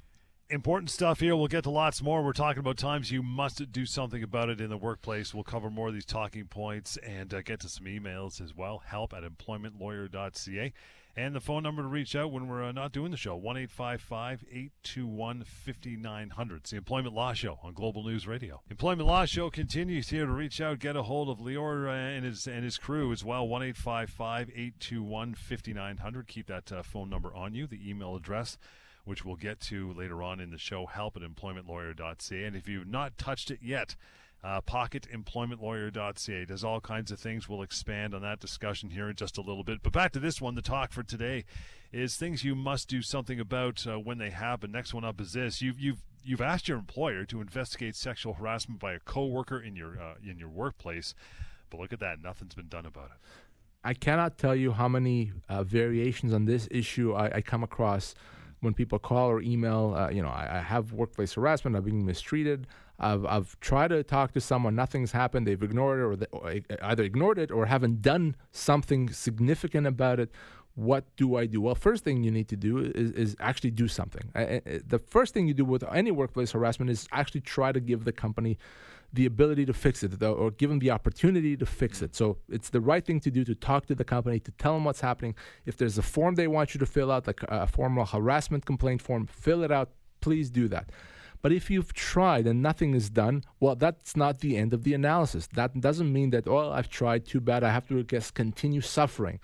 Important 0.49 0.89
stuff 0.89 1.21
here. 1.21 1.37
We'll 1.37 1.47
get 1.47 1.63
to 1.63 1.69
lots 1.69 2.03
more. 2.03 2.21
We're 2.21 2.33
talking 2.33 2.59
about 2.59 2.75
times 2.75 3.11
you 3.11 3.23
must 3.23 3.71
do 3.71 3.85
something 3.85 4.23
about 4.23 4.49
it 4.49 4.59
in 4.59 4.69
the 4.69 4.75
workplace. 4.75 5.33
We'll 5.33 5.45
cover 5.45 5.69
more 5.69 5.87
of 5.87 5.93
these 5.93 6.03
talking 6.03 6.47
points 6.47 6.97
and 6.97 7.33
uh, 7.33 7.43
get 7.43 7.61
to 7.61 7.69
some 7.69 7.85
emails 7.85 8.41
as 8.41 8.53
well. 8.53 8.83
Help 8.85 9.13
at 9.13 9.23
employmentlawyer.ca. 9.23 10.73
And 11.15 11.35
the 11.35 11.41
phone 11.41 11.63
number 11.63 11.81
to 11.81 11.87
reach 11.89 12.15
out 12.15 12.31
when 12.31 12.47
we're 12.47 12.63
uh, 12.63 12.71
not 12.71 12.93
doing 12.93 13.11
the 13.11 13.17
show, 13.17 13.35
1 13.35 13.57
821 13.57 15.43
5900. 15.43 16.57
It's 16.57 16.71
the 16.71 16.77
Employment 16.77 17.13
Law 17.13 17.33
Show 17.33 17.59
on 17.63 17.73
Global 17.73 18.05
News 18.05 18.27
Radio. 18.27 18.61
Employment 18.69 19.07
Law 19.07 19.25
Show 19.25 19.49
continues 19.49 20.07
here 20.09 20.25
to 20.25 20.31
reach 20.31 20.61
out, 20.61 20.79
get 20.79 20.95
a 20.95 21.03
hold 21.03 21.27
of 21.27 21.39
Lior 21.39 21.89
uh, 21.89 21.91
and, 21.91 22.23
his, 22.23 22.47
and 22.47 22.63
his 22.63 22.77
crew 22.77 23.11
as 23.11 23.25
well, 23.25 23.45
1 23.45 23.61
821 23.61 25.35
5900. 25.35 26.27
Keep 26.27 26.47
that 26.47 26.71
uh, 26.71 26.81
phone 26.81 27.09
number 27.09 27.35
on 27.35 27.53
you, 27.53 27.67
the 27.67 27.89
email 27.89 28.15
address 28.15 28.57
which 29.03 29.25
we'll 29.25 29.35
get 29.35 29.59
to 29.59 29.91
later 29.93 30.21
on 30.21 30.39
in 30.39 30.51
the 30.51 30.59
show, 30.59 30.85
help 30.85 31.17
at 31.17 31.23
employmentlawyer.ca. 31.23 32.43
And 32.43 32.55
if 32.55 32.67
you've 32.67 32.87
not 32.87 33.17
touched 33.17 33.49
it 33.49 33.57
yet, 33.59 33.95
uh, 34.43 34.61
pocketemploymentlawyer.ca 34.61 36.45
does 36.45 36.63
all 36.63 36.81
kinds 36.81 37.11
of 37.11 37.19
things. 37.19 37.47
We'll 37.47 37.61
expand 37.61 38.15
on 38.15 38.21
that 38.23 38.39
discussion 38.39 38.89
here 38.89 39.09
in 39.09 39.15
just 39.15 39.37
a 39.37 39.41
little 39.41 39.63
bit. 39.63 39.83
But 39.83 39.93
back 39.93 40.11
to 40.13 40.19
this 40.19 40.41
one. 40.41 40.55
The 40.55 40.61
talk 40.61 40.91
for 40.91 41.03
today 41.03 41.45
is 41.91 42.15
things 42.15 42.43
you 42.43 42.55
must 42.55 42.87
do 42.87 43.01
something 43.01 43.39
about 43.39 43.85
uh, 43.85 43.99
when 43.99 44.17
they 44.17 44.31
happen. 44.31 44.71
Next 44.71 44.93
one 44.93 45.03
up 45.03 45.21
is 45.21 45.33
this: 45.33 45.61
you've 45.61 45.79
you've 45.79 46.01
you've 46.23 46.41
asked 46.41 46.67
your 46.67 46.77
employer 46.77 47.25
to 47.25 47.41
investigate 47.41 47.95
sexual 47.95 48.33
harassment 48.33 48.79
by 48.79 48.93
a 48.93 48.99
coworker 48.99 49.59
in 49.59 49.75
your 49.75 49.99
uh, 50.01 50.15
in 50.27 50.39
your 50.39 50.49
workplace, 50.49 51.13
but 51.69 51.79
look 51.79 51.93
at 51.93 51.99
that, 51.99 52.21
nothing's 52.21 52.55
been 52.55 52.67
done 52.67 52.85
about 52.85 53.05
it. 53.05 53.17
I 53.83 53.93
cannot 53.93 54.37
tell 54.37 54.55
you 54.55 54.71
how 54.71 54.87
many 54.87 55.33
uh, 55.49 55.63
variations 55.63 56.33
on 56.33 56.45
this 56.45 56.67
issue 56.69 57.13
I, 57.13 57.37
I 57.37 57.41
come 57.41 57.63
across 57.63 58.13
when 58.59 58.75
people 58.75 58.99
call 58.99 59.27
or 59.29 59.41
email, 59.41 59.95
uh, 59.97 60.09
you 60.09 60.21
know, 60.21 60.29
I, 60.29 60.57
I, 60.57 60.61
have 60.61 60.93
workplace 60.93 61.33
harassment, 61.33 61.75
I've 61.75 61.83
been 61.83 62.05
mistreated. 62.05 62.67
I've, 63.01 63.25
I've 63.25 63.59
tried 63.59 63.89
to 63.89 64.03
talk 64.03 64.31
to 64.33 64.41
someone, 64.41 64.75
nothing's 64.75 65.11
happened. 65.11 65.47
They've 65.47 65.61
ignored 65.61 65.99
it, 65.99 66.29
or, 66.31 66.39
or 66.39 66.61
either 66.83 67.03
ignored 67.03 67.39
it 67.39 67.51
or 67.51 67.65
haven't 67.65 68.01
done 68.01 68.35
something 68.51 69.09
significant 69.09 69.87
about 69.87 70.19
it. 70.19 70.29
what 70.75 71.03
do 71.17 71.35
I 71.35 71.45
do? 71.47 71.61
Well, 71.61 71.75
first 71.75 72.03
thing 72.03 72.23
you 72.23 72.31
need 72.31 72.47
to 72.49 72.55
do 72.55 72.77
is, 72.79 73.11
is 73.11 73.35
actually 73.39 73.71
do 73.71 73.87
something. 73.87 74.31
the 74.33 74.99
first 74.99 75.33
thing 75.33 75.47
you 75.47 75.53
do 75.53 75.65
with 75.65 75.83
any 75.91 76.11
workplace 76.11 76.51
harassment 76.51 76.89
is 76.89 77.07
actually 77.11 77.41
try 77.41 77.71
to 77.71 77.79
give 77.79 78.05
the 78.05 78.11
company 78.11 78.57
the 79.13 79.25
ability 79.25 79.65
to 79.65 79.73
fix 79.73 80.03
it 80.03 80.23
or 80.23 80.51
give 80.51 80.69
them 80.69 80.79
the 80.79 80.89
opportunity 80.89 81.57
to 81.57 81.65
fix 81.65 82.01
it. 82.01 82.15
So 82.15 82.37
it's 82.47 82.69
the 82.69 82.79
right 82.79 83.05
thing 83.05 83.19
to 83.21 83.31
do 83.31 83.43
to 83.43 83.53
talk 83.53 83.85
to 83.87 83.95
the 83.95 84.05
company, 84.05 84.39
to 84.39 84.51
tell 84.51 84.73
them 84.73 84.85
what's 84.85 85.01
happening. 85.01 85.35
If 85.65 85.75
there's 85.75 85.97
a 85.97 86.01
form 86.01 86.35
they 86.35 86.47
want 86.47 86.73
you 86.73 86.79
to 86.79 86.85
fill 86.85 87.11
out, 87.11 87.27
like 87.27 87.41
a 87.49 87.67
formal 87.67 88.05
harassment 88.05 88.65
complaint 88.65 89.01
form, 89.01 89.27
fill 89.27 89.63
it 89.63 89.71
out. 89.71 89.89
Please 90.21 90.49
do 90.49 90.69
that. 90.69 90.91
But 91.41 91.51
if 91.51 91.69
you've 91.69 91.93
tried 91.93 92.45
and 92.45 92.61
nothing 92.61 92.93
is 92.93 93.09
done, 93.09 93.43
well, 93.59 93.75
that's 93.75 94.15
not 94.15 94.39
the 94.39 94.57
end 94.57 94.73
of 94.73 94.83
the 94.83 94.93
analysis. 94.93 95.47
That 95.53 95.79
doesn't 95.79 96.11
mean 96.11 96.29
that, 96.31 96.47
oh, 96.47 96.71
I've 96.71 96.89
tried, 96.89 97.25
too 97.25 97.39
bad, 97.39 97.63
I 97.63 97.71
have 97.71 97.87
to, 97.87 97.99
I 97.99 98.03
guess, 98.03 98.29
continue 98.31 98.81
suffering. 98.81 99.39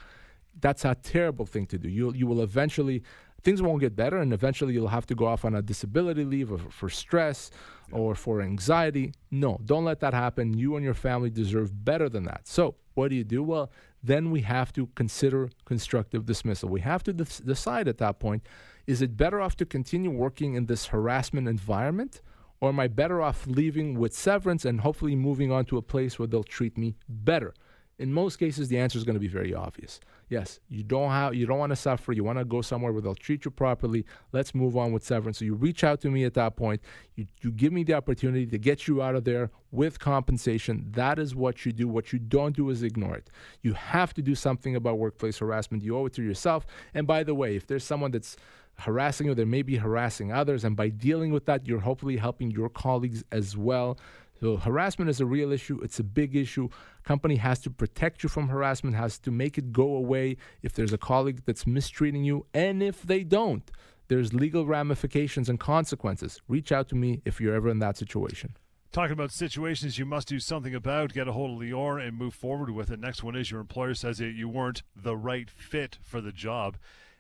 That's 0.60 0.86
a 0.86 0.96
terrible 0.96 1.46
thing 1.46 1.66
to 1.68 1.78
do. 1.78 1.90
You, 1.90 2.14
you 2.14 2.28
will 2.28 2.42
eventually, 2.42 3.04
things 3.44 3.62
won't 3.62 3.80
get 3.80 3.96
better, 3.96 4.18
and 4.18 4.34
eventually 4.34 4.74
you'll 4.74 4.88
have 4.90 5.08
to 5.08 5.16
go 5.16 5.26
off 5.26 5.46
on 5.46 5.56
a 5.56 5.62
disability 5.62 6.24
leave 6.24 6.52
or 6.52 6.58
for 6.58 6.90
stress 6.90 7.52
or 7.92 8.16
for 8.16 8.42
anxiety. 8.42 9.14
No, 9.32 9.60
don't 9.66 9.86
let 9.86 10.00
that 10.02 10.14
happen. 10.14 10.58
You 10.58 10.76
and 10.76 10.84
your 10.86 10.94
family 10.94 11.30
deserve 11.30 11.84
better 11.84 12.10
than 12.10 12.24
that. 12.26 12.48
So, 12.48 12.76
what 12.98 13.10
do 13.10 13.16
you 13.16 13.24
do? 13.24 13.44
Well, 13.44 13.72
then 14.02 14.32
we 14.32 14.42
have 14.42 14.74
to 14.74 14.88
consider 14.96 15.50
constructive 15.66 16.26
dismissal. 16.26 16.70
We 16.70 16.82
have 16.82 17.04
to 17.04 17.14
de- 17.14 17.44
decide 17.46 17.88
at 17.88 18.00
that 18.00 18.20
point 18.20 18.44
is 18.88 19.02
it 19.02 19.18
better 19.18 19.40
off 19.40 19.56
to 19.58 19.66
continue 19.66 20.10
working 20.10 20.56
in 20.56 20.66
this 20.66 20.88
harassment 20.88 21.48
environment? 21.48 22.22
Or 22.60 22.70
am 22.70 22.80
I 22.80 22.88
better 22.88 23.22
off 23.22 23.46
leaving 23.46 24.00
with 24.00 24.16
severance 24.16 24.66
and 24.66 24.82
hopefully 24.82 25.16
moving 25.16 25.52
on 25.52 25.66
to 25.66 25.78
a 25.78 25.82
place 25.82 26.18
where 26.18 26.28
they'll 26.28 26.44
treat 26.44 26.78
me 26.78 26.96
better? 27.08 27.54
In 28.00 28.14
most 28.14 28.38
cases, 28.38 28.68
the 28.68 28.78
answer 28.78 28.98
is 28.98 29.04
going 29.04 29.16
to 29.16 29.20
be 29.20 29.28
very 29.28 29.56
obvious. 29.56 30.00
Yes, 30.30 30.60
you 30.70 30.84
don't 30.84 31.10
have, 31.10 31.34
you 31.34 31.46
don't 31.46 31.58
want 31.58 31.72
to 31.72 31.76
suffer. 31.76 32.12
You 32.12 32.24
want 32.24 32.38
to 32.38 32.46
go 32.46 32.62
somewhere 32.62 32.92
where 32.92 33.02
they'll 33.02 33.16
treat 33.16 33.46
you 33.46 33.52
properly. 33.52 34.06
Let's 34.34 34.54
move 34.54 34.78
on 34.78 34.92
with 34.92 35.04
severance. 35.04 35.40
So 35.40 35.46
you 35.46 35.56
reach 35.56 35.84
out 35.84 36.02
to 36.02 36.12
me 36.12 36.24
at 36.26 36.34
that 36.36 36.56
point. 36.58 36.82
You, 37.16 37.26
you 37.42 37.52
give 37.52 37.74
me 37.74 37.84
the 37.84 37.94
opportunity 37.94 38.46
to 38.46 38.58
get 38.60 38.88
you 38.88 39.02
out 39.02 39.16
of 39.16 39.24
there 39.24 39.50
with 39.72 40.00
compensation. 40.00 40.86
That 40.92 41.18
is 41.18 41.34
what 41.34 41.66
you 41.66 41.72
do. 41.72 41.88
What 41.88 42.14
you 42.14 42.20
don't 42.20 42.56
do 42.56 42.70
is 42.70 42.84
ignore 42.84 43.16
it. 43.16 43.30
You 43.62 43.74
have 43.74 44.14
to 44.16 44.22
do 44.22 44.36
something 44.36 44.76
about 44.76 45.00
workplace 45.00 45.40
harassment. 45.40 45.82
You 45.82 45.98
owe 45.98 46.06
it 46.06 46.14
to 46.14 46.24
yourself. 46.24 46.68
And 46.94 47.08
by 47.08 47.24
the 47.24 47.34
way, 47.34 47.56
if 47.56 47.66
there's 47.66 47.86
someone 47.86 48.12
that's 48.12 48.38
harassing 48.80 49.28
you, 49.28 49.34
they 49.34 49.46
may 49.46 49.62
be 49.64 49.78
harassing 49.78 50.32
others. 50.32 50.64
And 50.64 50.76
by 50.76 50.90
dealing 50.90 51.32
with 51.32 51.46
that, 51.46 51.66
you're 51.66 51.80
hopefully 51.80 52.18
helping 52.18 52.52
your 52.52 52.70
colleagues 52.70 53.24
as 53.32 53.58
well. 53.58 53.98
So 54.40 54.58
harassment 54.58 55.10
is 55.10 55.20
a 55.20 55.26
real 55.26 55.52
issue. 55.52 55.80
It's 55.82 56.00
a 56.00 56.04
big 56.04 56.36
issue. 56.36 56.70
Company 57.04 57.38
has 57.38 57.60
to 57.60 57.70
protect 57.70 58.24
you 58.24 58.30
from 58.30 58.50
harassment, 58.50 58.96
has 58.96 59.18
to 59.20 59.32
make 59.32 59.58
it 59.58 59.72
go 59.72 59.96
away 59.96 60.38
if 60.62 60.74
there's 60.74 60.94
a 60.94 60.98
colleague 60.98 61.42
that's 61.46 61.66
mistreating 61.66 62.24
you. 62.24 62.46
And 62.54 62.84
if 62.84 63.02
they 63.02 63.24
don't, 63.24 63.70
there's 64.08 64.34
legal 64.34 64.66
ramifications 64.66 65.50
and 65.50 65.60
consequences. 65.60 66.42
Reach 66.48 66.72
out 66.72 66.88
to 66.90 66.96
me 66.96 67.22
if 67.26 67.42
you're 67.42 67.56
ever 67.56 67.70
in 67.70 67.80
that 67.80 67.98
situation. 67.98 68.56
Talking 68.92 69.14
about 69.14 69.32
situations 69.32 69.98
you 69.98 70.06
must 70.06 70.28
do 70.28 70.40
something 70.40 70.74
about, 70.74 71.14
get 71.14 71.28
a 71.28 71.34
hold 71.34 71.62
of 71.62 71.68
Lior 71.68 72.02
and 72.06 72.18
move 72.18 72.34
forward 72.34 72.70
with 72.70 72.90
it. 72.90 73.00
Next 73.00 73.22
one 73.22 73.36
is 73.36 73.52
your 73.52 73.60
employer 73.60 73.94
says 73.94 74.20
that 74.20 74.32
you 74.32 74.48
weren't 74.48 74.82
the 74.96 75.18
right 75.18 75.50
fit 75.50 75.98
for 76.02 76.22
the 76.22 76.32
job 76.32 76.78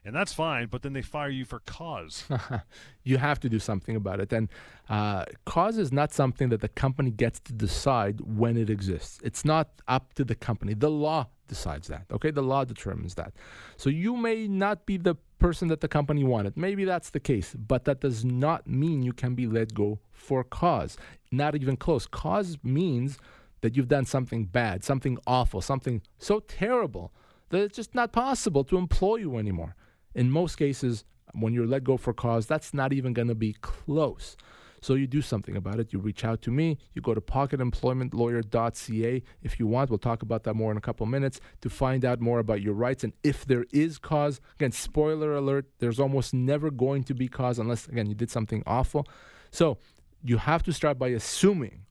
and 0.08 0.16
that's 0.16 0.34
fine. 0.34 0.68
But 0.68 0.82
then 0.82 0.94
they 0.94 1.02
fire 1.02 1.30
you 1.30 1.44
for 1.44 1.60
cause. 1.60 2.24
you 3.04 3.18
have 3.18 3.40
to 3.42 3.50
do 3.50 3.60
something 3.60 3.96
about 3.96 4.22
it, 4.22 4.32
and 4.32 4.50
uh, 4.90 5.26
cause 5.46 5.78
is 5.78 5.92
not 5.92 6.14
something 6.14 6.50
that 6.50 6.62
the 6.62 6.70
company 6.70 7.12
gets 7.12 7.40
to 7.42 7.54
decide 7.54 8.22
when 8.22 8.56
it 8.58 8.70
exists. 8.70 9.20
It's 9.22 9.44
not 9.44 9.70
up 9.88 10.14
to 10.14 10.24
the 10.24 10.34
company. 10.34 10.74
The 10.74 10.90
law 10.90 11.28
decides 11.48 11.88
that. 11.90 12.06
Okay, 12.12 12.32
the 12.32 12.42
law 12.42 12.64
determines 12.64 13.16
that. 13.16 13.34
So 13.76 13.90
you 13.90 14.16
may 14.16 14.48
not 14.48 14.86
be 14.86 14.98
the 14.98 15.16
person 15.40 15.68
that 15.68 15.82
the 15.82 15.88
company 15.90 16.24
wanted. 16.24 16.58
Maybe 16.58 16.86
that's 16.86 17.10
the 17.10 17.20
case, 17.20 17.54
but 17.54 17.84
that 17.86 18.00
does 18.00 18.24
not 18.24 18.66
mean 18.66 19.04
you 19.04 19.14
can 19.14 19.36
be 19.36 19.46
let 19.46 19.74
go 19.74 20.00
for 20.12 20.44
cause. 20.44 20.98
Not 21.32 21.54
even 21.56 21.76
close. 21.76 22.08
Cause 22.08 22.58
means 22.64 23.18
that 23.62 23.76
you've 23.76 23.88
done 23.90 24.06
something 24.06 24.46
bad, 24.46 24.84
something 24.84 25.18
awful, 25.28 25.62
something 25.62 26.02
so 26.18 26.40
terrible 26.40 27.12
that 27.50 27.62
it's 27.62 27.76
just 27.76 27.96
not 27.96 28.12
possible 28.12 28.64
to 28.64 28.78
employ 28.78 29.18
you 29.18 29.38
anymore. 29.38 29.76
In 30.18 30.32
most 30.32 30.56
cases, 30.56 31.06
when 31.34 31.54
you're 31.54 31.68
let 31.68 31.84
go 31.84 31.96
for 31.96 32.12
cause, 32.12 32.48
that's 32.48 32.74
not 32.74 32.92
even 32.92 33.14
going 33.14 33.28
to 33.28 33.36
be 33.36 33.54
close. 33.62 34.36
So 34.82 34.96
you 34.96 35.08
do 35.08 35.22
something 35.22 35.56
about 35.56 35.80
it. 35.80 35.94
You 35.94 36.00
reach 36.00 36.26
out 36.26 36.42
to 36.44 36.52
me. 36.52 36.78
You 36.94 37.02
go 37.02 37.14
to 37.14 37.22
pocketemploymentlawyer.ca 37.22 39.24
if 39.44 39.60
you 39.60 39.68
want. 39.68 39.90
We'll 39.90 40.00
talk 40.00 40.24
about 40.24 40.44
that 40.44 40.56
more 40.56 40.72
in 40.72 40.78
a 40.78 40.82
couple 40.82 41.06
minutes 41.06 41.40
to 41.62 41.70
find 41.70 42.04
out 42.04 42.20
more 42.20 42.40
about 42.40 42.62
your 42.62 42.74
rights 42.74 43.04
and 43.04 43.14
if 43.24 43.46
there 43.46 43.66
is 43.72 44.00
cause. 44.00 44.42
Again, 44.56 44.72
spoiler 44.72 45.36
alert, 45.36 45.68
there's 45.80 46.00
almost 46.00 46.34
never 46.34 46.72
going 46.72 47.04
to 47.06 47.14
be 47.14 47.28
cause 47.28 47.60
unless, 47.60 47.88
again, 47.88 48.08
you 48.08 48.16
did 48.16 48.32
something 48.32 48.64
awful. 48.66 49.06
So 49.52 49.78
you 50.24 50.38
have 50.38 50.64
to 50.64 50.74
start 50.74 50.98
by 50.98 51.10
assuming 51.10 51.86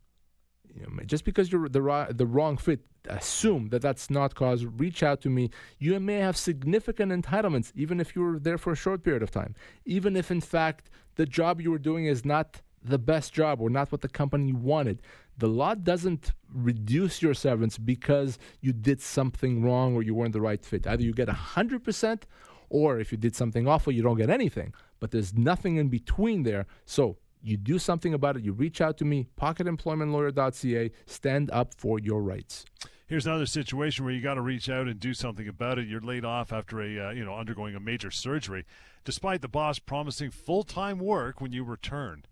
you 0.76 0.86
know, 0.86 1.02
just 1.04 1.24
because 1.24 1.50
you're 1.50 1.68
the, 1.68 2.06
the 2.10 2.26
wrong 2.26 2.56
fit, 2.56 2.80
assume 3.08 3.68
that 3.70 3.82
that's 3.82 4.10
not 4.10 4.34
cause. 4.34 4.64
Reach 4.64 5.02
out 5.02 5.20
to 5.22 5.30
me. 5.30 5.50
You 5.78 5.98
may 6.00 6.18
have 6.18 6.36
significant 6.36 7.12
entitlements, 7.12 7.72
even 7.74 8.00
if 8.00 8.14
you 8.14 8.22
were 8.22 8.38
there 8.38 8.58
for 8.58 8.72
a 8.72 8.76
short 8.76 9.02
period 9.02 9.22
of 9.22 9.30
time. 9.30 9.54
Even 9.84 10.16
if, 10.16 10.30
in 10.30 10.40
fact, 10.40 10.90
the 11.14 11.26
job 11.26 11.60
you 11.60 11.70
were 11.70 11.78
doing 11.78 12.06
is 12.06 12.24
not 12.24 12.60
the 12.82 12.98
best 12.98 13.32
job 13.32 13.60
or 13.60 13.70
not 13.70 13.90
what 13.90 14.00
the 14.00 14.08
company 14.08 14.52
wanted. 14.52 15.02
The 15.38 15.48
law 15.48 15.74
doesn't 15.74 16.32
reduce 16.52 17.20
your 17.20 17.34
severance 17.34 17.78
because 17.78 18.38
you 18.60 18.72
did 18.72 19.00
something 19.00 19.62
wrong 19.62 19.94
or 19.94 20.02
you 20.02 20.14
weren't 20.14 20.32
the 20.32 20.40
right 20.40 20.64
fit. 20.64 20.86
Either 20.86 21.02
you 21.02 21.12
get 21.12 21.28
100% 21.28 22.22
or 22.68 22.98
if 22.98 23.12
you 23.12 23.18
did 23.18 23.34
something 23.34 23.66
awful, 23.66 23.92
you 23.92 24.02
don't 24.02 24.16
get 24.16 24.30
anything. 24.30 24.72
But 25.00 25.10
there's 25.10 25.34
nothing 25.34 25.76
in 25.76 25.88
between 25.88 26.42
there. 26.42 26.66
So 26.84 27.18
you 27.46 27.56
do 27.56 27.78
something 27.78 28.12
about 28.12 28.36
it. 28.36 28.42
You 28.42 28.52
reach 28.52 28.80
out 28.80 28.98
to 28.98 29.04
me, 29.04 29.28
pocketemploymentlawyer.ca. 29.40 30.90
Stand 31.06 31.50
up 31.52 31.74
for 31.78 32.00
your 32.00 32.20
rights. 32.20 32.64
Here's 33.06 33.26
another 33.26 33.46
situation 33.46 34.04
where 34.04 34.12
you 34.12 34.20
got 34.20 34.34
to 34.34 34.40
reach 34.40 34.68
out 34.68 34.88
and 34.88 34.98
do 34.98 35.14
something 35.14 35.46
about 35.46 35.78
it. 35.78 35.86
You're 35.86 36.00
laid 36.00 36.24
off 36.24 36.52
after 36.52 36.80
a 36.80 36.98
uh, 36.98 37.10
you 37.10 37.24
know 37.24 37.36
undergoing 37.36 37.76
a 37.76 37.80
major 37.80 38.10
surgery, 38.10 38.66
despite 39.04 39.42
the 39.42 39.48
boss 39.48 39.78
promising 39.78 40.32
full 40.32 40.64
time 40.64 40.98
work 40.98 41.40
when 41.40 41.52
you 41.52 41.62
returned. 41.62 42.26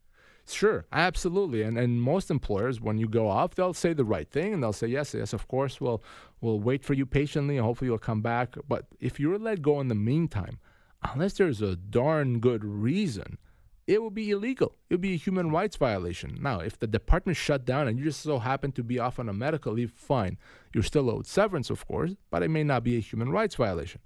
Sure, 0.49 0.85
absolutely. 0.93 1.63
And 1.63 1.79
and 1.79 2.03
most 2.03 2.29
employers, 2.29 2.81
when 2.81 2.99
you 2.99 3.09
go 3.09 3.29
off, 3.29 3.55
they'll 3.55 3.73
say 3.73 3.93
the 3.93 4.05
right 4.05 4.29
thing 4.29 4.53
and 4.53 4.63
they'll 4.63 4.73
say, 4.73 4.89
Yes, 4.89 5.15
yes, 5.15 5.33
of 5.33 5.47
course, 5.47 5.81
we'll 5.81 6.03
we'll 6.41 6.59
wait 6.59 6.85
for 6.85 6.95
you 6.95 7.07
patiently 7.07 7.57
and 7.57 7.65
hopefully 7.65 7.89
you'll 7.89 7.99
come 7.99 8.21
back. 8.21 8.57
But 8.69 8.87
if 8.99 9.21
you're 9.21 9.39
let 9.39 9.63
go 9.63 9.81
in 9.81 9.87
the 9.87 9.95
meantime, 9.95 10.59
unless 11.05 11.35
there's 11.35 11.63
a 11.63 11.77
darn 11.77 12.41
good 12.41 12.65
reason, 12.65 13.39
it 13.87 14.03
would 14.03 14.15
be 14.15 14.31
illegal. 14.31 14.75
It 14.89 14.95
would 14.95 15.01
be 15.01 15.15
a 15.15 15.19
human 15.19 15.51
rights 15.51 15.77
violation. 15.77 16.39
Now, 16.41 16.61
if 16.61 16.79
the 16.79 16.87
department 16.87 17.37
shut 17.37 17.65
down 17.65 17.87
and 17.87 17.99
you 17.99 18.05
just 18.05 18.23
so 18.23 18.39
happen 18.39 18.73
to 18.73 18.83
be 18.83 18.99
off 18.99 19.19
on 19.19 19.29
a 19.29 19.33
medical 19.33 19.75
leave, 19.75 19.93
fine. 19.93 20.39
You're 20.73 20.83
still 20.83 21.11
owed 21.11 21.27
severance, 21.27 21.71
of 21.71 21.87
course, 21.87 22.15
but 22.31 22.43
it 22.43 22.49
may 22.49 22.65
not 22.65 22.83
be 22.83 22.97
a 22.97 23.01
human 23.01 23.31
rights 23.31 23.57
violation. 23.57 24.01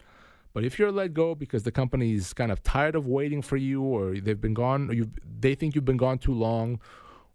But 0.52 0.64
if 0.64 0.78
you're 0.78 0.90
let 0.90 1.14
go 1.14 1.34
because 1.34 1.62
the 1.62 1.70
company 1.70 2.14
is 2.14 2.32
kind 2.32 2.50
of 2.50 2.62
tired 2.62 2.96
of 2.96 3.06
waiting 3.06 3.42
for 3.42 3.56
you, 3.56 3.82
or 3.82 4.14
they've 4.14 4.40
been 4.40 4.54
gone, 4.54 4.90
you 4.92 5.10
they 5.40 5.54
think 5.54 5.74
you've 5.74 5.84
been 5.84 5.96
gone 5.96 6.18
too 6.18 6.34
long, 6.34 6.80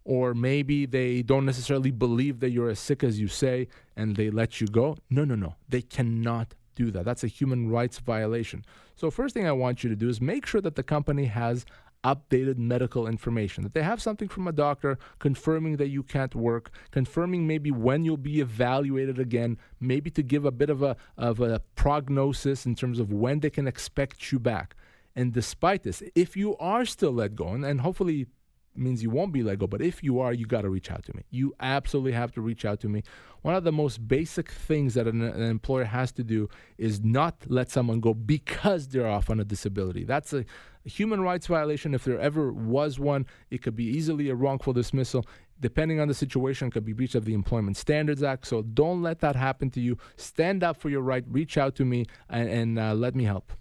or 0.03 0.33
maybe 0.33 0.85
they 0.85 1.21
don't 1.21 1.45
necessarily 1.45 1.91
believe 1.91 2.41
that 2.41 2.49
you're 2.49 2.69
as 2.69 2.79
sick 2.79 3.03
as 3.03 3.19
you 3.19 3.27
say, 3.27 3.67
and 3.95 4.17
they 4.17 4.29
let 4.29 4.59
you 4.59 4.67
go. 4.67 4.97
No, 5.09 5.23
no, 5.23 5.35
no. 5.35 5.55
They 5.69 5.81
cannot 5.81 6.55
do 6.75 6.91
that. 6.91 7.05
That's 7.05 7.23
a 7.23 7.27
human 7.27 7.69
rights 7.69 7.99
violation. 7.99 8.65
So, 8.95 9.09
first 9.09 9.33
thing 9.33 9.47
I 9.47 9.51
want 9.51 9.83
you 9.83 9.89
to 9.89 9.95
do 9.95 10.09
is 10.09 10.19
make 10.19 10.45
sure 10.45 10.61
that 10.61 10.75
the 10.75 10.83
company 10.83 11.25
has 11.25 11.65
updated 12.03 12.57
medical 12.57 13.07
information, 13.07 13.63
that 13.63 13.73
they 13.73 13.83
have 13.83 14.01
something 14.01 14.27
from 14.27 14.47
a 14.47 14.51
doctor 14.51 14.97
confirming 15.19 15.77
that 15.77 15.87
you 15.87 16.03
can't 16.03 16.35
work, 16.35 16.71
confirming 16.91 17.47
maybe 17.47 17.71
when 17.71 18.03
you'll 18.03 18.17
be 18.17 18.39
evaluated 18.39 19.19
again, 19.19 19.57
maybe 19.79 20.09
to 20.11 20.23
give 20.23 20.45
a 20.45 20.51
bit 20.51 20.69
of 20.69 20.83
a, 20.83 20.95
of 21.17 21.39
a 21.39 21.61
prognosis 21.75 22.65
in 22.65 22.75
terms 22.75 22.99
of 22.99 23.11
when 23.11 23.39
they 23.39 23.49
can 23.49 23.67
expect 23.67 24.31
you 24.31 24.39
back. 24.39 24.75
And 25.15 25.31
despite 25.31 25.83
this, 25.83 26.01
if 26.15 26.35
you 26.35 26.57
are 26.57 26.85
still 26.85 27.11
let 27.11 27.35
go, 27.35 27.49
and, 27.49 27.63
and 27.63 27.81
hopefully 27.81 28.27
means 28.75 29.03
you 29.03 29.09
won't 29.09 29.31
be 29.31 29.43
let 29.43 29.59
go. 29.59 29.67
But 29.67 29.81
if 29.81 30.03
you 30.03 30.19
are, 30.19 30.33
you 30.33 30.45
got 30.45 30.61
to 30.61 30.69
reach 30.69 30.91
out 30.91 31.03
to 31.05 31.15
me. 31.15 31.23
You 31.29 31.53
absolutely 31.59 32.13
have 32.13 32.31
to 32.33 32.41
reach 32.41 32.65
out 32.65 32.79
to 32.81 32.89
me. 32.89 33.03
One 33.41 33.55
of 33.55 33.63
the 33.63 33.71
most 33.71 34.07
basic 34.07 34.49
things 34.49 34.93
that 34.93 35.07
an, 35.07 35.21
an, 35.21 35.41
employer 35.41 35.83
has 35.83 36.11
to 36.13 36.23
do 36.23 36.49
is 36.77 37.03
not 37.03 37.35
let 37.47 37.69
someone 37.69 37.99
go 37.99 38.13
because 38.13 38.87
they're 38.87 39.07
off 39.07 39.29
on 39.29 39.39
a 39.39 39.43
disability. 39.43 40.05
That's 40.05 40.33
a, 40.33 40.45
human 40.85 41.21
rights 41.21 41.47
violation. 41.47 41.93
If 41.93 42.03
there 42.03 42.19
ever 42.19 42.51
was 42.51 42.99
one, 42.99 43.25
it 43.49 43.61
could 43.61 43.75
be 43.75 43.85
easily 43.85 44.29
a 44.29 44.35
wrongful 44.35 44.73
dismissal. 44.73 45.25
Depending 45.59 45.99
on 45.99 46.07
the 46.07 46.13
situation, 46.13 46.71
could 46.71 46.85
be 46.85 46.93
breach 46.93 47.15
of 47.15 47.25
the 47.25 47.33
Employment 47.33 47.77
Standards 47.77 48.23
Act. 48.23 48.47
So 48.47 48.61
don't 48.61 49.01
let 49.01 49.19
that 49.19 49.35
happen 49.35 49.69
to 49.71 49.81
you. 49.81 49.97
Stand 50.17 50.63
up 50.63 50.77
for 50.77 50.89
your 50.89 51.01
right. 51.01 51.23
Reach 51.27 51.57
out 51.57 51.75
to 51.75 51.85
me 51.85 52.05
and, 52.29 52.49
and 52.49 52.79
uh, 52.79 52.93
let 52.93 53.15
me 53.15 53.23
help. 53.23 53.53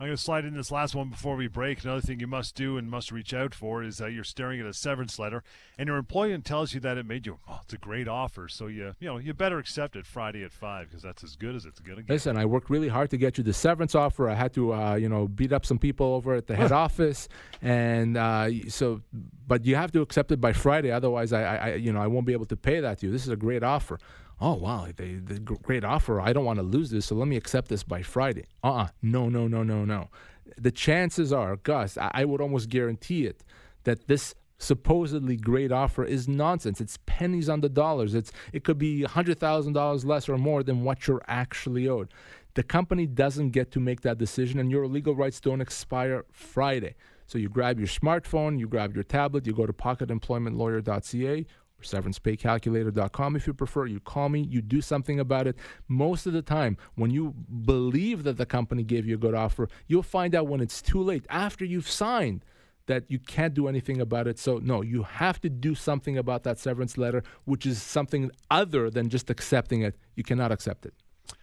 I'm 0.00 0.06
going 0.06 0.16
to 0.16 0.22
slide 0.22 0.46
in 0.46 0.54
this 0.54 0.72
last 0.72 0.94
one 0.94 1.10
before 1.10 1.36
we 1.36 1.46
break. 1.46 1.84
Another 1.84 2.00
thing 2.00 2.20
you 2.20 2.26
must 2.26 2.54
do 2.54 2.78
and 2.78 2.90
must 2.90 3.12
reach 3.12 3.34
out 3.34 3.54
for 3.54 3.82
is 3.82 3.98
that 3.98 4.12
you're 4.12 4.24
staring 4.24 4.58
at 4.58 4.64
a 4.64 4.72
severance 4.72 5.18
letter, 5.18 5.42
and 5.76 5.88
your 5.88 5.98
employer 5.98 6.38
tells 6.38 6.72
you 6.72 6.80
that 6.80 6.96
it 6.96 7.04
made 7.04 7.26
you. 7.26 7.38
Oh, 7.46 7.58
it's 7.64 7.74
a 7.74 7.76
great 7.76 8.08
offer, 8.08 8.48
so 8.48 8.66
you 8.66 8.94
you 8.98 9.08
know 9.08 9.18
you 9.18 9.34
better 9.34 9.58
accept 9.58 9.96
it 9.96 10.06
Friday 10.06 10.42
at 10.42 10.54
five 10.54 10.88
because 10.88 11.02
that's 11.02 11.22
as 11.22 11.36
good 11.36 11.54
as 11.54 11.66
it's 11.66 11.80
going 11.80 11.98
to 11.98 12.02
get. 12.02 12.14
Listen, 12.14 12.38
I 12.38 12.46
worked 12.46 12.70
really 12.70 12.88
hard 12.88 13.10
to 13.10 13.18
get 13.18 13.36
you 13.36 13.44
the 13.44 13.52
severance 13.52 13.94
offer. 13.94 14.26
I 14.26 14.34
had 14.34 14.54
to 14.54 14.72
uh, 14.72 14.94
you 14.94 15.10
know 15.10 15.28
beat 15.28 15.52
up 15.52 15.66
some 15.66 15.78
people 15.78 16.14
over 16.14 16.34
at 16.34 16.46
the 16.46 16.56
head 16.56 16.72
office, 16.86 17.28
and 17.60 18.16
uh, 18.16 18.48
so 18.70 19.02
but 19.46 19.66
you 19.66 19.76
have 19.76 19.92
to 19.92 20.00
accept 20.00 20.32
it 20.32 20.40
by 20.40 20.54
Friday. 20.54 20.90
Otherwise, 20.90 21.34
I, 21.34 21.56
I 21.56 21.74
you 21.74 21.92
know 21.92 22.00
I 22.00 22.06
won't 22.06 22.24
be 22.24 22.32
able 22.32 22.46
to 22.46 22.56
pay 22.56 22.80
that 22.80 23.00
to 23.00 23.06
you. 23.06 23.12
This 23.12 23.24
is 23.24 23.28
a 23.28 23.36
great 23.36 23.62
offer 23.62 23.98
oh 24.40 24.54
wow, 24.54 24.88
the 24.96 25.38
great 25.40 25.84
offer. 25.84 26.20
I 26.20 26.32
don't 26.32 26.44
want 26.44 26.58
to 26.58 26.62
lose 26.62 26.90
this, 26.90 27.06
so 27.06 27.14
let 27.14 27.28
me 27.28 27.36
accept 27.36 27.68
this 27.68 27.82
by 27.82 28.02
Friday. 28.02 28.46
Uh 28.62 28.68
uh-uh. 28.68 28.82
uh 28.82 28.88
no, 29.02 29.28
no, 29.28 29.46
no, 29.46 29.62
no, 29.62 29.84
no. 29.84 30.08
The 30.56 30.70
chances 30.70 31.32
are, 31.32 31.56
Gus, 31.56 31.96
I, 31.96 32.10
I 32.14 32.24
would 32.24 32.40
almost 32.40 32.68
guarantee 32.68 33.26
it, 33.26 33.44
that 33.84 34.08
this 34.08 34.34
supposedly 34.58 35.36
great 35.36 35.72
offer 35.72 36.04
is 36.04 36.28
nonsense. 36.28 36.80
It's 36.80 36.98
pennies 37.06 37.48
on 37.48 37.60
the 37.60 37.68
dollars. 37.68 38.14
It's 38.14 38.32
it 38.52 38.64
could 38.64 38.78
be 38.78 39.04
hundred 39.04 39.38
thousand 39.38 39.72
dollars 39.72 40.04
less 40.04 40.28
or 40.28 40.38
more 40.38 40.62
than 40.62 40.82
what 40.84 41.06
you're 41.06 41.22
actually 41.26 41.88
owed. 41.88 42.12
The 42.54 42.62
company 42.62 43.06
doesn't 43.06 43.50
get 43.50 43.70
to 43.72 43.80
make 43.80 44.00
that 44.02 44.18
decision, 44.18 44.58
and 44.58 44.70
your 44.70 44.86
legal 44.86 45.14
rights 45.14 45.40
don't 45.40 45.60
expire 45.60 46.24
Friday. 46.32 46.94
So 47.26 47.38
you 47.38 47.48
grab 47.48 47.78
your 47.78 47.86
smartphone, 47.86 48.58
you 48.58 48.66
grab 48.66 48.94
your 48.94 49.04
tablet, 49.04 49.46
you 49.46 49.52
go 49.52 49.64
to 49.64 49.72
pocketemploymentlawyer.ca 49.72 51.46
severancepaycalculator.com 51.82 53.36
if 53.36 53.46
you 53.46 53.54
prefer. 53.54 53.86
You 53.86 54.00
call 54.00 54.28
me, 54.28 54.40
you 54.40 54.60
do 54.60 54.80
something 54.80 55.20
about 55.20 55.46
it. 55.46 55.56
Most 55.88 56.26
of 56.26 56.32
the 56.32 56.42
time, 56.42 56.76
when 56.94 57.10
you 57.10 57.34
believe 57.64 58.24
that 58.24 58.36
the 58.36 58.46
company 58.46 58.82
gave 58.82 59.06
you 59.06 59.14
a 59.14 59.18
good 59.18 59.34
offer, 59.34 59.68
you'll 59.86 60.02
find 60.02 60.34
out 60.34 60.46
when 60.46 60.60
it's 60.60 60.82
too 60.82 61.02
late 61.02 61.26
after 61.28 61.64
you've 61.64 61.88
signed 61.88 62.44
that 62.86 63.04
you 63.08 63.18
can't 63.18 63.54
do 63.54 63.68
anything 63.68 64.00
about 64.00 64.26
it. 64.26 64.38
So, 64.38 64.58
no, 64.58 64.82
you 64.82 65.04
have 65.04 65.40
to 65.42 65.48
do 65.48 65.74
something 65.74 66.18
about 66.18 66.42
that 66.42 66.58
severance 66.58 66.98
letter, 66.98 67.22
which 67.44 67.64
is 67.64 67.80
something 67.80 68.30
other 68.50 68.90
than 68.90 69.08
just 69.08 69.30
accepting 69.30 69.82
it. 69.82 69.96
You 70.16 70.24
cannot 70.24 70.50
accept 70.50 70.86
it. 70.86 70.94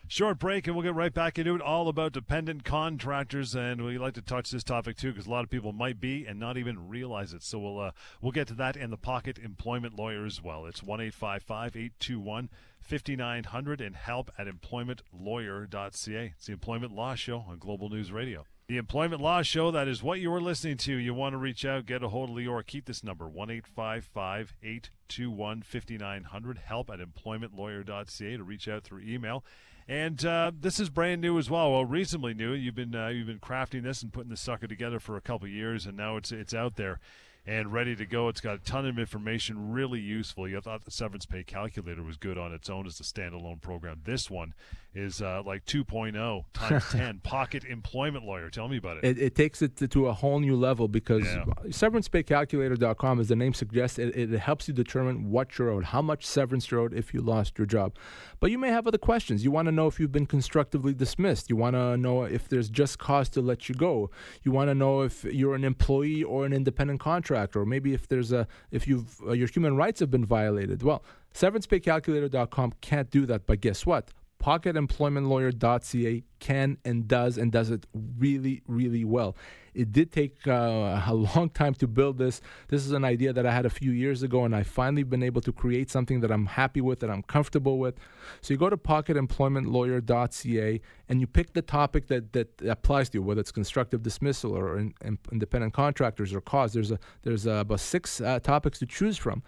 Short 0.10 0.39
break, 0.39 0.67
and 0.67 0.76
we'll 0.76 0.86
get 0.86 0.95
right 0.95 1.13
back 1.13 1.38
into 1.38 1.56
it. 1.56 1.62
All 1.62 1.89
about 1.89 2.13
dependent 2.13 2.63
contractors, 2.63 3.56
and 3.56 3.84
we 3.84 3.97
like 3.97 4.13
to 4.13 4.21
touch 4.21 4.52
this 4.52 4.63
topic 4.63 4.95
too, 4.95 5.12
because 5.12 5.28
a 5.28 5.30
lot 5.30 5.43
of 5.43 5.50
people 5.50 5.73
might 5.73 6.00
be 6.00 6.26
and 6.26 6.39
not 6.39 6.58
even 6.58 6.88
realize 6.88 7.34
it. 7.34 7.43
So 7.43 7.60
we'll 7.60 7.80
uh, 7.80 7.91
we'll 8.21 8.32
get 8.32 8.47
to 8.47 8.54
that 8.54 8.78
and 8.78 8.91
the 8.91 8.97
pocket 8.97 9.38
employment 9.38 9.97
lawyer 9.97 10.26
as 10.26 10.41
well. 10.41 10.65
It's 10.65 10.82
one 10.82 11.02
eight 11.02 11.13
five 11.13 11.43
five 11.43 11.76
eight 11.76 11.91
two 12.00 12.21
one 12.21 12.50
fifty 12.80 13.17
nine 13.17 13.43
hundred 13.43 13.82
and 13.82 13.97
help 13.97 14.32
at 14.38 14.47
employmentlawyer.ca. 14.47 16.34
It's 16.38 16.45
the 16.45 16.54
Employment 16.54 16.93
Law 16.93 17.15
Show 17.15 17.39
on 17.39 17.60
Global 17.60 17.89
News 17.89 18.12
Radio. 18.12 18.45
The 18.69 18.78
Employment 18.78 19.21
Law 19.21 19.43
Show, 19.43 19.71
that 19.71 19.88
is 19.88 20.04
what 20.04 20.19
you 20.19 20.30
were 20.30 20.41
listening 20.41 20.76
to. 20.80 20.93
You 20.93 21.13
want 21.13 21.32
to 21.32 21.38
reach 21.38 21.63
out, 21.63 21.86
get 21.86 22.04
a 22.04 22.10
hold 22.10 22.32
of 22.32 22.36
Lior. 22.36 22.65
Keep 22.65 22.86
this 22.86 23.02
number, 23.02 23.26
1 23.26 23.50
821 23.50 25.62
5900. 25.62 26.58
Help 26.58 26.89
at 26.89 27.00
employmentlawyer.ca 27.00 28.38
to 28.38 28.43
reach 28.43 28.67
out 28.67 28.84
through 28.84 29.04
email. 29.04 29.45
And 29.88 30.23
uh, 30.26 30.52
this 30.60 30.80
is 30.80 30.89
brand 30.89 31.21
new 31.21 31.38
as 31.38 31.50
well. 31.50 31.71
Well, 31.71 31.86
reasonably 31.86 32.34
new. 32.34 32.52
You've 32.52 32.76
been 32.76 32.93
uh, 32.93 33.08
you've 33.08 33.28
been 33.28 33.39
crafting 33.39 33.84
this 33.84 34.02
and 34.02 34.12
putting 34.12 34.30
the 34.30 34.38
sucker 34.38 34.67
together 34.67 35.00
for 35.00 35.15
a 35.15 35.21
couple 35.21 35.47
years, 35.47 35.86
and 35.86 35.95
now 35.95 36.17
it's 36.17 36.32
it's 36.32 36.54
out 36.54 36.76
there 36.76 37.00
and 37.45 37.71
ready 37.71 37.95
to 37.95 38.06
go. 38.06 38.28
It's 38.28 38.41
got 38.41 38.56
a 38.56 38.60
ton 38.60 38.86
of 38.86 39.00
information, 39.00 39.71
really 39.71 40.02
useful. 40.02 40.50
You 40.50 40.60
thought 40.60 40.84
the 40.84 40.91
severance 40.91 41.26
pay 41.26 41.43
calculator 41.43 42.04
was 42.04 42.17
good 42.17 42.38
on 42.38 42.54
its 42.54 42.69
own 42.69 42.86
as 42.86 43.00
a 43.00 43.04
standalone 43.04 43.62
program. 43.62 44.02
This 44.04 44.30
one 44.30 44.54
is 44.97 45.21
uh, 45.21 45.43
like 45.45 45.65
2.0 45.65 46.43
times 46.53 46.83
10 46.91 47.19
pocket 47.19 47.63
employment 47.63 48.25
lawyer. 48.25 48.49
Tell 48.49 48.67
me 48.67 48.77
about 48.77 48.97
it. 48.97 49.03
It, 49.05 49.19
it 49.19 49.36
takes 49.36 49.62
it 49.62 49.75
to, 49.77 49.88
to, 49.89 50.07
a 50.07 50.13
whole 50.13 50.39
new 50.39 50.55
level 50.55 50.88
because 50.88 51.25
yeah. 51.25 51.45
severancepaycalculator.com 51.67 53.19
as 53.19 53.27
the 53.27 53.36
name 53.36 53.53
suggests 53.53 53.99
it, 53.99 54.15
it, 54.15 54.38
helps 54.39 54.67
you 54.67 54.73
determine 54.73 55.29
what 55.29 55.57
you're 55.57 55.69
owed 55.69 55.86
how 55.86 56.01
much 56.01 56.25
severance 56.25 56.69
you're 56.71 56.79
owed 56.79 56.93
if 56.93 57.13
you 57.13 57.21
lost 57.21 57.57
your 57.57 57.67
job. 57.67 57.95
But 58.39 58.51
you 58.51 58.57
may 58.57 58.69
have 58.69 58.88
other 58.88 58.97
questions. 58.97 59.43
You 59.43 59.51
want 59.51 59.67
to 59.67 59.71
know 59.71 59.88
if 59.88 59.99
you've 59.99 60.12
been 60.12 60.25
constructively 60.25 60.93
dismissed. 60.93 61.49
You 61.49 61.55
want 61.55 61.75
to 61.75 61.97
know 61.97 62.23
if 62.23 62.47
there's 62.49 62.69
just 62.69 62.97
cause 62.97 63.29
to 63.29 63.41
let 63.41 63.69
you 63.69 63.75
go. 63.75 64.10
You 64.43 64.51
want 64.51 64.69
to 64.69 64.75
know 64.75 65.01
if 65.01 65.23
you're 65.23 65.55
an 65.55 65.63
employee 65.63 66.23
or 66.23 66.45
an 66.45 66.53
independent 66.53 66.99
contractor 66.99 67.62
or 67.62 67.65
maybe 67.65 67.93
if 67.93 68.07
there's 68.07 68.31
a 68.31 68.47
if 68.71 68.88
you've 68.88 69.21
uh, 69.27 69.31
your 69.31 69.47
human 69.47 69.75
rights 69.75 69.99
have 69.99 70.10
been 70.10 70.25
violated. 70.25 70.81
Well 70.83 71.03
severancepaycalculator.com 71.33 72.73
can't 72.81 73.12
do 73.12 73.25
that 73.27 73.45
but 73.45 73.62
guess 73.62 73.86
what 73.86 74.12
pocketemploymentlawyer.ca 74.39 76.23
can 76.39 76.78
and 76.86 77.08
does 77.08 77.38
and 77.38 77.52
does 77.52 77.69
it 77.69 77.86
really, 78.17 78.63
really 78.67 79.04
well. 79.04 79.36
It 79.73 79.91
did 79.91 80.12
take 80.12 80.47
uh, 80.47 81.04
a 81.08 81.13
long 81.13 81.50
time 81.50 81.73
to 81.76 81.88
build 81.88 82.17
this. 82.17 82.41
This 82.67 82.86
is 82.86 82.91
an 82.91 83.06
idea 83.06 83.32
that 83.34 83.45
I 83.45 83.52
had 83.52 83.65
a 83.65 83.69
few 83.69 83.91
years 83.91 84.23
ago, 84.23 84.43
and 84.43 84.56
I 84.56 84.63
finally 84.63 85.04
been 85.04 85.21
able 85.21 85.41
to 85.41 85.52
create 85.52 85.91
something 85.91 86.21
that 86.21 86.32
I'm 86.32 86.47
happy 86.47 86.82
with, 86.82 87.00
that 87.02 87.12
I'm 87.12 87.21
comfortable 87.23 87.78
with. 87.78 87.95
So 88.41 88.54
you 88.54 88.58
go 88.58 88.69
to 88.69 88.78
pocketemploymentlawyer.ca 88.78 90.82
and 91.10 91.21
you 91.21 91.28
pick 91.28 91.54
the 91.54 91.62
topic 91.62 92.08
that, 92.08 92.34
that 92.34 92.50
applies 92.67 93.10
to 93.10 93.19
you, 93.19 93.21
whether 93.21 93.41
it's 93.41 93.52
constructive 93.52 94.02
dismissal 94.02 94.58
or 94.58 94.80
in, 94.80 94.93
in, 95.04 95.19
independent 95.32 95.73
contractors 95.73 96.34
or 96.34 96.41
cause. 96.41 96.73
There's 96.73 96.91
a 96.91 97.00
there's 97.21 97.45
a, 97.45 97.58
about 97.58 97.80
six 97.80 98.19
uh, 98.19 98.39
topics 98.39 98.80
to 98.80 98.86
choose 98.86 99.17
from, 99.17 99.43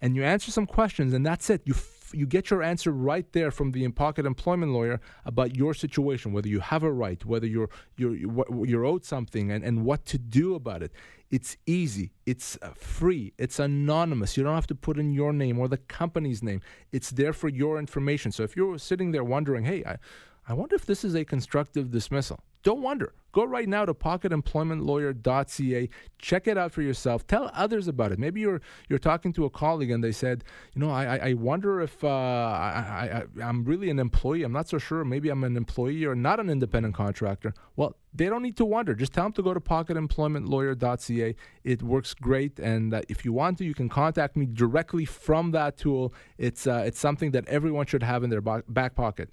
and 0.00 0.16
you 0.16 0.24
answer 0.24 0.50
some 0.50 0.66
questions, 0.66 1.12
and 1.12 1.26
that's 1.26 1.50
it. 1.50 1.62
You 1.66 1.74
you 2.12 2.26
get 2.26 2.50
your 2.50 2.62
answer 2.62 2.90
right 2.90 3.30
there 3.32 3.50
from 3.50 3.72
the 3.72 3.84
in-pocket 3.84 4.26
employment 4.26 4.72
lawyer 4.72 5.00
about 5.24 5.56
your 5.56 5.74
situation, 5.74 6.32
whether 6.32 6.48
you 6.48 6.60
have 6.60 6.82
a 6.82 6.92
right, 6.92 7.24
whether 7.24 7.46
you're 7.46 7.70
you're 7.96 8.16
you're 8.66 8.84
owed 8.84 9.04
something, 9.04 9.50
and, 9.50 9.64
and 9.64 9.84
what 9.84 10.04
to 10.06 10.18
do 10.18 10.54
about 10.54 10.82
it. 10.82 10.92
It's 11.30 11.56
easy. 11.66 12.12
It's 12.26 12.58
uh, 12.62 12.74
free. 12.76 13.32
It's 13.38 13.58
anonymous. 13.58 14.36
You 14.36 14.44
don't 14.44 14.54
have 14.54 14.68
to 14.68 14.74
put 14.74 14.98
in 14.98 15.12
your 15.12 15.32
name 15.32 15.58
or 15.58 15.66
the 15.68 15.78
company's 15.78 16.42
name. 16.42 16.60
It's 16.92 17.10
there 17.10 17.32
for 17.32 17.48
your 17.48 17.78
information. 17.78 18.30
So 18.30 18.44
if 18.44 18.54
you're 18.56 18.78
sitting 18.78 19.10
there 19.10 19.24
wondering, 19.24 19.64
hey, 19.64 19.82
I, 19.84 19.96
I 20.46 20.54
wonder 20.54 20.76
if 20.76 20.86
this 20.86 21.04
is 21.04 21.14
a 21.14 21.24
constructive 21.24 21.90
dismissal. 21.90 22.38
Don't 22.64 22.80
wonder. 22.80 23.12
Go 23.30 23.44
right 23.44 23.68
now 23.68 23.84
to 23.84 23.92
pocketemploymentlawyer.ca. 23.92 25.88
Check 26.18 26.46
it 26.46 26.56
out 26.56 26.72
for 26.72 26.82
yourself. 26.82 27.26
Tell 27.26 27.50
others 27.52 27.88
about 27.88 28.12
it. 28.12 28.18
Maybe 28.18 28.40
you're 28.40 28.62
you're 28.88 28.98
talking 28.98 29.32
to 29.34 29.44
a 29.44 29.50
colleague 29.50 29.90
and 29.90 30.02
they 30.02 30.12
said, 30.12 30.44
you 30.72 30.80
know, 30.80 30.90
I 30.90 31.16
I 31.16 31.32
wonder 31.34 31.80
if 31.82 32.02
uh, 32.02 32.08
I, 32.08 33.24
I 33.40 33.42
I'm 33.42 33.64
really 33.64 33.90
an 33.90 33.98
employee. 33.98 34.44
I'm 34.44 34.52
not 34.52 34.68
so 34.68 34.78
sure. 34.78 35.04
Maybe 35.04 35.28
I'm 35.28 35.44
an 35.44 35.56
employee 35.56 36.04
or 36.04 36.14
not 36.14 36.40
an 36.40 36.48
independent 36.48 36.94
contractor. 36.94 37.52
Well, 37.76 37.96
they 38.14 38.26
don't 38.26 38.42
need 38.42 38.56
to 38.58 38.64
wonder. 38.64 38.94
Just 38.94 39.12
tell 39.12 39.24
them 39.24 39.32
to 39.32 39.42
go 39.42 39.52
to 39.52 39.60
pocketemploymentlawyer.ca. 39.60 41.34
It 41.64 41.82
works 41.82 42.14
great, 42.14 42.60
and 42.60 42.94
uh, 42.94 43.02
if 43.08 43.24
you 43.24 43.32
want 43.32 43.58
to, 43.58 43.64
you 43.64 43.74
can 43.74 43.88
contact 43.88 44.36
me 44.36 44.46
directly 44.46 45.04
from 45.04 45.50
that 45.50 45.76
tool. 45.76 46.14
It's 46.38 46.66
uh, 46.68 46.84
it's 46.86 47.00
something 47.00 47.32
that 47.32 47.46
everyone 47.48 47.86
should 47.86 48.04
have 48.04 48.22
in 48.22 48.30
their 48.30 48.40
back 48.40 48.94
pocket. 48.94 49.28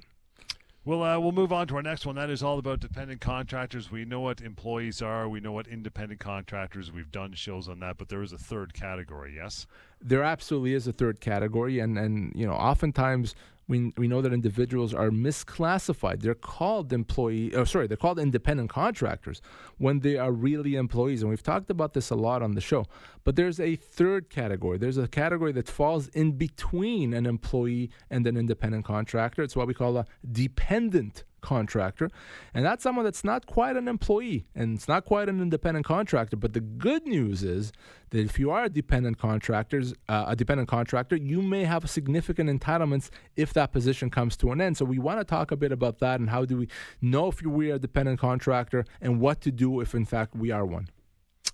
We'll 0.83 1.03
uh, 1.03 1.19
we'll 1.19 1.31
move 1.31 1.53
on 1.53 1.67
to 1.67 1.75
our 1.75 1.83
next 1.83 2.07
one. 2.07 2.15
That 2.15 2.31
is 2.31 2.41
all 2.41 2.57
about 2.57 2.79
dependent 2.79 3.21
contractors. 3.21 3.91
We 3.91 4.03
know 4.03 4.21
what 4.21 4.41
employees 4.41 4.99
are. 4.99 5.29
We 5.29 5.39
know 5.39 5.51
what 5.51 5.67
independent 5.67 6.19
contractors. 6.19 6.91
We've 6.91 7.11
done 7.11 7.33
shows 7.33 7.69
on 7.69 7.79
that, 7.81 7.99
but 7.99 8.09
there 8.09 8.23
is 8.23 8.33
a 8.33 8.37
third 8.39 8.73
category. 8.73 9.35
Yes, 9.35 9.67
there 10.01 10.23
absolutely 10.23 10.73
is 10.73 10.87
a 10.87 10.91
third 10.91 11.21
category, 11.21 11.77
and 11.77 11.99
and 11.99 12.33
you 12.35 12.47
know, 12.47 12.53
oftentimes 12.53 13.35
we, 13.67 13.93
we 13.97 14.07
know 14.07 14.21
that 14.21 14.33
individuals 14.33 14.93
are 14.93 15.09
misclassified. 15.09 16.21
They're 16.21 16.35
called 16.35 16.91
employee, 16.91 17.53
oh, 17.55 17.63
sorry, 17.63 17.87
they're 17.87 17.97
called 17.97 18.19
independent 18.19 18.69
contractors 18.69 19.41
when 19.77 19.99
they 19.99 20.17
are 20.17 20.31
really 20.31 20.75
employees. 20.75 21.21
And 21.21 21.29
we've 21.29 21.43
talked 21.43 21.69
about 21.69 21.93
this 21.93 22.09
a 22.09 22.15
lot 22.15 22.41
on 22.41 22.53
the 22.53 22.61
show. 22.61 22.85
But 23.23 23.35
there's 23.35 23.59
a 23.59 23.75
third 23.75 24.29
category. 24.29 24.77
There's 24.77 24.97
a 24.97 25.07
category 25.07 25.51
that 25.53 25.67
falls 25.67 26.07
in 26.09 26.33
between 26.33 27.13
an 27.13 27.25
employee 27.25 27.91
and 28.09 28.25
an 28.27 28.35
independent 28.37 28.85
contractor. 28.85 29.43
It's 29.43 29.55
what 29.55 29.67
we 29.67 29.73
call 29.73 29.97
a 29.97 30.05
dependent 30.29 31.23
contractor. 31.41 32.09
And 32.53 32.65
that's 32.65 32.83
someone 32.83 33.05
that's 33.05 33.23
not 33.23 33.45
quite 33.45 33.75
an 33.75 33.87
employee 33.87 34.45
and 34.55 34.75
it's 34.75 34.87
not 34.87 35.05
quite 35.05 35.29
an 35.29 35.41
independent 35.41 35.85
contractor. 35.85 36.37
But 36.37 36.53
the 36.53 36.61
good 36.61 37.05
news 37.05 37.43
is 37.43 37.71
that 38.11 38.19
if 38.19 38.39
you 38.39 38.51
are 38.51 38.65
a 38.65 38.69
dependent 38.69 39.17
contractors, 39.17 39.93
uh, 40.07 40.25
a 40.27 40.35
dependent 40.35 40.69
contractor, 40.69 41.15
you 41.15 41.41
may 41.41 41.63
have 41.63 41.89
significant 41.89 42.49
entitlements 42.49 43.09
if 43.35 43.53
that 43.53 43.71
position 43.71 44.09
comes 44.09 44.37
to 44.37 44.51
an 44.51 44.61
end. 44.61 44.77
So 44.77 44.85
we 44.85 44.99
want 44.99 45.19
to 45.19 45.25
talk 45.25 45.51
a 45.51 45.57
bit 45.57 45.71
about 45.71 45.99
that 45.99 46.19
and 46.19 46.29
how 46.29 46.45
do 46.45 46.57
we 46.57 46.67
know 47.01 47.27
if 47.27 47.41
we 47.41 47.71
are 47.71 47.75
a 47.75 47.79
dependent 47.79 48.19
contractor 48.19 48.85
and 49.01 49.19
what 49.19 49.41
to 49.41 49.51
do 49.51 49.81
if 49.81 49.93
in 49.93 50.05
fact 50.05 50.35
we 50.35 50.51
are 50.51 50.65
one. 50.65 50.87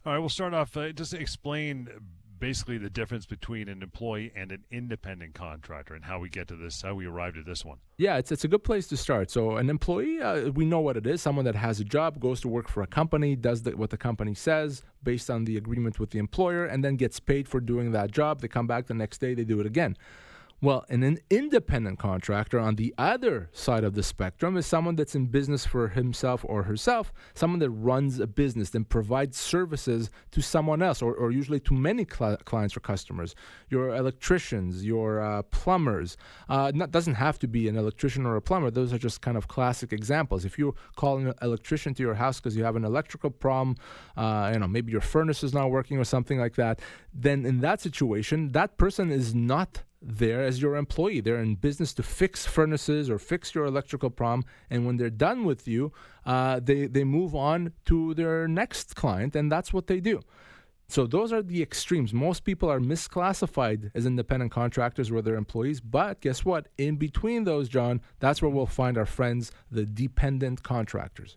All 0.05 0.13
right, 0.13 0.19
we'll 0.19 0.29
start 0.29 0.53
off. 0.53 0.77
Uh, 0.77 0.91
just 0.91 1.13
explain 1.13 1.89
basically 2.39 2.77
the 2.77 2.89
difference 2.89 3.25
between 3.25 3.69
an 3.69 3.81
employee 3.81 4.31
and 4.35 4.51
an 4.51 4.63
independent 4.71 5.33
contractor 5.33 5.93
and 5.93 6.05
how 6.05 6.19
we 6.19 6.29
get 6.29 6.47
to 6.47 6.55
this, 6.55 6.81
how 6.81 6.93
we 6.95 7.05
arrived 7.05 7.37
at 7.37 7.45
this 7.45 7.65
one. 7.65 7.77
Yeah, 7.97 8.17
it's, 8.17 8.31
it's 8.31 8.43
a 8.43 8.47
good 8.47 8.63
place 8.63 8.87
to 8.87 8.97
start. 8.97 9.31
So, 9.31 9.57
an 9.57 9.69
employee, 9.69 10.21
uh, 10.21 10.49
we 10.49 10.65
know 10.65 10.79
what 10.79 10.97
it 10.97 11.07
is 11.07 11.21
someone 11.21 11.45
that 11.45 11.55
has 11.55 11.79
a 11.79 11.83
job, 11.83 12.19
goes 12.19 12.41
to 12.41 12.47
work 12.47 12.67
for 12.67 12.83
a 12.83 12.87
company, 12.87 13.35
does 13.35 13.63
the, 13.63 13.75
what 13.75 13.89
the 13.89 13.97
company 13.97 14.33
says 14.33 14.83
based 15.03 15.29
on 15.29 15.45
the 15.45 15.57
agreement 15.57 15.99
with 15.99 16.11
the 16.11 16.19
employer, 16.19 16.65
and 16.65 16.83
then 16.83 16.95
gets 16.95 17.19
paid 17.19 17.47
for 17.47 17.59
doing 17.59 17.91
that 17.91 18.11
job. 18.11 18.41
They 18.41 18.47
come 18.47 18.67
back 18.67 18.87
the 18.87 18.93
next 18.93 19.19
day, 19.19 19.33
they 19.33 19.43
do 19.43 19.59
it 19.59 19.65
again. 19.65 19.97
Well, 20.59 20.85
and 20.89 21.03
an 21.03 21.19
independent 21.29 21.99
contractor 21.99 22.57
on 22.57 22.77
the 22.77 22.91
other 22.97 23.51
side 23.53 23.83
of 23.83 23.93
the 23.93 24.01
spectrum 24.01 24.57
is 24.57 24.65
someone 24.65 24.95
that's 24.95 25.13
in 25.13 25.27
business 25.27 25.67
for 25.67 25.89
himself 25.89 26.43
or 26.47 26.63
herself, 26.63 27.13
someone 27.35 27.59
that 27.59 27.69
runs 27.69 28.19
a 28.19 28.25
business 28.25 28.73
and 28.73 28.89
provides 28.89 29.37
services 29.37 30.09
to 30.31 30.41
someone 30.41 30.81
else, 30.81 31.03
or, 31.03 31.13
or 31.13 31.29
usually 31.29 31.59
to 31.59 31.75
many 31.75 32.07
cl- 32.11 32.37
clients 32.37 32.75
or 32.75 32.79
customers. 32.79 33.35
Your 33.69 33.95
electricians, 33.95 34.83
your 34.83 35.21
uh, 35.21 35.43
plumbers. 35.43 36.17
Uh, 36.49 36.71
not, 36.73 36.89
doesn't 36.89 37.15
have 37.15 37.37
to 37.37 37.47
be 37.47 37.67
an 37.67 37.77
electrician 37.77 38.25
or 38.25 38.35
a 38.35 38.41
plumber. 38.41 38.71
Those 38.71 38.91
are 38.91 38.97
just 38.97 39.21
kind 39.21 39.37
of 39.37 39.47
classic 39.47 39.93
examples. 39.93 40.43
If 40.43 40.57
you 40.57 40.73
call 40.95 41.17
an 41.17 41.35
electrician 41.43 41.93
to 41.93 42.01
your 42.01 42.15
house 42.15 42.39
because 42.39 42.57
you 42.57 42.63
have 42.63 42.75
an 42.75 42.83
electrical 42.83 43.29
problem, 43.29 43.75
uh, 44.15 44.49
you 44.51 44.59
know 44.59 44.67
maybe 44.67 44.91
your 44.91 45.01
furnace 45.01 45.43
is 45.43 45.53
not 45.53 45.69
working 45.69 45.99
or 45.99 46.03
something 46.03 46.39
like 46.39 46.55
that, 46.55 46.81
then 47.13 47.45
in 47.45 47.59
that 47.59 47.79
situation, 47.79 48.53
that 48.53 48.79
person 48.79 49.11
is 49.11 49.35
not 49.35 49.83
there 50.01 50.43
as 50.43 50.61
your 50.61 50.75
employee. 50.75 51.21
They're 51.21 51.41
in 51.41 51.55
business 51.55 51.93
to 51.95 52.03
fix 52.03 52.45
furnaces 52.45 53.09
or 53.09 53.17
fix 53.17 53.55
your 53.55 53.65
electrical 53.65 54.09
problem. 54.09 54.43
And 54.69 54.85
when 54.85 54.97
they're 54.97 55.09
done 55.09 55.43
with 55.43 55.67
you, 55.67 55.91
uh, 56.25 56.59
they, 56.63 56.87
they 56.87 57.03
move 57.03 57.35
on 57.35 57.73
to 57.85 58.13
their 58.13 58.47
next 58.47 58.95
client, 58.95 59.35
and 59.35 59.51
that's 59.51 59.73
what 59.73 59.87
they 59.87 59.99
do. 59.99 60.21
So 60.89 61.05
those 61.05 61.33
are 61.33 61.41
the 61.41 61.61
extremes. 61.61 62.13
Most 62.13 62.45
people 62.45 62.71
are 62.71 62.79
misclassified 62.79 63.91
as 63.93 64.05
independent 64.05 64.53
contractors 64.53 65.11
where 65.11 65.21
they're 65.21 65.35
employees. 65.35 65.81
But 65.81 66.21
guess 66.21 66.45
what? 66.45 66.69
In 66.77 66.95
between 66.95 67.43
those, 67.43 67.67
John, 67.67 68.01
that's 68.19 68.41
where 68.41 68.49
we'll 68.49 68.67
find 68.67 68.97
our 68.97 69.05
friends, 69.05 69.51
the 69.69 69.85
dependent 69.85 70.63
contractors. 70.63 71.35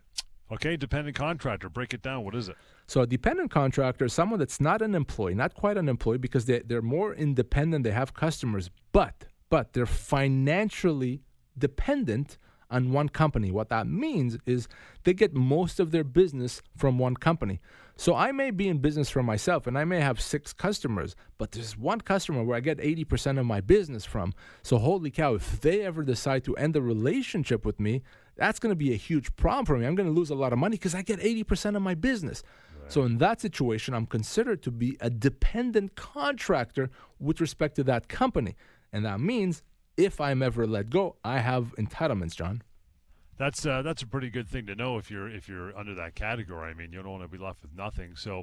Okay, 0.52 0.76
dependent 0.76 1.16
contractor. 1.16 1.68
Break 1.68 1.94
it 1.94 2.02
down. 2.02 2.24
What 2.24 2.36
is 2.36 2.48
it? 2.48 2.56
So 2.90 3.02
a 3.02 3.06
dependent 3.06 3.52
contractor 3.52 4.06
is 4.06 4.12
someone 4.12 4.40
that's 4.40 4.60
not 4.60 4.82
an 4.82 4.96
employee, 4.96 5.36
not 5.36 5.54
quite 5.54 5.76
an 5.76 5.88
employee, 5.88 6.18
because 6.18 6.46
they, 6.46 6.58
they're 6.58 6.82
more 6.82 7.14
independent. 7.14 7.84
They 7.84 7.92
have 7.92 8.14
customers, 8.14 8.68
but 8.90 9.26
but 9.48 9.74
they're 9.74 9.86
financially 9.86 11.22
dependent 11.56 12.36
on 12.68 12.90
one 12.90 13.08
company. 13.08 13.52
What 13.52 13.68
that 13.68 13.86
means 13.86 14.38
is 14.44 14.66
they 15.04 15.14
get 15.14 15.34
most 15.34 15.78
of 15.78 15.92
their 15.92 16.02
business 16.02 16.62
from 16.76 16.98
one 16.98 17.14
company. 17.14 17.60
So 17.96 18.14
I 18.14 18.32
may 18.32 18.50
be 18.50 18.68
in 18.68 18.78
business 18.78 19.10
for 19.10 19.22
myself 19.22 19.66
and 19.66 19.76
I 19.76 19.84
may 19.84 20.00
have 20.00 20.20
six 20.20 20.52
customers, 20.52 21.14
but 21.36 21.52
there's 21.52 21.76
one 21.76 22.00
customer 22.00 22.42
where 22.42 22.56
I 22.56 22.60
get 22.60 22.78
80% 22.78 23.38
of 23.38 23.46
my 23.46 23.60
business 23.60 24.04
from. 24.04 24.32
So 24.62 24.78
holy 24.78 25.10
cow, 25.10 25.34
if 25.34 25.60
they 25.60 25.82
ever 25.82 26.02
decide 26.02 26.42
to 26.44 26.56
end 26.56 26.74
the 26.74 26.82
relationship 26.82 27.64
with 27.64 27.78
me, 27.78 28.02
that's 28.36 28.58
going 28.58 28.70
to 28.70 28.76
be 28.76 28.92
a 28.94 28.96
huge 28.96 29.34
problem 29.36 29.66
for 29.66 29.76
me. 29.76 29.86
I'm 29.86 29.94
going 29.94 30.08
to 30.08 30.14
lose 30.14 30.30
a 30.30 30.34
lot 30.34 30.52
of 30.52 30.58
money 30.58 30.76
because 30.76 30.94
I 30.94 31.02
get 31.02 31.20
80% 31.20 31.76
of 31.76 31.82
my 31.82 31.94
business. 31.94 32.42
So 32.90 33.04
in 33.04 33.18
that 33.18 33.40
situation, 33.40 33.94
I'm 33.94 34.06
considered 34.06 34.62
to 34.64 34.70
be 34.70 34.96
a 35.00 35.08
dependent 35.08 35.94
contractor 35.94 36.90
with 37.20 37.40
respect 37.40 37.76
to 37.76 37.84
that 37.84 38.08
company. 38.08 38.56
And 38.92 39.04
that 39.04 39.20
means 39.20 39.62
if 39.96 40.20
I'm 40.20 40.42
ever 40.42 40.66
let 40.66 40.90
go, 40.90 41.16
I 41.24 41.38
have 41.38 41.74
entitlements, 41.76 42.34
John. 42.34 42.62
That's 43.38 43.64
uh, 43.64 43.82
that's 43.82 44.02
a 44.02 44.06
pretty 44.06 44.28
good 44.28 44.48
thing 44.48 44.66
to 44.66 44.74
know 44.74 44.98
if 44.98 45.10
you're 45.10 45.28
if 45.28 45.48
you're 45.48 45.76
under 45.78 45.94
that 45.94 46.14
category. 46.14 46.70
I 46.70 46.74
mean, 46.74 46.92
you 46.92 47.00
don't 47.02 47.12
want 47.12 47.22
to 47.22 47.28
be 47.28 47.42
left 47.42 47.62
with 47.62 47.74
nothing. 47.74 48.14
So, 48.14 48.42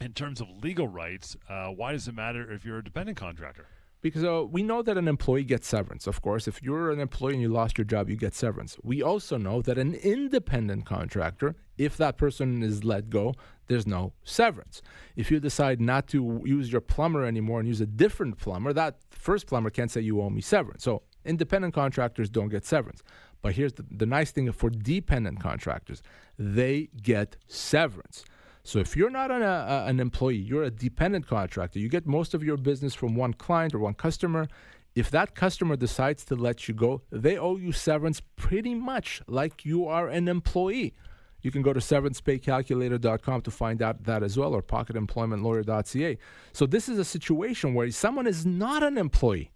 in 0.00 0.12
terms 0.12 0.40
of 0.40 0.48
legal 0.62 0.86
rights, 0.86 1.36
uh, 1.48 1.68
why 1.68 1.92
does 1.92 2.06
it 2.06 2.14
matter 2.14 2.48
if 2.52 2.64
you're 2.64 2.78
a 2.78 2.84
dependent 2.84 3.16
contractor? 3.16 3.66
Because 4.00 4.24
uh, 4.24 4.44
we 4.44 4.62
know 4.62 4.82
that 4.82 4.98
an 4.98 5.08
employee 5.08 5.44
gets 5.44 5.66
severance. 5.66 6.06
Of 6.06 6.22
course, 6.22 6.46
if 6.46 6.62
you're 6.62 6.90
an 6.90 7.00
employee 7.00 7.34
and 7.34 7.42
you 7.42 7.48
lost 7.48 7.78
your 7.78 7.84
job, 7.84 8.10
you 8.10 8.16
get 8.16 8.34
severance. 8.34 8.76
We 8.82 9.00
also 9.02 9.36
know 9.38 9.62
that 9.62 9.78
an 9.78 9.94
independent 9.94 10.86
contractor, 10.86 11.54
if 11.84 11.96
that 11.96 12.16
person 12.16 12.62
is 12.62 12.84
let 12.84 13.10
go, 13.10 13.34
there's 13.68 13.86
no 13.86 14.12
severance. 14.24 14.82
If 15.16 15.30
you 15.30 15.40
decide 15.40 15.80
not 15.80 16.06
to 16.08 16.42
use 16.44 16.70
your 16.70 16.80
plumber 16.80 17.24
anymore 17.24 17.60
and 17.60 17.68
use 17.68 17.80
a 17.80 17.86
different 17.86 18.38
plumber, 18.38 18.72
that 18.72 18.96
first 19.10 19.46
plumber 19.46 19.70
can't 19.70 19.90
say 19.90 20.00
you 20.00 20.20
owe 20.20 20.30
me 20.30 20.40
severance. 20.40 20.84
So 20.84 21.02
independent 21.24 21.74
contractors 21.74 22.28
don't 22.28 22.48
get 22.48 22.64
severance. 22.64 23.02
But 23.40 23.54
here's 23.54 23.72
the, 23.72 23.84
the 23.90 24.06
nice 24.06 24.30
thing 24.30 24.50
for 24.52 24.70
dependent 24.70 25.40
contractors 25.40 26.02
they 26.38 26.88
get 27.02 27.36
severance. 27.46 28.24
So 28.64 28.78
if 28.78 28.96
you're 28.96 29.10
not 29.10 29.30
an, 29.30 29.42
an 29.42 29.98
employee, 29.98 30.36
you're 30.36 30.62
a 30.62 30.70
dependent 30.70 31.26
contractor, 31.26 31.78
you 31.80 31.88
get 31.88 32.06
most 32.06 32.32
of 32.32 32.44
your 32.44 32.56
business 32.56 32.94
from 32.94 33.16
one 33.16 33.34
client 33.34 33.74
or 33.74 33.80
one 33.80 33.94
customer. 33.94 34.46
If 34.94 35.10
that 35.10 35.34
customer 35.34 35.74
decides 35.76 36.24
to 36.26 36.36
let 36.36 36.68
you 36.68 36.74
go, 36.74 37.02
they 37.10 37.36
owe 37.38 37.56
you 37.56 37.72
severance 37.72 38.20
pretty 38.36 38.74
much 38.74 39.22
like 39.26 39.64
you 39.64 39.86
are 39.86 40.08
an 40.08 40.28
employee. 40.28 40.94
You 41.42 41.50
can 41.50 41.62
go 41.62 41.72
to 41.72 41.80
severancepaycalculator.com 41.80 43.42
to 43.42 43.50
find 43.50 43.82
out 43.82 44.04
that 44.04 44.22
as 44.22 44.38
well, 44.38 44.54
or 44.54 44.62
pocketemploymentlawyer.ca. 44.62 46.18
So 46.52 46.66
this 46.66 46.88
is 46.88 46.98
a 46.98 47.04
situation 47.04 47.74
where 47.74 47.90
someone 47.90 48.26
is 48.26 48.46
not 48.46 48.82
an 48.82 48.96
employee 48.96 49.50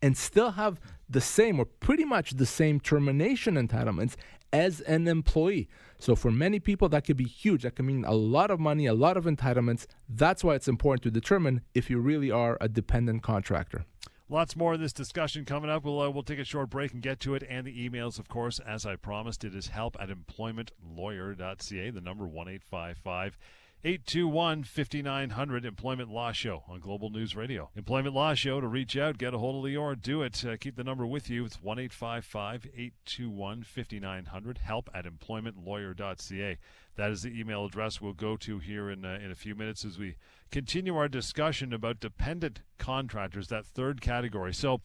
and 0.00 0.16
still 0.16 0.52
have 0.52 0.80
the 1.08 1.20
same 1.20 1.60
or 1.60 1.64
pretty 1.64 2.04
much 2.04 2.32
the 2.32 2.46
same 2.46 2.80
termination 2.80 3.54
entitlements 3.54 4.14
as 4.52 4.80
an 4.82 5.08
employee. 5.08 5.68
So 5.98 6.14
for 6.14 6.30
many 6.30 6.58
people, 6.58 6.88
that 6.90 7.04
could 7.04 7.16
be 7.16 7.24
huge. 7.24 7.62
That 7.62 7.76
could 7.76 7.84
mean 7.84 8.04
a 8.04 8.12
lot 8.12 8.50
of 8.50 8.60
money, 8.60 8.86
a 8.86 8.94
lot 8.94 9.16
of 9.16 9.24
entitlements. 9.24 9.86
That's 10.08 10.44
why 10.44 10.54
it's 10.54 10.68
important 10.68 11.02
to 11.04 11.10
determine 11.10 11.62
if 11.74 11.88
you 11.88 11.98
really 11.98 12.30
are 12.30 12.58
a 12.60 12.68
dependent 12.68 13.22
contractor. 13.22 13.84
Lots 14.32 14.56
more 14.56 14.72
in 14.72 14.80
this 14.80 14.94
discussion 14.94 15.44
coming 15.44 15.68
up. 15.68 15.84
We'll, 15.84 16.00
uh, 16.00 16.08
we'll 16.08 16.22
take 16.22 16.38
a 16.38 16.44
short 16.44 16.70
break 16.70 16.94
and 16.94 17.02
get 17.02 17.20
to 17.20 17.34
it. 17.34 17.44
And 17.46 17.66
the 17.66 17.86
emails, 17.86 18.18
of 18.18 18.28
course, 18.28 18.60
as 18.60 18.86
I 18.86 18.96
promised, 18.96 19.44
it 19.44 19.54
is 19.54 19.66
help 19.66 19.94
at 20.00 20.08
employmentlawyer.ca, 20.08 21.90
the 21.90 22.00
number 22.00 22.24
1855 22.24 23.38
821 23.84 24.62
5900 24.62 25.64
Employment 25.64 26.08
Law 26.08 26.30
Show 26.30 26.62
on 26.68 26.78
Global 26.78 27.10
News 27.10 27.34
Radio. 27.34 27.68
Employment 27.74 28.14
Law 28.14 28.32
Show 28.32 28.60
to 28.60 28.68
reach 28.68 28.96
out, 28.96 29.18
get 29.18 29.34
a 29.34 29.38
hold 29.38 29.56
of 29.56 29.68
Lior, 29.68 30.00
do 30.00 30.22
it. 30.22 30.44
Uh, 30.44 30.56
keep 30.56 30.76
the 30.76 30.84
number 30.84 31.04
with 31.04 31.28
you. 31.28 31.44
It's 31.44 31.60
1 31.60 31.80
821 31.80 33.64
5900. 33.64 34.58
Help 34.58 34.88
at 34.94 35.04
employmentlawyer.ca. 35.04 36.58
That 36.94 37.10
is 37.10 37.22
the 37.22 37.36
email 37.36 37.64
address 37.64 38.00
we'll 38.00 38.12
go 38.12 38.36
to 38.36 38.60
here 38.60 38.88
in, 38.88 39.04
uh, 39.04 39.18
in 39.20 39.32
a 39.32 39.34
few 39.34 39.56
minutes 39.56 39.84
as 39.84 39.98
we 39.98 40.14
continue 40.52 40.96
our 40.96 41.08
discussion 41.08 41.72
about 41.72 41.98
dependent 41.98 42.60
contractors, 42.78 43.48
that 43.48 43.66
third 43.66 44.00
category. 44.00 44.54
So, 44.54 44.80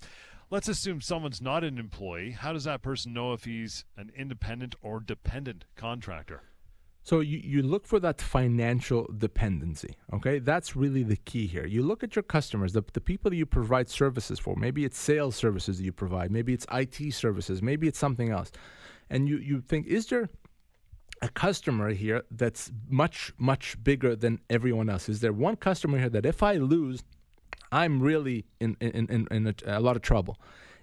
let's 0.49 0.67
assume 0.67 1.01
someone's 1.01 1.39
not 1.39 1.63
an 1.63 1.77
employee. 1.77 2.31
How 2.31 2.51
does 2.51 2.63
that 2.63 2.81
person 2.81 3.13
know 3.13 3.33
if 3.33 3.43
he's 3.43 3.85
an 3.95 4.11
independent 4.17 4.73
or 4.81 4.99
dependent 4.99 5.65
contractor? 5.75 6.41
So 7.07 7.21
you, 7.21 7.39
you 7.41 7.61
look 7.61 7.87
for 7.87 8.01
that 8.01 8.19
financial 8.19 9.09
dependency. 9.17 9.95
Okay, 10.11 10.39
that's 10.39 10.75
really 10.75 11.03
the 11.03 11.15
key 11.15 11.47
here. 11.47 11.65
You 11.65 11.81
look 11.81 12.03
at 12.03 12.17
your 12.17 12.23
customers, 12.23 12.73
the, 12.73 12.83
the 12.91 12.99
people 12.99 13.31
that 13.31 13.37
you 13.37 13.45
provide 13.45 13.87
services 13.87 14.39
for. 14.39 14.57
Maybe 14.57 14.83
it's 14.83 14.99
sales 14.99 15.33
services 15.33 15.77
that 15.77 15.85
you 15.85 15.93
provide. 15.93 16.31
Maybe 16.31 16.53
it's 16.53 16.65
IT 16.69 17.13
services. 17.13 17.61
Maybe 17.61 17.87
it's 17.87 17.97
something 17.97 18.29
else. 18.29 18.51
And 19.09 19.29
you, 19.29 19.37
you 19.37 19.61
think, 19.61 19.87
is 19.87 20.07
there 20.07 20.27
a 21.21 21.29
customer 21.29 21.93
here 21.93 22.23
that's 22.29 22.73
much, 22.89 23.31
much 23.37 23.81
bigger 23.81 24.13
than 24.13 24.41
everyone 24.49 24.89
else? 24.89 25.07
Is 25.07 25.21
there 25.21 25.31
one 25.31 25.55
customer 25.55 25.99
here 25.99 26.09
that 26.09 26.25
if 26.25 26.43
I 26.43 26.55
lose, 26.55 27.05
I'm 27.71 28.01
really 28.01 28.47
in, 28.59 28.75
in, 28.81 29.07
in, 29.09 29.27
in 29.31 29.47
a, 29.47 29.55
a 29.65 29.79
lot 29.79 29.95
of 29.95 30.01
trouble? 30.01 30.37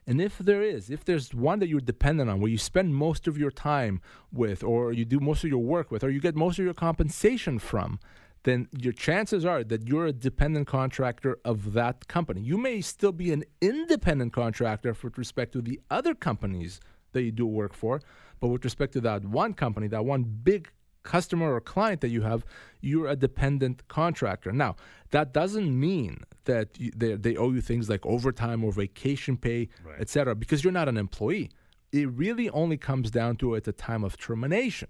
And 0.06 0.20
if 0.20 0.38
there 0.38 0.62
is, 0.62 0.90
if 0.90 1.04
there's 1.04 1.32
one 1.32 1.60
that 1.60 1.68
you're 1.68 1.80
dependent 1.80 2.28
on, 2.28 2.40
where 2.40 2.50
you 2.50 2.58
spend 2.58 2.94
most 2.94 3.26
of 3.26 3.38
your 3.38 3.50
time 3.50 4.02
with, 4.32 4.62
or 4.62 4.92
you 4.92 5.04
do 5.04 5.18
most 5.18 5.44
of 5.44 5.50
your 5.50 5.62
work 5.62 5.90
with, 5.90 6.04
or 6.04 6.10
you 6.10 6.20
get 6.20 6.36
most 6.36 6.58
of 6.58 6.64
your 6.64 6.74
compensation 6.74 7.58
from, 7.58 7.98
then 8.42 8.68
your 8.78 8.92
chances 8.92 9.44
are 9.44 9.64
that 9.64 9.88
you're 9.88 10.06
a 10.06 10.12
dependent 10.12 10.66
contractor 10.66 11.38
of 11.44 11.72
that 11.72 12.06
company. 12.08 12.42
You 12.42 12.58
may 12.58 12.82
still 12.82 13.12
be 13.12 13.32
an 13.32 13.44
independent 13.62 14.34
contractor 14.34 14.94
with 15.02 15.16
respect 15.16 15.52
to 15.52 15.62
the 15.62 15.80
other 15.90 16.14
companies 16.14 16.80
that 17.12 17.22
you 17.22 17.32
do 17.32 17.46
work 17.46 17.72
for, 17.72 18.02
but 18.40 18.48
with 18.48 18.64
respect 18.64 18.92
to 18.92 19.00
that 19.00 19.24
one 19.24 19.54
company, 19.54 19.88
that 19.88 20.04
one 20.04 20.24
big 20.24 20.70
customer 21.04 21.54
or 21.54 21.60
client 21.60 22.00
that 22.00 22.08
you 22.08 22.22
have, 22.22 22.44
you're 22.80 23.06
a 23.06 23.14
dependent 23.16 23.86
contractor. 23.88 24.50
Now, 24.50 24.74
that 25.10 25.32
doesn't 25.32 25.78
mean 25.78 26.24
that 26.44 26.68
you, 26.78 26.90
they, 26.96 27.14
they 27.14 27.36
owe 27.36 27.52
you 27.52 27.60
things 27.60 27.88
like 27.88 28.04
overtime 28.04 28.64
or 28.64 28.72
vacation 28.72 29.36
pay, 29.36 29.68
right. 29.84 30.00
etc., 30.00 30.34
because 30.34 30.64
you're 30.64 30.72
not 30.72 30.88
an 30.88 30.96
employee. 30.96 31.50
It 31.92 32.10
really 32.10 32.50
only 32.50 32.76
comes 32.76 33.10
down 33.10 33.36
to 33.36 33.54
at 33.54 33.64
the 33.64 33.72
time 33.72 34.02
of 34.02 34.18
termination. 34.18 34.88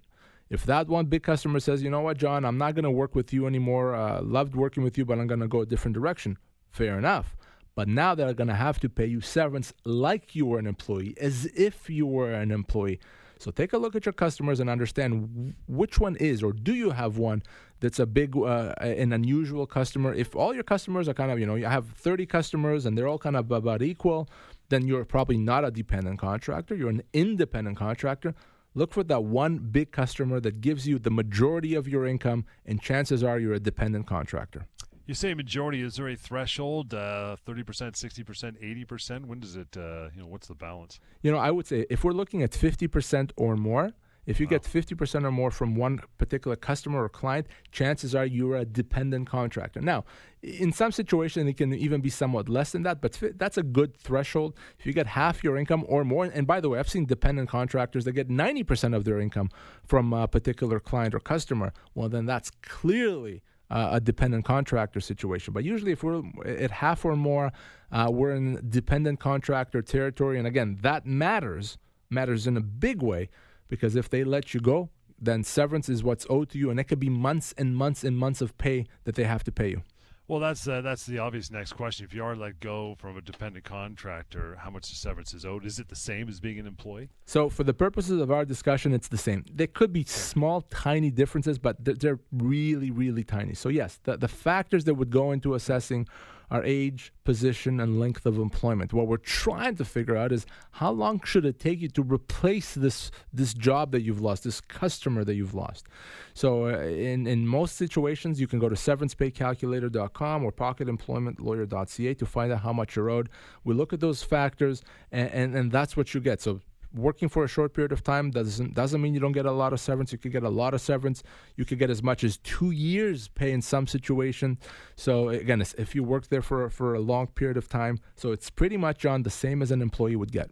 If 0.48 0.64
that 0.66 0.88
one 0.88 1.06
big 1.06 1.22
customer 1.22 1.60
says, 1.60 1.82
you 1.82 1.90
know 1.90 2.00
what, 2.00 2.16
John, 2.16 2.44
I'm 2.44 2.58
not 2.58 2.74
going 2.74 2.84
to 2.84 2.90
work 2.90 3.14
with 3.14 3.32
you 3.32 3.46
anymore, 3.46 3.94
uh, 3.94 4.22
loved 4.22 4.54
working 4.54 4.82
with 4.82 4.96
you, 4.96 5.04
but 5.04 5.18
I'm 5.18 5.26
going 5.26 5.40
to 5.40 5.48
go 5.48 5.60
a 5.60 5.66
different 5.66 5.94
direction, 5.94 6.38
fair 6.70 6.98
enough. 6.98 7.36
But 7.74 7.88
now 7.88 8.14
they're 8.14 8.34
going 8.34 8.48
to 8.48 8.54
have 8.54 8.78
to 8.80 8.88
pay 8.88 9.06
you 9.06 9.20
severance 9.20 9.72
like 9.84 10.34
you 10.34 10.46
were 10.46 10.58
an 10.58 10.66
employee, 10.66 11.14
as 11.20 11.46
if 11.56 11.90
you 11.90 12.06
were 12.06 12.32
an 12.32 12.50
employee. 12.50 13.00
So 13.44 13.50
take 13.50 13.74
a 13.74 13.78
look 13.78 13.94
at 13.94 14.06
your 14.06 14.14
customers 14.14 14.58
and 14.58 14.70
understand 14.70 15.54
which 15.68 16.00
one 16.00 16.16
is, 16.16 16.42
or 16.42 16.50
do 16.50 16.74
you 16.74 16.92
have 16.92 17.18
one 17.18 17.42
that's 17.80 17.98
a 17.98 18.06
big, 18.06 18.34
uh, 18.34 18.72
an 18.80 19.12
unusual 19.12 19.66
customer? 19.66 20.14
If 20.14 20.34
all 20.34 20.54
your 20.54 20.62
customers 20.62 21.10
are 21.10 21.12
kind 21.12 21.30
of, 21.30 21.38
you 21.38 21.44
know, 21.44 21.54
you 21.54 21.66
have 21.66 21.90
30 21.90 22.24
customers 22.24 22.86
and 22.86 22.96
they're 22.96 23.06
all 23.06 23.18
kind 23.18 23.36
of 23.36 23.50
about 23.50 23.82
equal, 23.82 24.30
then 24.70 24.86
you're 24.86 25.04
probably 25.04 25.36
not 25.36 25.62
a 25.62 25.70
dependent 25.70 26.20
contractor. 26.20 26.74
You're 26.74 26.88
an 26.88 27.02
independent 27.12 27.76
contractor. 27.76 28.34
Look 28.74 28.94
for 28.94 29.04
that 29.04 29.24
one 29.24 29.58
big 29.58 29.92
customer 29.92 30.40
that 30.40 30.62
gives 30.62 30.88
you 30.88 30.98
the 30.98 31.10
majority 31.10 31.74
of 31.74 31.86
your 31.86 32.06
income, 32.06 32.46
and 32.64 32.80
chances 32.80 33.22
are 33.22 33.38
you're 33.38 33.52
a 33.52 33.60
dependent 33.60 34.06
contractor. 34.06 34.66
You 35.06 35.14
say 35.14 35.34
majority. 35.34 35.82
Is 35.82 35.96
there 35.96 36.08
a 36.08 36.16
threshold? 36.16 36.94
Uh, 36.94 37.36
thirty 37.44 37.62
percent, 37.62 37.96
sixty 37.96 38.24
percent, 38.24 38.56
eighty 38.62 38.84
percent. 38.84 39.26
When 39.26 39.38
does 39.40 39.54
it? 39.56 39.76
Uh, 39.76 40.08
you 40.14 40.22
know, 40.22 40.26
what's 40.26 40.46
the 40.48 40.54
balance? 40.54 40.98
You 41.22 41.30
know, 41.30 41.38
I 41.38 41.50
would 41.50 41.66
say 41.66 41.84
if 41.90 42.04
we're 42.04 42.12
looking 42.12 42.42
at 42.42 42.54
fifty 42.54 42.88
percent 42.88 43.32
or 43.36 43.56
more, 43.56 43.92
if 44.26 44.40
you 44.40 44.46
Wow. 44.46 44.50
get 44.50 44.62
50% 44.62 45.24
or 45.24 45.30
more 45.30 45.50
from 45.50 45.74
one 45.74 46.00
particular 46.16 46.56
customer 46.56 47.02
or 47.04 47.10
client, 47.10 47.46
chances 47.72 48.14
are 48.14 48.24
you're 48.24 48.56
a 48.56 48.64
dependent 48.64 49.28
contractor. 49.28 49.82
Now, 49.82 50.06
in 50.42 50.72
some 50.72 50.92
situations, 50.92 51.46
it 51.46 51.58
can 51.58 51.74
even 51.74 52.00
be 52.00 52.08
somewhat 52.08 52.48
less 52.48 52.72
than 52.72 52.84
that, 52.84 53.02
but 53.02 53.20
that's 53.36 53.58
a 53.58 53.62
good 53.62 53.94
threshold. 53.94 54.54
If 54.78 54.86
you 54.86 54.94
get 54.94 55.08
half 55.08 55.44
your 55.44 55.58
income 55.58 55.84
or 55.86 56.04
more, 56.04 56.24
and 56.24 56.46
by 56.46 56.60
the 56.60 56.70
way, 56.70 56.78
I've 56.78 56.88
seen 56.88 57.04
dependent 57.04 57.50
contractors 57.50 58.06
that 58.06 58.12
get 58.12 58.30
90% 58.30 58.96
of 58.96 59.04
their 59.04 59.20
income 59.20 59.50
from 59.84 60.12
a 60.14 60.26
particular 60.26 60.80
client 60.80 61.14
or 61.14 61.20
customer, 61.20 61.74
well, 61.94 62.08
then 62.08 62.24
that's 62.24 62.50
clearly 62.62 63.42
uh, 63.70 63.90
a 63.92 64.00
dependent 64.00 64.44
contractor 64.44 65.00
situation. 65.00 65.52
But 65.54 65.64
usually, 65.64 65.92
if 65.92 66.02
we're 66.02 66.22
at 66.44 66.70
half 66.70 67.04
or 67.04 67.16
more, 67.16 67.52
uh, 67.90 68.08
we're 68.10 68.34
in 68.34 68.64
dependent 68.68 69.20
contractor 69.20 69.82
territory. 69.82 70.38
And 70.38 70.46
again, 70.46 70.78
that 70.82 71.06
matters, 71.06 71.78
matters 72.10 72.46
in 72.46 72.56
a 72.56 72.60
big 72.60 73.02
way 73.02 73.30
because 73.68 73.96
if 73.96 74.08
they 74.08 74.24
let 74.24 74.54
you 74.54 74.60
go, 74.60 74.90
then 75.18 75.42
severance 75.42 75.88
is 75.88 76.02
what's 76.02 76.26
owed 76.28 76.50
to 76.50 76.58
you, 76.58 76.70
and 76.70 76.78
it 76.78 76.84
could 76.84 77.00
be 77.00 77.08
months 77.08 77.54
and 77.56 77.76
months 77.76 78.04
and 78.04 78.18
months 78.18 78.40
of 78.40 78.56
pay 78.58 78.86
that 79.04 79.14
they 79.14 79.24
have 79.24 79.44
to 79.44 79.52
pay 79.52 79.68
you. 79.68 79.82
Well, 80.26 80.40
that's 80.40 80.66
uh, 80.66 80.80
that's 80.80 81.04
the 81.04 81.18
obvious 81.18 81.50
next 81.50 81.74
question. 81.74 82.06
If 82.06 82.14
you 82.14 82.24
are 82.24 82.34
let 82.34 82.58
go 82.58 82.94
from 82.98 83.18
a 83.18 83.20
dependent 83.20 83.66
contractor, 83.66 84.56
how 84.58 84.70
much 84.70 84.88
the 84.88 84.96
severance 84.96 85.34
is 85.34 85.44
owed? 85.44 85.66
Is 85.66 85.78
it 85.78 85.88
the 85.88 85.96
same 85.96 86.30
as 86.30 86.40
being 86.40 86.58
an 86.58 86.66
employee? 86.66 87.10
So, 87.26 87.50
for 87.50 87.62
the 87.62 87.74
purposes 87.74 88.18
of 88.22 88.30
our 88.30 88.46
discussion, 88.46 88.94
it's 88.94 89.08
the 89.08 89.18
same. 89.18 89.44
There 89.52 89.66
could 89.66 89.92
be 89.92 90.04
small, 90.04 90.62
tiny 90.62 91.10
differences, 91.10 91.58
but 91.58 91.84
they're, 91.84 91.94
they're 91.94 92.20
really, 92.32 92.90
really 92.90 93.22
tiny. 93.22 93.52
So, 93.52 93.68
yes, 93.68 94.00
the, 94.04 94.16
the 94.16 94.28
factors 94.28 94.84
that 94.84 94.94
would 94.94 95.10
go 95.10 95.30
into 95.30 95.52
assessing 95.52 96.08
are 96.50 96.62
age, 96.64 97.12
position, 97.24 97.80
and 97.80 97.98
length 97.98 98.26
of 98.26 98.38
employment. 98.38 98.92
What 98.92 99.06
we're 99.06 99.16
trying 99.16 99.76
to 99.76 99.84
figure 99.84 100.16
out 100.16 100.32
is 100.32 100.46
how 100.72 100.90
long 100.90 101.20
should 101.24 101.44
it 101.44 101.58
take 101.58 101.80
you 101.80 101.88
to 101.88 102.02
replace 102.02 102.74
this 102.74 103.10
this 103.32 103.54
job 103.54 103.92
that 103.92 104.02
you've 104.02 104.20
lost, 104.20 104.44
this 104.44 104.60
customer 104.60 105.24
that 105.24 105.34
you've 105.34 105.54
lost. 105.54 105.86
So, 106.34 106.66
uh, 106.66 106.78
in 106.82 107.26
in 107.26 107.46
most 107.46 107.76
situations, 107.76 108.40
you 108.40 108.46
can 108.46 108.58
go 108.58 108.68
to 108.68 108.74
severancepaycalculator.com 108.74 110.44
or 110.44 110.52
pocketemploymentlawyer.ca 110.52 112.14
to 112.14 112.26
find 112.26 112.52
out 112.52 112.60
how 112.60 112.72
much 112.72 112.96
you're 112.96 113.10
owed. 113.10 113.28
We 113.64 113.74
look 113.74 113.92
at 113.92 114.00
those 114.00 114.22
factors, 114.22 114.82
and, 115.12 115.30
and, 115.30 115.54
and 115.54 115.72
that's 115.72 115.96
what 115.96 116.14
you 116.14 116.20
get. 116.20 116.40
So, 116.40 116.60
working 116.94 117.28
for 117.28 117.44
a 117.44 117.48
short 117.48 117.74
period 117.74 117.92
of 117.92 118.02
time 118.02 118.30
doesn't 118.30 118.74
doesn't 118.74 119.00
mean 119.00 119.14
you 119.14 119.20
don't 119.20 119.32
get 119.32 119.46
a 119.46 119.52
lot 119.52 119.72
of 119.72 119.80
severance. 119.80 120.12
You 120.12 120.18
could 120.18 120.32
get 120.32 120.42
a 120.42 120.48
lot 120.48 120.74
of 120.74 120.80
severance. 120.80 121.22
You 121.56 121.64
could 121.64 121.78
get 121.78 121.90
as 121.90 122.02
much 122.02 122.24
as 122.24 122.38
two 122.38 122.70
years 122.70 123.28
pay 123.28 123.52
in 123.52 123.62
some 123.62 123.86
situation. 123.86 124.58
So 124.96 125.28
again, 125.28 125.60
if 125.60 125.94
you 125.94 126.04
work 126.04 126.28
there 126.28 126.42
for 126.42 126.70
for 126.70 126.94
a 126.94 127.00
long 127.00 127.26
period 127.28 127.56
of 127.56 127.68
time, 127.68 127.98
so 128.14 128.32
it's 128.32 128.50
pretty 128.50 128.76
much 128.76 129.04
on 129.04 129.22
the 129.22 129.30
same 129.30 129.62
as 129.62 129.70
an 129.70 129.82
employee 129.82 130.16
would 130.16 130.32
get. 130.32 130.50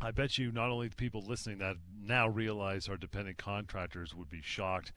I 0.00 0.10
bet 0.10 0.38
you 0.38 0.52
not 0.52 0.70
only 0.70 0.88
the 0.88 0.96
people 0.96 1.22
listening 1.26 1.58
that 1.58 1.76
now 2.00 2.28
realize 2.28 2.88
our 2.88 2.96
dependent 2.96 3.38
contractors 3.38 4.14
would 4.14 4.28
be 4.28 4.42
shocked. 4.42 4.92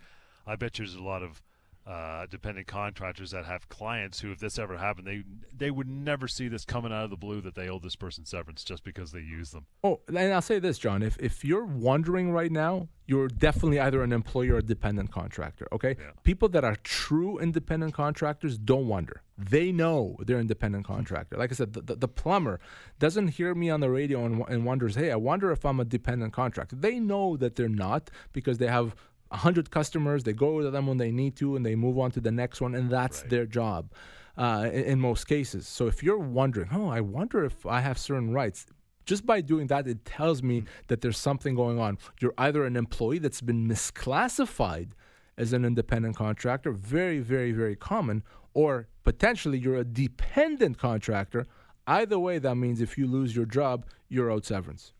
I 0.45 0.55
bet 0.55 0.79
you 0.79 0.85
there's 0.85 0.95
a 0.95 1.03
lot 1.03 1.23
of 1.23 1.41
uh, 1.85 2.25
dependent 2.27 2.67
contractors 2.67 3.31
that 3.31 3.45
have 3.45 3.67
clients 3.67 4.19
who, 4.19 4.31
if 4.31 4.39
this 4.39 4.59
ever 4.59 4.77
happened, 4.77 5.07
they 5.07 5.23
they 5.55 5.71
would 5.71 5.89
never 5.89 6.27
see 6.27 6.47
this 6.47 6.63
coming 6.63 6.91
out 6.93 7.03
of 7.03 7.09
the 7.09 7.17
blue 7.17 7.41
that 7.41 7.55
they 7.55 7.67
owe 7.69 7.79
this 7.79 7.95
person 7.95 8.25
severance 8.25 8.63
just 8.63 8.83
because 8.83 9.11
they 9.11 9.19
use 9.19 9.51
them. 9.51 9.65
Oh, 9.83 9.99
and 10.07 10.17
I'll 10.19 10.41
say 10.41 10.59
this, 10.59 10.77
John. 10.77 11.01
If 11.01 11.17
if 11.19 11.43
you're 11.43 11.65
wondering 11.65 12.31
right 12.31 12.51
now, 12.51 12.87
you're 13.07 13.27
definitely 13.27 13.79
either 13.79 14.03
an 14.03 14.13
employer 14.13 14.53
or 14.55 14.57
a 14.59 14.63
dependent 14.63 15.11
contractor. 15.11 15.67
Okay, 15.71 15.95
Yeah. 15.99 16.11
people 16.23 16.49
that 16.49 16.63
are 16.63 16.75
true 16.83 17.39
independent 17.39 17.93
contractors 17.95 18.57
don't 18.59 18.87
wonder. 18.87 19.23
They 19.37 19.71
know 19.71 20.17
they're 20.23 20.39
independent 20.39 20.85
contractor. 20.85 21.35
Like 21.35 21.51
I 21.51 21.55
said, 21.55 21.73
the, 21.73 21.81
the, 21.81 21.95
the 21.95 22.07
plumber 22.07 22.59
doesn't 22.99 23.29
hear 23.29 23.55
me 23.55 23.71
on 23.71 23.79
the 23.79 23.89
radio 23.89 24.23
and, 24.25 24.43
and 24.47 24.65
wonders, 24.65 24.93
"Hey, 24.95 25.09
I 25.11 25.15
wonder 25.15 25.51
if 25.51 25.65
I'm 25.65 25.79
a 25.79 25.85
dependent 25.85 26.31
contractor." 26.31 26.75
They 26.75 26.99
know 26.99 27.37
that 27.37 27.55
they're 27.55 27.67
not 27.67 28.11
because 28.33 28.59
they 28.59 28.67
have. 28.67 28.95
100 29.31 29.71
customers, 29.71 30.23
they 30.23 30.33
go 30.33 30.61
to 30.61 30.69
them 30.69 30.87
when 30.87 30.97
they 30.97 31.11
need 31.11 31.35
to, 31.37 31.55
and 31.55 31.65
they 31.65 31.75
move 31.75 31.97
on 31.97 32.11
to 32.11 32.21
the 32.21 32.31
next 32.31 32.61
one, 32.61 32.75
and 32.75 32.89
that's 32.89 33.21
Right. 33.21 33.29
their 33.29 33.45
job 33.45 33.91
uh, 34.37 34.69
in, 34.71 34.83
in 34.83 34.99
most 34.99 35.27
cases. 35.27 35.67
So 35.67 35.87
if 35.87 36.03
you're 36.03 36.17
wondering, 36.17 36.69
oh, 36.73 36.89
I 36.89 37.01
wonder 37.01 37.43
if 37.43 37.65
I 37.65 37.81
have 37.81 37.97
certain 37.97 38.31
rights, 38.33 38.65
just 39.05 39.25
by 39.25 39.41
doing 39.41 39.67
that, 39.67 39.87
it 39.87 40.05
tells 40.05 40.43
me 40.43 40.63
that 40.87 41.01
there's 41.01 41.17
something 41.17 41.55
going 41.55 41.79
on. 41.79 41.97
You're 42.19 42.33
either 42.37 42.65
an 42.65 42.75
employee 42.75 43.19
that's 43.19 43.41
been 43.41 43.67
misclassified 43.67 44.89
as 45.37 45.53
an 45.53 45.65
independent 45.65 46.15
contractor, 46.15 46.71
very, 46.71 47.19
very, 47.19 47.51
very 47.51 47.75
common, 47.75 48.23
or 48.53 48.87
potentially 49.03 49.57
you're 49.57 49.77
a 49.77 49.83
dependent 49.85 50.77
contractor. 50.77 51.47
Either 51.87 52.19
way, 52.19 52.37
that 52.37 52.55
means 52.55 52.79
if 52.81 52.97
you 52.97 53.07
lose 53.07 53.35
your 53.35 53.45
job, 53.45 53.85
you're 54.07 54.29
owed 54.29 54.45
severance. 54.45 54.93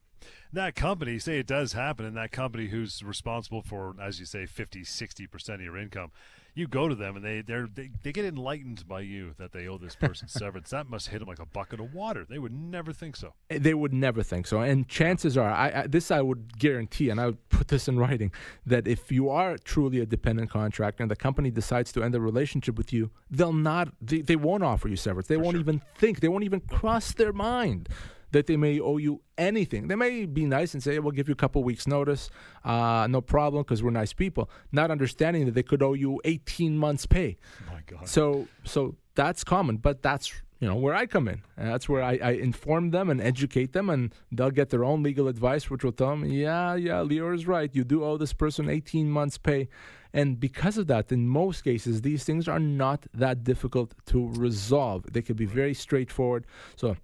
That 0.54 0.76
company, 0.76 1.20
say 1.20 1.40
it 1.40 1.48
does 1.48 1.74
happen, 1.74 2.06
and 2.06 2.18
that 2.18 2.32
company 2.32 2.68
who's 2.68 3.02
responsible 3.04 3.62
for, 3.62 3.96
as 4.02 4.20
you 4.20 4.26
say, 4.26 4.46
50, 4.46 4.82
60% 4.82 5.54
of 5.56 5.62
your 5.62 5.78
income, 5.78 6.12
you 6.54 6.68
go 6.68 6.90
to 6.90 6.96
them 6.96 7.16
and 7.16 7.24
they, 7.24 7.42
they're, 7.42 7.68
they, 7.74 7.92
they 8.04 8.12
get 8.12 8.26
enlightened 8.26 8.86
by 8.86 9.00
you 9.00 9.34
that 9.38 9.54
they 9.54 9.68
owe 9.68 9.78
this 9.78 9.96
person 9.96 10.28
severance. 10.28 10.70
That 10.72 10.90
must 10.90 11.08
hit 11.08 11.20
them 11.20 11.30
like 11.30 11.40
a 11.40 11.46
bucket 11.46 11.80
of 11.80 11.94
water. 11.94 12.26
They 12.30 12.40
would 12.40 12.52
never 12.52 12.92
think 12.92 13.16
so. 13.16 13.34
Eh, 13.50 13.58
They 13.60 13.74
would 13.74 13.94
never 13.94 14.22
think 14.22 14.46
so. 14.48 14.60
And 14.60 14.88
chances 14.88 15.38
are, 15.38 15.50
I, 15.50 15.84
I, 15.84 15.88
this 15.88 16.12
I 16.12 16.22
would 16.22 16.58
guarantee, 16.60 17.10
and 17.10 17.22
I 17.22 17.28
would 17.28 17.50
put 17.50 17.70
this 17.70 17.88
in 17.88 17.98
writing, 17.98 18.34
that 18.66 18.86
if 18.88 19.12
you 19.12 19.30
are 19.30 19.58
truly 19.58 20.00
a 20.00 20.06
dependent 20.06 20.50
contractor 20.50 21.04
and 21.04 21.10
the 21.10 21.16
company 21.16 21.52
decides 21.52 21.94
to 21.94 22.04
end 22.04 22.14
the 22.14 22.20
relationship 22.22 22.78
with 22.78 22.92
you, 22.92 23.12
they'll 23.30 23.54
not, 23.54 23.94
they, 24.02 24.20
they 24.22 24.36
won't 24.36 24.64
offer 24.64 24.90
you 24.90 24.98
severance. 24.98 25.28
They 25.28 25.38
won't 25.38 25.54
sure. 25.54 25.62
even 25.62 25.82
think, 25.96 26.20
they 26.20 26.28
won't 26.28 26.44
even 26.44 26.60
cross 26.60 27.14
their 27.14 27.32
mind 27.32 27.88
that 28.32 28.48
they 28.48 28.58
may 28.58 28.80
owe 28.80 28.98
you 28.98 29.22
anything. 29.38 29.88
They 29.88 29.96
may 29.96 30.26
be 30.26 30.46
nice 30.46 30.74
and 30.74 30.82
say, 30.82 30.98
we'll 31.00 31.12
give 31.12 31.28
you 31.28 31.34
a 31.34 31.38
couple 31.38 31.63
weeks' 31.63 31.88
notice, 31.88 32.30
uh, 32.63 33.08
no 33.10 33.22
problem, 33.22 33.63
because 33.63 33.84
we're 33.84 33.91
nice 33.91 34.13
people, 34.13 34.50
not 34.72 34.91
understanding 34.91 35.46
that 35.46 35.54
they 35.54 35.63
could 35.63 35.82
owe 35.82 35.94
you 35.94 36.20
18 36.26 36.78
months' 36.78 37.06
pay. 37.06 37.38
My 37.67 37.82
God. 37.86 38.08
So 38.08 38.48
so 38.63 38.96
that's 39.15 39.44
common, 39.44 39.78
but 39.78 40.02
that's 40.02 40.34
you 40.60 40.67
know 40.67 40.76
where 40.76 40.94
I 40.94 41.08
come 41.08 41.28
in. 41.28 41.41
That's 41.58 41.89
where 41.89 42.04
I, 42.04 42.20
I 42.22 42.32
inform 42.34 42.91
them 42.91 43.10
and 43.10 43.20
educate 43.20 43.74
them, 43.74 43.89
and 43.89 44.13
they'll 44.32 44.52
get 44.52 44.70
their 44.70 44.86
own 44.86 45.02
legal 45.02 45.28
advice, 45.28 45.70
which 45.70 45.84
will 45.84 45.91
tell 45.91 46.12
them, 46.12 46.26
yeah, 46.26 46.76
yeah, 46.76 47.02
Lior 47.02 47.34
is 47.34 47.48
right. 47.48 47.74
You 47.74 47.84
do 47.84 48.04
owe 48.04 48.17
this 48.17 48.34
person 48.34 48.70
18 48.70 49.10
months' 49.10 49.39
pay, 49.39 49.70
and 50.13 50.39
because 50.39 50.78
of 50.78 50.86
that, 50.88 51.12
in 51.12 51.28
most 51.28 51.63
cases, 51.63 52.02
these 52.02 52.24
things 52.24 52.48
are 52.48 52.60
not 52.60 53.08
that 53.13 53.44
difficult 53.44 53.96
to 54.08 54.28
resolve. 54.34 55.12
They 55.12 55.24
can 55.24 55.36
be 55.36 55.46
very 55.46 55.74
straightforward. 55.74 56.46
So. 56.76 56.96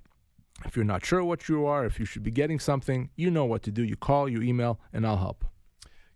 If 0.66 0.76
you're 0.76 0.86
not 0.86 1.06
sure 1.06 1.24
what 1.24 1.48
you 1.48 1.66
are, 1.66 1.86
if 1.86 2.00
you 2.00 2.06
should 2.06 2.24
be 2.24 2.32
getting 2.32 2.60
something, 2.60 3.10
you 3.16 3.30
know 3.30 3.46
what 3.46 3.64
to 3.64 3.72
do. 3.72 3.84
You 3.84 3.96
call, 3.96 4.28
you 4.28 4.42
email, 4.42 4.80
and 4.92 5.06
I'll 5.06 5.18
help. 5.18 5.46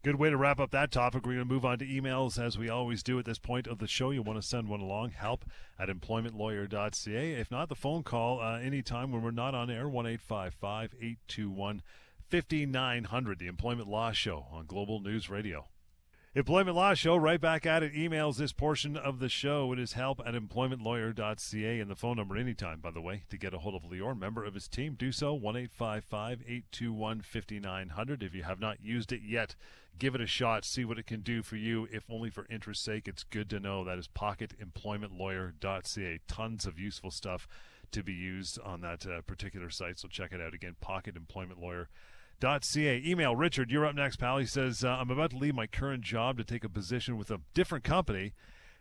Good 0.04 0.16
way 0.16 0.32
to 0.32 0.38
wrap 0.38 0.60
up 0.60 0.72
that 0.72 0.92
topic. 0.92 1.28
We're 1.28 1.36
going 1.36 1.48
to 1.48 1.54
move 1.54 1.64
on 1.64 1.78
to 1.78 1.86
emails 1.86 2.44
as 2.44 2.58
we 2.58 2.70
always 2.70 3.04
do 3.04 3.20
at 3.20 3.26
this 3.26 3.38
point 3.38 3.68
of 3.68 3.78
the 3.78 3.86
show. 3.86 4.10
You 4.10 4.24
want 4.24 4.42
to 4.42 4.48
send 4.48 4.68
one 4.68 4.82
along, 4.82 5.12
help 5.12 5.46
at 5.78 5.90
employmentlawyer.ca. 5.90 7.34
If 7.34 7.52
not, 7.52 7.70
the 7.70 7.76
phone 7.76 8.02
call 8.02 8.42
uh, 8.42 8.58
anytime 8.58 9.12
when 9.12 9.22
we're 9.22 9.30
not 9.30 9.54
on 9.54 9.70
air, 9.70 9.88
1 9.88 10.08
821 10.08 11.84
5900, 12.30 13.40
the 13.40 13.48
Employment 13.48 13.88
Law 13.88 14.12
Show 14.12 14.48
on 14.52 14.66
Global 14.66 15.02
News 15.02 15.30
Radio. 15.30 15.68
Employment 16.34 16.78
Law 16.78 16.94
Show, 16.94 17.18
right 17.18 17.42
back 17.42 17.66
at 17.66 17.84
it. 17.84 17.94
Emails 17.94 18.38
this 18.38 18.54
portion 18.54 18.96
of 18.96 19.20
the 19.20 19.28
show. 19.28 19.74
It 19.74 19.80
is 19.80 19.92
help 19.92 20.22
at 20.26 20.34
employmentlawyer.ca 20.34 21.80
and 21.82 21.92
the 21.92 21.96
phone 21.98 22.16
number 22.16 22.38
anytime, 22.38 22.80
by 22.80 22.92
the 22.92 23.02
way, 23.02 23.24
to 23.30 23.38
get 23.38 23.54
a 23.54 23.58
hold 23.58 23.76
of 23.76 23.84
Lior, 23.84 24.18
member 24.18 24.46
of 24.46 24.54
his 24.54 24.70
team. 24.70 24.96
Do 24.98 25.12
so, 25.12 25.34
1 25.34 25.58
821 25.58 27.22
5900. 27.22 28.24
If 28.24 28.34
you 28.34 28.44
have 28.44 28.62
not 28.62 28.82
used 28.82 29.12
it 29.12 29.24
yet, 29.28 29.56
give 30.00 30.16
it 30.16 30.22
a 30.22 30.26
shot, 30.26 30.64
see 30.64 30.86
what 30.86 30.98
it 30.98 31.06
can 31.06 31.20
do 31.20 31.44
for 31.44 31.58
you. 31.58 31.86
If 31.92 32.06
only 32.10 32.30
for 32.30 32.48
interest's 32.50 32.86
sake, 32.86 33.10
it's 33.10 33.24
good 33.24 33.50
to 33.50 33.60
know. 33.60 33.84
That 33.84 34.00
is 34.00 34.08
pocketemploymentlawyer.ca. 34.08 36.20
Tons 36.30 36.66
of 36.66 36.80
useful 36.80 37.12
stuff 37.12 37.46
to 37.92 38.04
be 38.04 38.14
used 38.14 38.58
on 38.62 38.80
that 38.80 39.06
uh, 39.06 39.20
particular 39.24 39.70
site, 39.70 40.00
so 40.00 40.08
check 40.08 40.32
it 40.32 40.40
out 40.40 40.54
again, 40.54 40.78
pocketemploymentlawyer.ca. 40.82 41.88
Email 43.06 43.36
Richard, 43.36 43.70
you're 43.70 43.86
up 43.86 43.94
next, 43.94 44.16
pal. 44.16 44.40
He 44.40 44.48
says, 44.48 44.84
uh, 44.84 44.90
I'm 44.90 45.12
about 45.12 45.30
to 45.30 45.38
leave 45.38 45.54
my 45.54 45.68
current 45.68 46.02
job 46.02 46.38
to 46.38 46.44
take 46.44 46.64
a 46.64 46.70
position 46.70 47.16
with 47.16 47.30
a 47.30 47.40
different 47.54 47.84
company. 47.84 48.34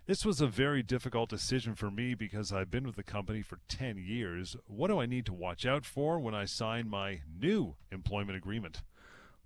This 0.06 0.24
was 0.24 0.40
a 0.40 0.46
very 0.46 0.82
difficult 0.82 1.28
decision 1.28 1.74
for 1.74 1.90
me 1.90 2.14
because 2.14 2.54
I've 2.54 2.70
been 2.70 2.86
with 2.86 2.96
the 2.96 3.02
company 3.02 3.42
for 3.42 3.58
10 3.68 3.98
years. 3.98 4.56
What 4.66 4.88
do 4.88 4.98
I 4.98 5.04
need 5.04 5.26
to 5.26 5.34
watch 5.34 5.66
out 5.66 5.84
for 5.84 6.18
when 6.18 6.34
I 6.34 6.46
sign 6.46 6.88
my 6.88 7.20
new 7.38 7.76
employment 7.92 8.38
agreement? 8.38 8.82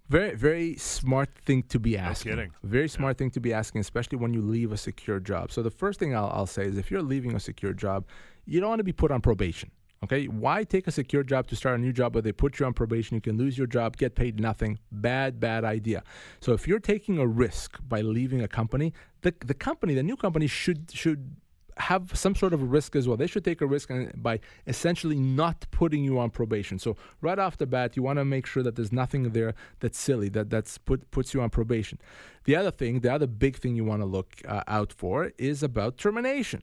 Very, 0.09 0.37
very 0.37 0.77
smart 0.77 1.31
thing 1.45 1.65
to 1.65 1.81
be 1.81 1.99
asking. 1.99 2.33
kidding. 2.33 2.53
Very 2.63 2.89
smart 2.89 3.19
thing 3.19 3.31
to 3.33 3.41
be 3.41 3.53
asking, 3.53 3.81
especially 3.81 4.19
when 4.19 4.33
you 4.33 4.43
leave 4.43 4.71
a 4.71 4.77
secure 4.77 5.19
job. 5.19 5.51
So 5.51 5.61
the 5.61 5.71
first 5.71 5.99
thing 5.99 6.15
I'll, 6.15 6.31
I'll 6.33 6.47
say 6.47 6.67
is, 6.67 6.79
if 6.79 6.89
you're 6.89 7.03
leaving 7.03 7.35
a 7.35 7.41
secure 7.41 7.73
job, 7.73 8.07
you 8.47 8.61
don't 8.61 8.69
want 8.69 8.79
to 8.79 8.85
be 8.85 8.93
put 8.93 9.11
on 9.11 9.21
probation. 9.21 9.73
Okay, 10.05 10.27
why 10.27 10.65
take 10.65 10.87
a 10.87 10.91
secure 10.91 11.23
job 11.23 11.47
to 11.47 11.57
start 11.57 11.79
a 11.79 11.83
new 11.83 11.93
job 11.93 12.15
where 12.15 12.21
they 12.21 12.31
put 12.31 12.59
you 12.61 12.67
on 12.67 12.75
probation? 12.75 13.15
You 13.15 13.23
can 13.23 13.39
lose 13.39 13.57
your 13.57 13.67
job, 13.67 13.97
get 13.97 14.15
paid 14.15 14.39
nothing. 14.39 14.79
Bad, 14.93 15.41
bad 15.41 15.65
idea. 15.65 16.03
So 16.41 16.53
if 16.53 16.69
you're 16.69 16.79
taking 16.79 17.19
a 17.19 17.27
risk 17.27 17.79
by 17.89 18.03
leaving 18.03 18.43
a 18.43 18.49
company, 18.49 18.93
the 19.23 19.35
the 19.41 19.55
company, 19.55 19.95
the 19.95 20.03
new 20.03 20.17
company 20.17 20.47
should 20.47 20.91
should 20.93 21.37
have 21.79 22.15
some 22.15 22.35
sort 22.35 22.53
of 22.53 22.61
a 22.61 22.67
risk 22.67 22.95
as 22.95 23.09
well. 23.09 23.17
They 23.17 23.27
should 23.27 23.45
take 23.45 23.63
a 23.63 23.67
risk 23.67 23.89
by 24.17 24.41
essentially 24.67 25.19
not 25.19 25.67
putting 25.71 26.05
you 26.05 26.19
on 26.19 26.29
probation. 26.31 26.79
So 26.79 26.97
right 27.23 27.39
off 27.39 27.57
the 27.57 27.67
bat, 27.67 27.97
you 27.97 28.03
want 28.03 28.19
to 28.19 28.27
make 28.27 28.45
sure 28.45 28.63
that 28.63 28.77
there's 28.77 28.93
nothing 28.93 29.31
there 29.31 29.55
that's 29.81 29.99
silly 29.99 30.29
that 30.31 30.51
that's 30.51 30.77
put 30.77 31.11
puts 31.13 31.33
you 31.33 31.41
on 31.41 31.49
probation. 31.49 31.99
The 32.45 32.57
other 32.57 32.71
thing, 32.71 33.01
the 33.01 33.13
other 33.13 33.27
big 33.27 33.57
thing 33.57 33.75
you 33.75 33.87
want 33.87 34.03
to 34.03 34.07
look 34.07 34.43
uh, 34.47 34.65
out 34.69 34.93
for 34.93 35.33
is 35.39 35.63
about 35.63 35.97
termination 35.97 36.63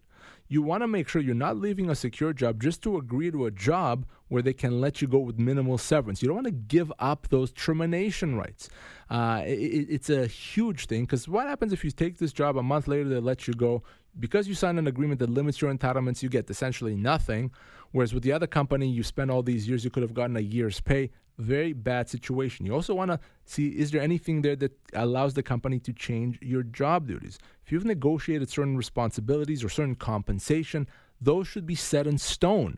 you 0.52 0.62
want 0.62 0.84
to 0.84 0.88
make 0.88 1.08
sure 1.08 1.22
you're 1.22 1.34
not 1.34 1.56
leaving 1.56 1.90
a 1.90 1.96
secure 1.96 2.34
job 2.34 2.62
just 2.62 2.84
to 2.84 2.98
agree 2.98 3.32
to 3.32 3.46
a 3.46 3.52
job 3.52 4.06
where 4.28 4.42
they 4.42 4.52
can 4.52 4.82
let 4.82 5.02
you 5.02 5.08
go 5.08 5.18
with 5.18 5.40
minimal 5.40 5.78
severance. 5.78 6.22
You 6.22 6.28
don't 6.28 6.36
want 6.36 6.48
to 6.48 6.52
give 6.52 6.92
up 7.00 7.30
those 7.30 7.54
termination 7.54 8.36
rights. 8.36 8.70
Uh, 9.10 9.44
it, 9.46 9.88
it's 9.90 10.10
a 10.10 10.28
huge 10.28 10.88
thing 10.88 11.06
because 11.06 11.26
what 11.30 11.48
happens 11.48 11.72
if 11.72 11.86
you 11.86 11.92
take 11.92 12.18
this 12.18 12.34
job 12.34 12.58
a 12.58 12.64
month 12.64 12.90
later, 12.90 13.08
they 13.08 13.22
let 13.22 13.48
you 13.48 13.54
go? 13.54 13.82
Because 14.20 14.46
you 14.46 14.54
sign 14.54 14.78
an 14.78 14.88
agreement 14.88 15.20
that 15.20 15.30
limits 15.30 15.62
your 15.62 15.74
entitlements, 15.74 16.22
you 16.22 16.28
get 16.28 16.50
essentially 16.50 16.98
nothing. 16.98 17.52
Whereas 17.92 18.14
with 18.14 18.24
the 18.24 18.32
other 18.32 18.48
company, 18.48 18.88
you 18.88 19.04
spend 19.04 19.32
all 19.32 19.44
these 19.44 19.68
years, 19.68 19.84
you 19.84 19.92
could 19.92 20.04
have 20.04 20.14
gotten 20.14 20.38
a 20.38 20.42
year's 20.42 20.80
pay 20.80 21.12
very 21.42 21.74
bad 21.74 22.10
situation. 22.10 22.66
You 22.66 22.74
also 22.74 22.94
want 22.94 23.12
to 23.12 23.20
see 23.46 23.70
is 23.70 23.92
there 23.92 24.02
anything 24.02 24.42
there 24.42 24.56
that 24.58 24.78
allows 24.94 25.34
the 25.34 25.44
company 25.44 25.80
to 25.80 25.94
change 25.94 26.40
your 26.42 26.64
job 26.64 27.08
duties? 27.08 27.40
If 27.66 27.72
you've 27.72 27.86
negotiated 27.86 28.50
certain 28.50 28.78
responsibilities 28.78 29.64
or 29.64 29.70
certain 29.70 29.96
compensation, 29.96 30.88
those 31.20 31.48
should 31.48 31.66
be 31.66 31.76
set 31.76 32.08
in 32.08 32.18
stone. 32.18 32.78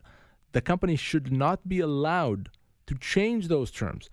The 0.53 0.61
company 0.61 0.95
should 0.95 1.32
not 1.32 1.68
be 1.68 1.80
allowed 1.80 2.49
to 2.88 2.95
change 2.95 3.47
those 3.47 3.72
terms. 3.72 4.09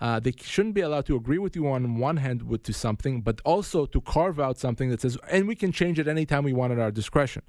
Uh, 0.00 0.20
they 0.20 0.32
shouldn't 0.36 0.74
be 0.74 0.80
allowed 0.80 1.06
to 1.06 1.16
agree 1.16 1.38
with 1.38 1.54
you 1.54 1.68
on 1.68 1.98
one 1.98 2.16
hand 2.18 2.42
with 2.42 2.62
to 2.64 2.72
something, 2.72 3.22
but 3.22 3.40
also 3.44 3.86
to 3.86 4.00
carve 4.00 4.40
out 4.40 4.58
something 4.58 4.90
that 4.90 5.00
says, 5.00 5.16
and 5.30 5.46
we 5.46 5.54
can 5.54 5.72
change 5.72 5.98
it 5.98 6.08
anytime 6.08 6.44
we 6.44 6.52
want 6.52 6.72
at 6.72 6.78
our 6.78 6.90
discretion. 6.90 7.42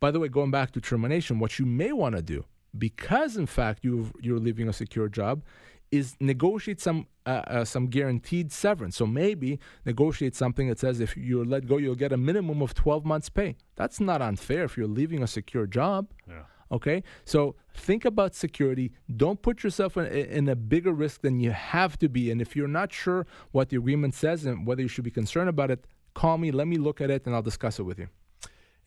By 0.00 0.10
the 0.10 0.20
way, 0.20 0.28
going 0.28 0.50
back 0.50 0.70
to 0.72 0.80
termination, 0.80 1.38
what 1.38 1.58
you 1.58 1.66
may 1.66 1.92
want 1.92 2.16
to 2.16 2.22
do, 2.22 2.44
because 2.76 3.36
in 3.36 3.46
fact 3.46 3.84
you 3.84 4.12
you're 4.20 4.38
leaving 4.38 4.68
a 4.68 4.72
secure 4.72 5.08
job, 5.08 5.42
is 5.90 6.16
negotiate 6.20 6.80
some 6.80 7.06
uh, 7.26 7.42
uh, 7.46 7.64
some 7.64 7.86
guaranteed 7.86 8.52
severance. 8.52 8.96
So 8.96 9.06
maybe 9.06 9.58
negotiate 9.84 10.34
something 10.34 10.68
that 10.68 10.78
says 10.78 11.00
if 11.00 11.16
you're 11.16 11.44
let 11.44 11.66
go, 11.66 11.76
you'll 11.76 11.94
get 11.94 12.12
a 12.12 12.16
minimum 12.16 12.62
of 12.62 12.74
12 12.74 13.04
months 13.04 13.28
pay. 13.28 13.56
That's 13.76 14.00
not 14.00 14.22
unfair 14.22 14.64
if 14.64 14.76
you're 14.76 14.86
leaving 14.86 15.22
a 15.22 15.26
secure 15.26 15.66
job. 15.66 16.08
Yeah. 16.28 16.42
Okay, 16.70 17.02
so 17.24 17.54
think 17.72 18.04
about 18.04 18.34
security. 18.34 18.92
Don't 19.16 19.40
put 19.40 19.64
yourself 19.64 19.96
in, 19.96 20.04
in, 20.04 20.48
a 20.50 20.54
bigger 20.54 20.92
risk 20.92 21.22
than 21.22 21.40
you 21.40 21.50
have 21.50 21.98
to 21.98 22.10
be. 22.10 22.30
And 22.30 22.42
if 22.42 22.54
you're 22.54 22.68
not 22.68 22.92
sure 22.92 23.26
what 23.52 23.70
the 23.70 23.78
agreement 23.78 24.14
says 24.14 24.44
and 24.44 24.66
whether 24.66 24.82
you 24.82 24.88
should 24.88 25.04
be 25.04 25.10
concerned 25.10 25.48
about 25.48 25.70
it, 25.70 25.86
call 26.12 26.36
me. 26.36 26.50
Let 26.50 26.68
me 26.68 26.76
look 26.76 27.00
at 27.00 27.10
it, 27.10 27.24
and 27.24 27.34
I'll 27.34 27.40
discuss 27.40 27.78
it 27.78 27.84
with 27.84 27.98
you. 27.98 28.08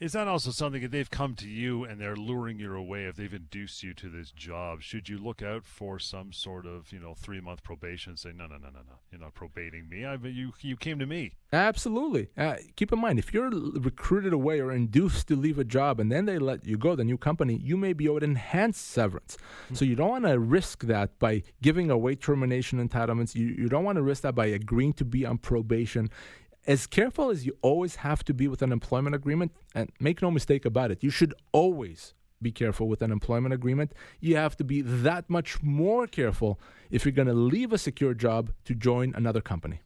Is 0.01 0.13
that 0.13 0.27
also 0.27 0.49
something 0.49 0.81
that 0.81 0.89
they've 0.89 1.11
come 1.11 1.35
to 1.35 1.47
you 1.47 1.83
and 1.83 2.01
they're 2.01 2.15
luring 2.15 2.57
you 2.57 2.75
away? 2.75 3.05
If 3.05 3.17
they've 3.17 3.31
induced 3.31 3.83
you 3.83 3.93
to 3.93 4.09
this 4.09 4.31
job, 4.31 4.81
should 4.81 5.07
you 5.07 5.19
look 5.19 5.43
out 5.43 5.63
for 5.63 5.99
some 5.99 6.33
sort 6.33 6.65
of 6.65 6.91
you 6.91 6.99
know 6.99 7.13
three 7.13 7.39
month 7.39 7.61
probation? 7.61 8.17
Say 8.17 8.31
no, 8.35 8.47
no, 8.47 8.55
no, 8.55 8.69
no, 8.69 8.79
no, 8.79 8.95
you're 9.11 9.21
not 9.21 9.35
probating 9.35 9.87
me. 9.87 10.03
I 10.03 10.15
you 10.15 10.53
you 10.61 10.75
came 10.75 10.97
to 10.97 11.05
me. 11.05 11.33
Absolutely. 11.53 12.29
Uh, 12.35 12.55
keep 12.75 12.91
in 12.91 12.99
mind 12.99 13.19
if 13.19 13.31
you're 13.31 13.51
recruited 13.51 14.33
away 14.33 14.59
or 14.59 14.71
induced 14.71 15.27
to 15.27 15.35
leave 15.35 15.59
a 15.59 15.63
job 15.63 15.99
and 15.99 16.11
then 16.11 16.25
they 16.25 16.39
let 16.39 16.65
you 16.65 16.79
go, 16.79 16.95
the 16.95 17.03
new 17.03 17.17
company, 17.17 17.55
you 17.61 17.77
may 17.77 17.93
be 17.93 18.09
owed 18.09 18.23
enhanced 18.23 18.89
severance. 18.89 19.37
Mm-hmm. 19.65 19.75
So 19.75 19.85
you 19.85 19.95
don't 19.95 20.09
want 20.09 20.25
to 20.25 20.39
risk 20.39 20.85
that 20.85 21.19
by 21.19 21.43
giving 21.61 21.91
away 21.91 22.15
termination 22.15 22.85
entitlements. 22.85 23.35
You 23.35 23.45
you 23.49 23.69
don't 23.69 23.83
want 23.83 23.97
to 23.97 24.01
risk 24.01 24.23
that 24.23 24.33
by 24.33 24.47
agreeing 24.47 24.93
to 24.93 25.05
be 25.05 25.27
on 25.27 25.37
probation 25.37 26.09
as 26.67 26.87
careful 26.87 27.29
as 27.29 27.45
you 27.45 27.57
always 27.61 27.95
have 27.97 28.23
to 28.25 28.33
be 28.33 28.47
with 28.47 28.61
an 28.61 28.71
employment 28.71 29.15
agreement, 29.15 29.51
and 29.73 29.91
make 29.99 30.21
no 30.21 30.31
mistake 30.31 30.65
about 30.65 30.91
it, 30.91 31.03
you 31.03 31.09
should 31.09 31.33
always 31.51 32.13
be 32.41 32.51
careful 32.51 32.87
with 32.87 33.01
an 33.01 33.11
employment 33.11 33.53
agreement. 33.53 33.93
You 34.19 34.35
have 34.35 34.57
to 34.57 34.63
be 34.63 34.81
that 34.81 35.29
much 35.29 35.61
more 35.61 36.07
careful 36.07 36.59
if 36.89 37.05
you're 37.05 37.11
going 37.11 37.27
to 37.27 37.33
leave 37.33 37.71
a 37.71 37.77
secure 37.77 38.13
job 38.13 38.51
to 38.65 38.73
join 38.73 39.13
another 39.15 39.41
company. 39.41 39.81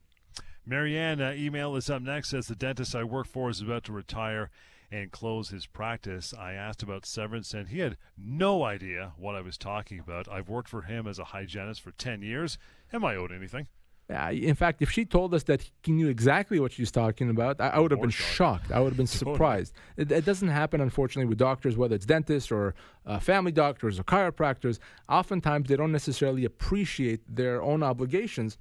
Marianne, 0.66 1.22
uh, 1.22 1.34
email 1.36 1.76
is 1.76 1.90
up 1.90 2.02
next. 2.02 2.30
Says 2.30 2.48
the 2.48 2.56
dentist 2.56 2.96
I 2.96 3.04
work 3.04 3.28
for 3.28 3.50
is 3.50 3.62
about 3.62 3.84
to 3.86 3.92
retire 3.92 4.50
and 4.92 5.12
close 5.12 5.50
his 5.50 5.68
practice. 5.68 6.34
I 6.38 6.54
asked 6.54 6.82
about 6.82 7.06
severance, 7.06 7.54
and 7.54 7.70
he 7.70 7.80
had 7.80 7.98
no 8.18 8.64
idea 8.64 9.14
what 9.18 9.36
I 9.36 9.42
was 9.42 9.58
talking 9.58 10.00
about. 10.00 10.28
I've 10.28 10.50
worked 10.50 10.70
for 10.70 10.84
him 10.84 11.08
as 11.08 11.20
a 11.20 11.26
hygienist 11.26 11.82
for 11.82 11.92
10 11.92 12.22
years. 12.22 12.58
Am 12.94 13.04
I 13.06 13.16
owed 13.16 13.32
anything? 13.32 13.68
Uh, 14.08 14.30
in 14.32 14.53
fact, 14.53 14.84
if 14.84 14.91
she 14.91 15.03
told 15.03 15.34
us 15.34 15.43
that 15.43 15.68
he 15.84 15.91
knew 15.91 16.08
exactly 16.08 16.60
what 16.60 16.72
she 16.72 16.84
was 16.84 16.91
talking 16.91 17.28
about, 17.30 17.60
I, 17.60 17.70
I 17.70 17.80
would 17.80 17.89
have 17.89 18.01
been 18.01 18.12
shocked. 18.12 18.72
I 18.72 18.80
would 18.80 18.89
have 18.89 18.97
been 18.97 19.08
surprised. 19.24 19.74
It, 19.97 20.12
it, 20.12 20.26
doesn't 20.26 20.49
happen, 20.49 20.80
unfortunately, 20.80 21.28
with 21.28 21.39
doctors, 21.39 21.76
whether 21.76 21.95
it's 21.95 22.06
dentists 22.06 22.51
or 22.51 22.76
uh, 23.08 23.18
family 23.20 23.51
doctors 23.51 23.99
or 23.99 24.03
chiropractors. 24.03 24.78
Oftentimes, 25.10 25.70
they 25.70 25.76
don't 25.76 25.91
necessarily 25.91 26.45
appreciate 26.45 27.22
their 27.28 27.64
own 27.64 27.82
obligations 27.82 28.60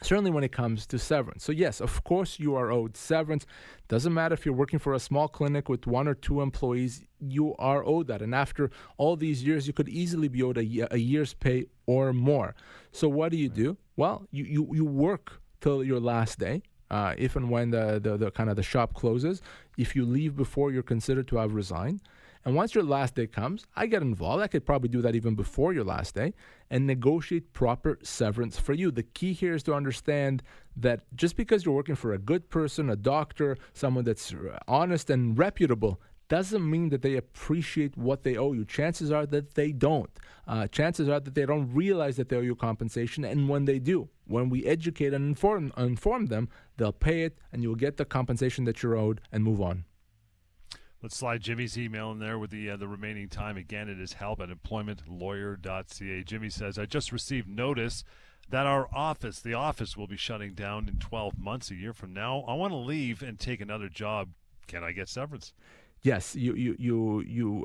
certainly 0.00 0.30
when 0.30 0.44
it 0.44 0.52
comes 0.52 0.86
to 0.86 0.98
severance. 0.98 1.44
So, 1.44 1.52
yes, 1.52 1.80
of 1.80 2.02
course, 2.04 2.40
you 2.40 2.54
are 2.56 2.70
owed 2.70 2.96
severance. 2.96 3.46
Doesn't 3.88 4.12
matter 4.12 4.34
if 4.34 4.44
you're 4.44 4.54
working 4.54 4.78
for 4.78 4.94
a 4.94 4.98
small 4.98 5.28
clinic 5.28 5.68
with 5.68 5.86
one 5.86 6.08
or 6.08 6.14
two 6.14 6.40
employees, 6.40 7.04
you 7.20 7.54
are 7.56 7.84
owed 7.84 8.08
that. 8.08 8.22
And 8.22 8.34
after 8.34 8.70
all 8.96 9.16
these 9.16 9.44
years, 9.44 9.66
you 9.66 9.72
could 9.72 9.88
easily 9.88 10.28
be 10.28 10.42
owed 10.42 10.58
a, 10.58 10.88
a 10.92 10.98
year's 10.98 11.34
pay 11.34 11.66
or 11.86 12.12
more. 12.12 12.54
So, 12.90 13.08
what 13.08 13.30
do 13.30 13.36
you 13.36 13.48
do? 13.48 13.76
Well, 13.96 14.26
you, 14.30 14.44
you, 14.44 14.68
you 14.72 14.84
work 14.84 15.40
till 15.60 15.84
your 15.84 16.00
last 16.00 16.38
day. 16.38 16.62
Uh, 16.90 17.14
if 17.16 17.36
and 17.36 17.48
when 17.48 17.70
the, 17.70 17.98
the, 18.02 18.16
the 18.18 18.30
kind 18.30 18.50
of 18.50 18.56
the 18.56 18.62
shop 18.62 18.92
closes, 18.92 19.40
if 19.78 19.96
you 19.96 20.04
leave 20.04 20.36
before 20.36 20.70
you're 20.70 20.82
considered 20.82 21.26
to 21.28 21.36
have 21.36 21.54
resigned, 21.54 22.02
and 22.44 22.56
once 22.56 22.74
your 22.74 22.84
last 22.84 23.14
day 23.14 23.26
comes, 23.26 23.66
I 23.76 23.86
get 23.86 24.02
involved. 24.02 24.42
I 24.42 24.48
could 24.48 24.66
probably 24.66 24.88
do 24.88 25.00
that 25.02 25.14
even 25.14 25.34
before 25.34 25.72
your 25.72 25.84
last 25.84 26.14
day 26.14 26.34
and 26.70 26.86
negotiate 26.86 27.52
proper 27.52 27.98
severance 28.02 28.58
for 28.58 28.72
you. 28.72 28.90
The 28.90 29.04
key 29.04 29.32
here 29.32 29.54
is 29.54 29.62
to 29.64 29.74
understand 29.74 30.42
that 30.76 31.02
just 31.14 31.36
because 31.36 31.64
you're 31.64 31.74
working 31.74 31.94
for 31.94 32.12
a 32.12 32.18
good 32.18 32.50
person, 32.50 32.90
a 32.90 32.96
doctor, 32.96 33.56
someone 33.74 34.04
that's 34.04 34.34
honest 34.66 35.08
and 35.08 35.38
reputable, 35.38 36.00
doesn't 36.32 36.70
mean 36.70 36.88
that 36.88 37.02
they 37.02 37.16
appreciate 37.16 37.94
what 37.94 38.22
they 38.22 38.38
owe 38.38 38.54
you. 38.54 38.64
Chances 38.64 39.12
are 39.12 39.26
that 39.26 39.54
they 39.54 39.70
don't. 39.70 40.08
Uh, 40.48 40.66
chances 40.66 41.06
are 41.06 41.20
that 41.20 41.34
they 41.34 41.44
don't 41.44 41.70
realize 41.74 42.16
that 42.16 42.30
they 42.30 42.36
owe 42.36 42.40
you 42.40 42.56
compensation. 42.56 43.22
And 43.22 43.50
when 43.50 43.66
they 43.66 43.78
do, 43.78 44.08
when 44.26 44.48
we 44.48 44.64
educate 44.64 45.12
and 45.12 45.28
inform, 45.28 45.74
inform 45.76 46.28
them, 46.28 46.48
they'll 46.78 46.90
pay 46.90 47.24
it 47.24 47.36
and 47.52 47.62
you'll 47.62 47.74
get 47.74 47.98
the 47.98 48.06
compensation 48.06 48.64
that 48.64 48.82
you're 48.82 48.96
owed 48.96 49.20
and 49.30 49.44
move 49.44 49.60
on. 49.60 49.84
Let's 51.02 51.18
slide 51.18 51.42
Jimmy's 51.42 51.76
email 51.76 52.10
in 52.12 52.18
there 52.18 52.38
with 52.38 52.48
the 52.50 52.70
uh, 52.70 52.76
the 52.78 52.88
remaining 52.88 53.28
time. 53.28 53.58
Again, 53.58 53.90
it 53.90 54.00
is 54.00 54.14
help 54.14 54.40
at 54.40 54.48
employmentlawyer.ca. 54.48 56.22
Jimmy 56.22 56.48
says, 56.48 56.78
I 56.78 56.86
just 56.86 57.12
received 57.12 57.46
notice 57.46 58.04
that 58.48 58.66
our 58.66 58.88
office, 58.94 59.38
the 59.40 59.52
office, 59.52 59.98
will 59.98 60.06
be 60.06 60.16
shutting 60.16 60.54
down 60.54 60.88
in 60.88 60.96
12 60.96 61.38
months, 61.38 61.70
a 61.70 61.74
year 61.74 61.92
from 61.92 62.14
now. 62.14 62.42
I 62.48 62.54
want 62.54 62.72
to 62.72 62.76
leave 62.76 63.20
and 63.20 63.38
take 63.38 63.60
another 63.60 63.90
job. 63.90 64.30
Can 64.66 64.82
I 64.82 64.92
get 64.92 65.10
severance? 65.10 65.52
Yes, 66.04 66.34
you, 66.34 66.54
you 66.54 66.74
you 66.80 67.24
you 67.24 67.64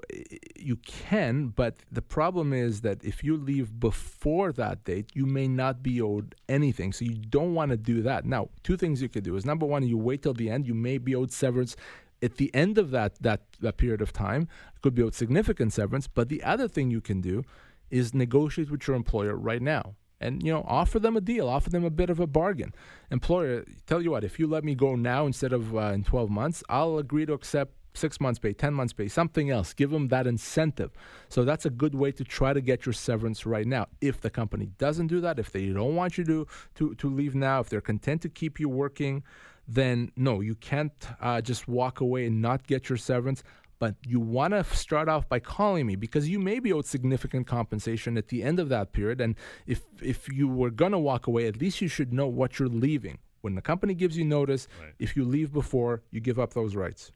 you 0.55 0.75
can, 0.85 1.47
but 1.47 1.77
the 1.91 2.03
problem 2.03 2.53
is 2.53 2.81
that 2.81 3.03
if 3.03 3.23
you 3.23 3.35
leave 3.35 3.79
before 3.79 4.51
that 4.51 4.83
date, 4.83 5.09
you 5.15 5.25
may 5.25 5.47
not 5.47 5.81
be 5.81 5.99
owed 5.99 6.35
anything. 6.47 6.93
So 6.93 7.03
you 7.03 7.15
don't 7.15 7.55
want 7.55 7.71
to 7.71 7.77
do 7.77 8.03
that. 8.03 8.25
Now, 8.25 8.49
two 8.61 8.77
things 8.77 9.01
you 9.01 9.09
could 9.09 9.23
do 9.23 9.35
is 9.37 9.43
number 9.43 9.65
one, 9.65 9.81
you 9.81 9.97
wait 9.97 10.21
till 10.21 10.35
the 10.35 10.51
end. 10.51 10.67
You 10.67 10.75
may 10.75 10.99
be 10.99 11.15
owed 11.15 11.31
severance 11.31 11.75
at 12.21 12.37
the 12.37 12.53
end 12.53 12.77
of 12.77 12.91
that, 12.91 13.15
that, 13.21 13.41
that 13.61 13.77
period 13.77 14.01
of 14.01 14.13
time, 14.13 14.47
it 14.75 14.81
could 14.81 14.95
be 14.95 15.05
a 15.07 15.11
significant 15.11 15.73
severance. 15.73 16.07
But 16.07 16.29
the 16.29 16.43
other 16.43 16.67
thing 16.67 16.91
you 16.91 17.01
can 17.01 17.21
do 17.21 17.43
is 17.89 18.13
negotiate 18.13 18.69
with 18.69 18.87
your 18.87 18.95
employer 18.95 19.35
right 19.35 19.61
now 19.61 19.95
and 20.19 20.43
you 20.43 20.51
know 20.51 20.65
offer 20.67 20.99
them 20.99 21.15
a 21.15 21.21
deal 21.21 21.47
offer 21.47 21.69
them 21.69 21.85
a 21.85 21.89
bit 21.89 22.09
of 22.09 22.19
a 22.19 22.27
bargain 22.27 22.73
employer 23.11 23.63
tell 23.85 24.01
you 24.01 24.11
what 24.11 24.23
if 24.23 24.39
you 24.39 24.47
let 24.47 24.63
me 24.63 24.75
go 24.75 24.95
now 24.95 25.25
instead 25.25 25.53
of 25.53 25.75
uh, 25.75 25.91
in 25.93 26.03
12 26.03 26.29
months 26.29 26.63
i'll 26.69 26.97
agree 26.97 27.25
to 27.25 27.33
accept 27.33 27.71
six 27.97 28.21
months 28.21 28.39
pay 28.39 28.53
10 28.53 28.73
months 28.73 28.93
pay 28.93 29.07
something 29.07 29.49
else 29.49 29.73
give 29.73 29.89
them 29.91 30.07
that 30.07 30.27
incentive 30.27 30.91
so 31.29 31.43
that's 31.43 31.65
a 31.65 31.69
good 31.69 31.95
way 31.95 32.11
to 32.11 32.23
try 32.23 32.53
to 32.53 32.61
get 32.61 32.85
your 32.85 32.93
severance 32.93 33.45
right 33.45 33.67
now 33.67 33.87
if 34.01 34.21
the 34.21 34.29
company 34.29 34.69
doesn't 34.77 35.07
do 35.07 35.19
that 35.19 35.39
if 35.39 35.51
they 35.51 35.67
don't 35.67 35.95
want 35.95 36.17
you 36.17 36.23
to 36.23 36.47
to, 36.75 36.95
to 36.95 37.09
leave 37.09 37.35
now 37.35 37.59
if 37.59 37.69
they're 37.69 37.81
content 37.81 38.21
to 38.21 38.29
keep 38.29 38.59
you 38.59 38.69
working 38.69 39.23
then 39.67 40.11
no, 40.15 40.39
you 40.41 40.55
can't 40.55 40.93
uh, 41.19 41.41
just 41.41 41.67
walk 41.67 41.99
away 41.99 42.25
and 42.25 42.41
not 42.41 42.65
get 42.65 42.89
your 42.89 42.97
severance. 42.97 43.43
But 43.79 43.95
you 44.07 44.19
want 44.19 44.53
to 44.53 44.63
start 44.63 45.07
off 45.07 45.29
by 45.29 45.39
calling 45.39 45.85
me 45.85 45.95
because 45.95 46.27
you 46.27 46.39
may 46.39 46.59
be 46.59 46.73
owed 46.73 46.87
significant 46.87 47.45
compensation 47.45 48.17
at 48.17 48.29
the 48.29 48.41
end 48.41 48.59
of 48.59 48.69
that 48.69 48.91
period. 48.91 49.21
And 49.21 49.35
if 49.67 49.83
if 50.01 50.27
you 50.29 50.47
were 50.47 50.71
gonna 50.71 50.97
walk 50.97 51.27
away, 51.27 51.45
at 51.45 51.61
least 51.61 51.79
you 51.79 51.87
should 51.87 52.11
know 52.11 52.27
what 52.27 52.57
you're 52.57 52.69
leaving. 52.69 53.19
When 53.41 53.53
the 53.53 53.61
company 53.61 53.93
gives 53.93 54.17
you 54.17 54.25
notice, 54.25 54.67
right. 54.81 54.93
if 54.97 55.15
you 55.15 55.23
leave 55.23 55.53
before, 55.53 56.01
you 56.09 56.19
give 56.19 56.39
up 56.39 56.53
those 56.53 56.75
rights. 56.75 57.11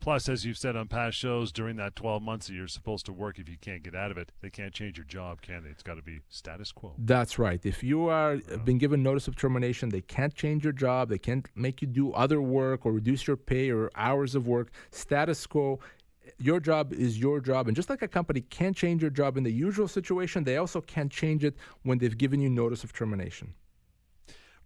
Plus, 0.00 0.30
as 0.30 0.46
you've 0.46 0.56
said 0.56 0.76
on 0.76 0.88
past 0.88 1.16
shows, 1.18 1.52
during 1.52 1.76
that 1.76 1.94
12 1.94 2.22
months 2.22 2.46
that 2.46 2.54
you're 2.54 2.66
supposed 2.66 3.04
to 3.04 3.12
work, 3.12 3.38
if 3.38 3.50
you 3.50 3.58
can't 3.60 3.82
get 3.82 3.94
out 3.94 4.10
of 4.10 4.16
it, 4.16 4.32
they 4.40 4.48
can't 4.48 4.72
change 4.72 4.96
your 4.96 5.04
job, 5.04 5.42
can 5.42 5.62
they? 5.62 5.68
It's 5.68 5.82
got 5.82 5.96
to 5.96 6.02
be 6.02 6.20
status 6.30 6.72
quo. 6.72 6.94
That's 6.96 7.38
right. 7.38 7.60
If 7.64 7.82
you 7.82 8.08
are 8.08 8.38
been 8.64 8.78
given 8.78 9.02
notice 9.02 9.28
of 9.28 9.36
termination, 9.36 9.90
they 9.90 10.00
can't 10.00 10.34
change 10.34 10.64
your 10.64 10.72
job. 10.72 11.10
They 11.10 11.18
can't 11.18 11.46
make 11.54 11.82
you 11.82 11.88
do 11.88 12.12
other 12.12 12.40
work 12.40 12.86
or 12.86 12.92
reduce 12.92 13.26
your 13.26 13.36
pay 13.36 13.70
or 13.70 13.90
hours 13.94 14.34
of 14.34 14.46
work. 14.46 14.70
Status 14.90 15.46
quo. 15.46 15.78
Your 16.38 16.60
job 16.60 16.94
is 16.94 17.18
your 17.18 17.40
job, 17.40 17.66
and 17.66 17.76
just 17.76 17.90
like 17.90 18.02
a 18.02 18.08
company 18.08 18.40
can't 18.40 18.76
change 18.76 19.02
your 19.02 19.10
job 19.10 19.36
in 19.36 19.42
the 19.42 19.50
usual 19.50 19.88
situation, 19.88 20.44
they 20.44 20.56
also 20.56 20.80
can't 20.80 21.10
change 21.10 21.44
it 21.44 21.56
when 21.82 21.98
they've 21.98 22.16
given 22.16 22.40
you 22.40 22.48
notice 22.48 22.84
of 22.84 22.92
termination. 22.92 23.52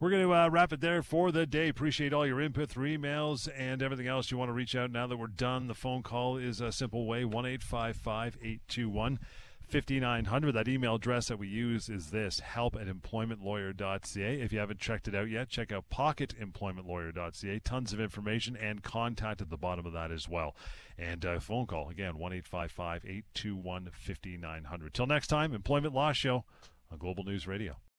We're 0.00 0.10
going 0.10 0.22
to 0.22 0.34
uh, 0.34 0.48
wrap 0.48 0.72
it 0.72 0.80
there 0.80 1.02
for 1.02 1.30
the 1.30 1.46
day. 1.46 1.68
Appreciate 1.68 2.12
all 2.12 2.26
your 2.26 2.40
input 2.40 2.68
through 2.68 2.98
emails 2.98 3.48
and 3.56 3.80
everything 3.80 4.08
else 4.08 4.30
you 4.30 4.36
want 4.36 4.48
to 4.48 4.52
reach 4.52 4.74
out. 4.74 4.90
Now 4.90 5.06
that 5.06 5.16
we're 5.16 5.28
done, 5.28 5.68
the 5.68 5.74
phone 5.74 6.02
call 6.02 6.36
is 6.36 6.60
a 6.60 6.72
simple 6.72 7.06
way 7.06 7.24
1 7.24 7.46
821 7.46 9.20
5900. 9.68 10.52
That 10.52 10.68
email 10.68 10.96
address 10.96 11.28
that 11.28 11.38
we 11.38 11.46
use 11.46 11.88
is 11.88 12.10
this 12.10 12.40
help 12.40 12.74
at 12.74 12.88
employmentlawyer.ca. 12.88 14.40
If 14.40 14.52
you 14.52 14.58
haven't 14.58 14.80
checked 14.80 15.06
it 15.06 15.14
out 15.14 15.30
yet, 15.30 15.48
check 15.48 15.70
out 15.70 15.84
pocketemploymentlawyer.ca. 15.90 17.60
Tons 17.60 17.92
of 17.92 18.00
information 18.00 18.56
and 18.56 18.82
contact 18.82 19.40
at 19.40 19.48
the 19.48 19.56
bottom 19.56 19.86
of 19.86 19.92
that 19.92 20.10
as 20.10 20.28
well. 20.28 20.56
And 20.98 21.24
uh, 21.24 21.38
phone 21.38 21.66
call 21.66 21.88
again 21.88 22.18
1 22.18 22.32
821 22.32 23.90
5900. 23.92 24.94
Till 24.94 25.06
next 25.06 25.28
time, 25.28 25.54
Employment 25.54 25.94
Law 25.94 26.12
Show 26.12 26.44
on 26.90 26.98
Global 26.98 27.22
News 27.22 27.46
Radio. 27.46 27.76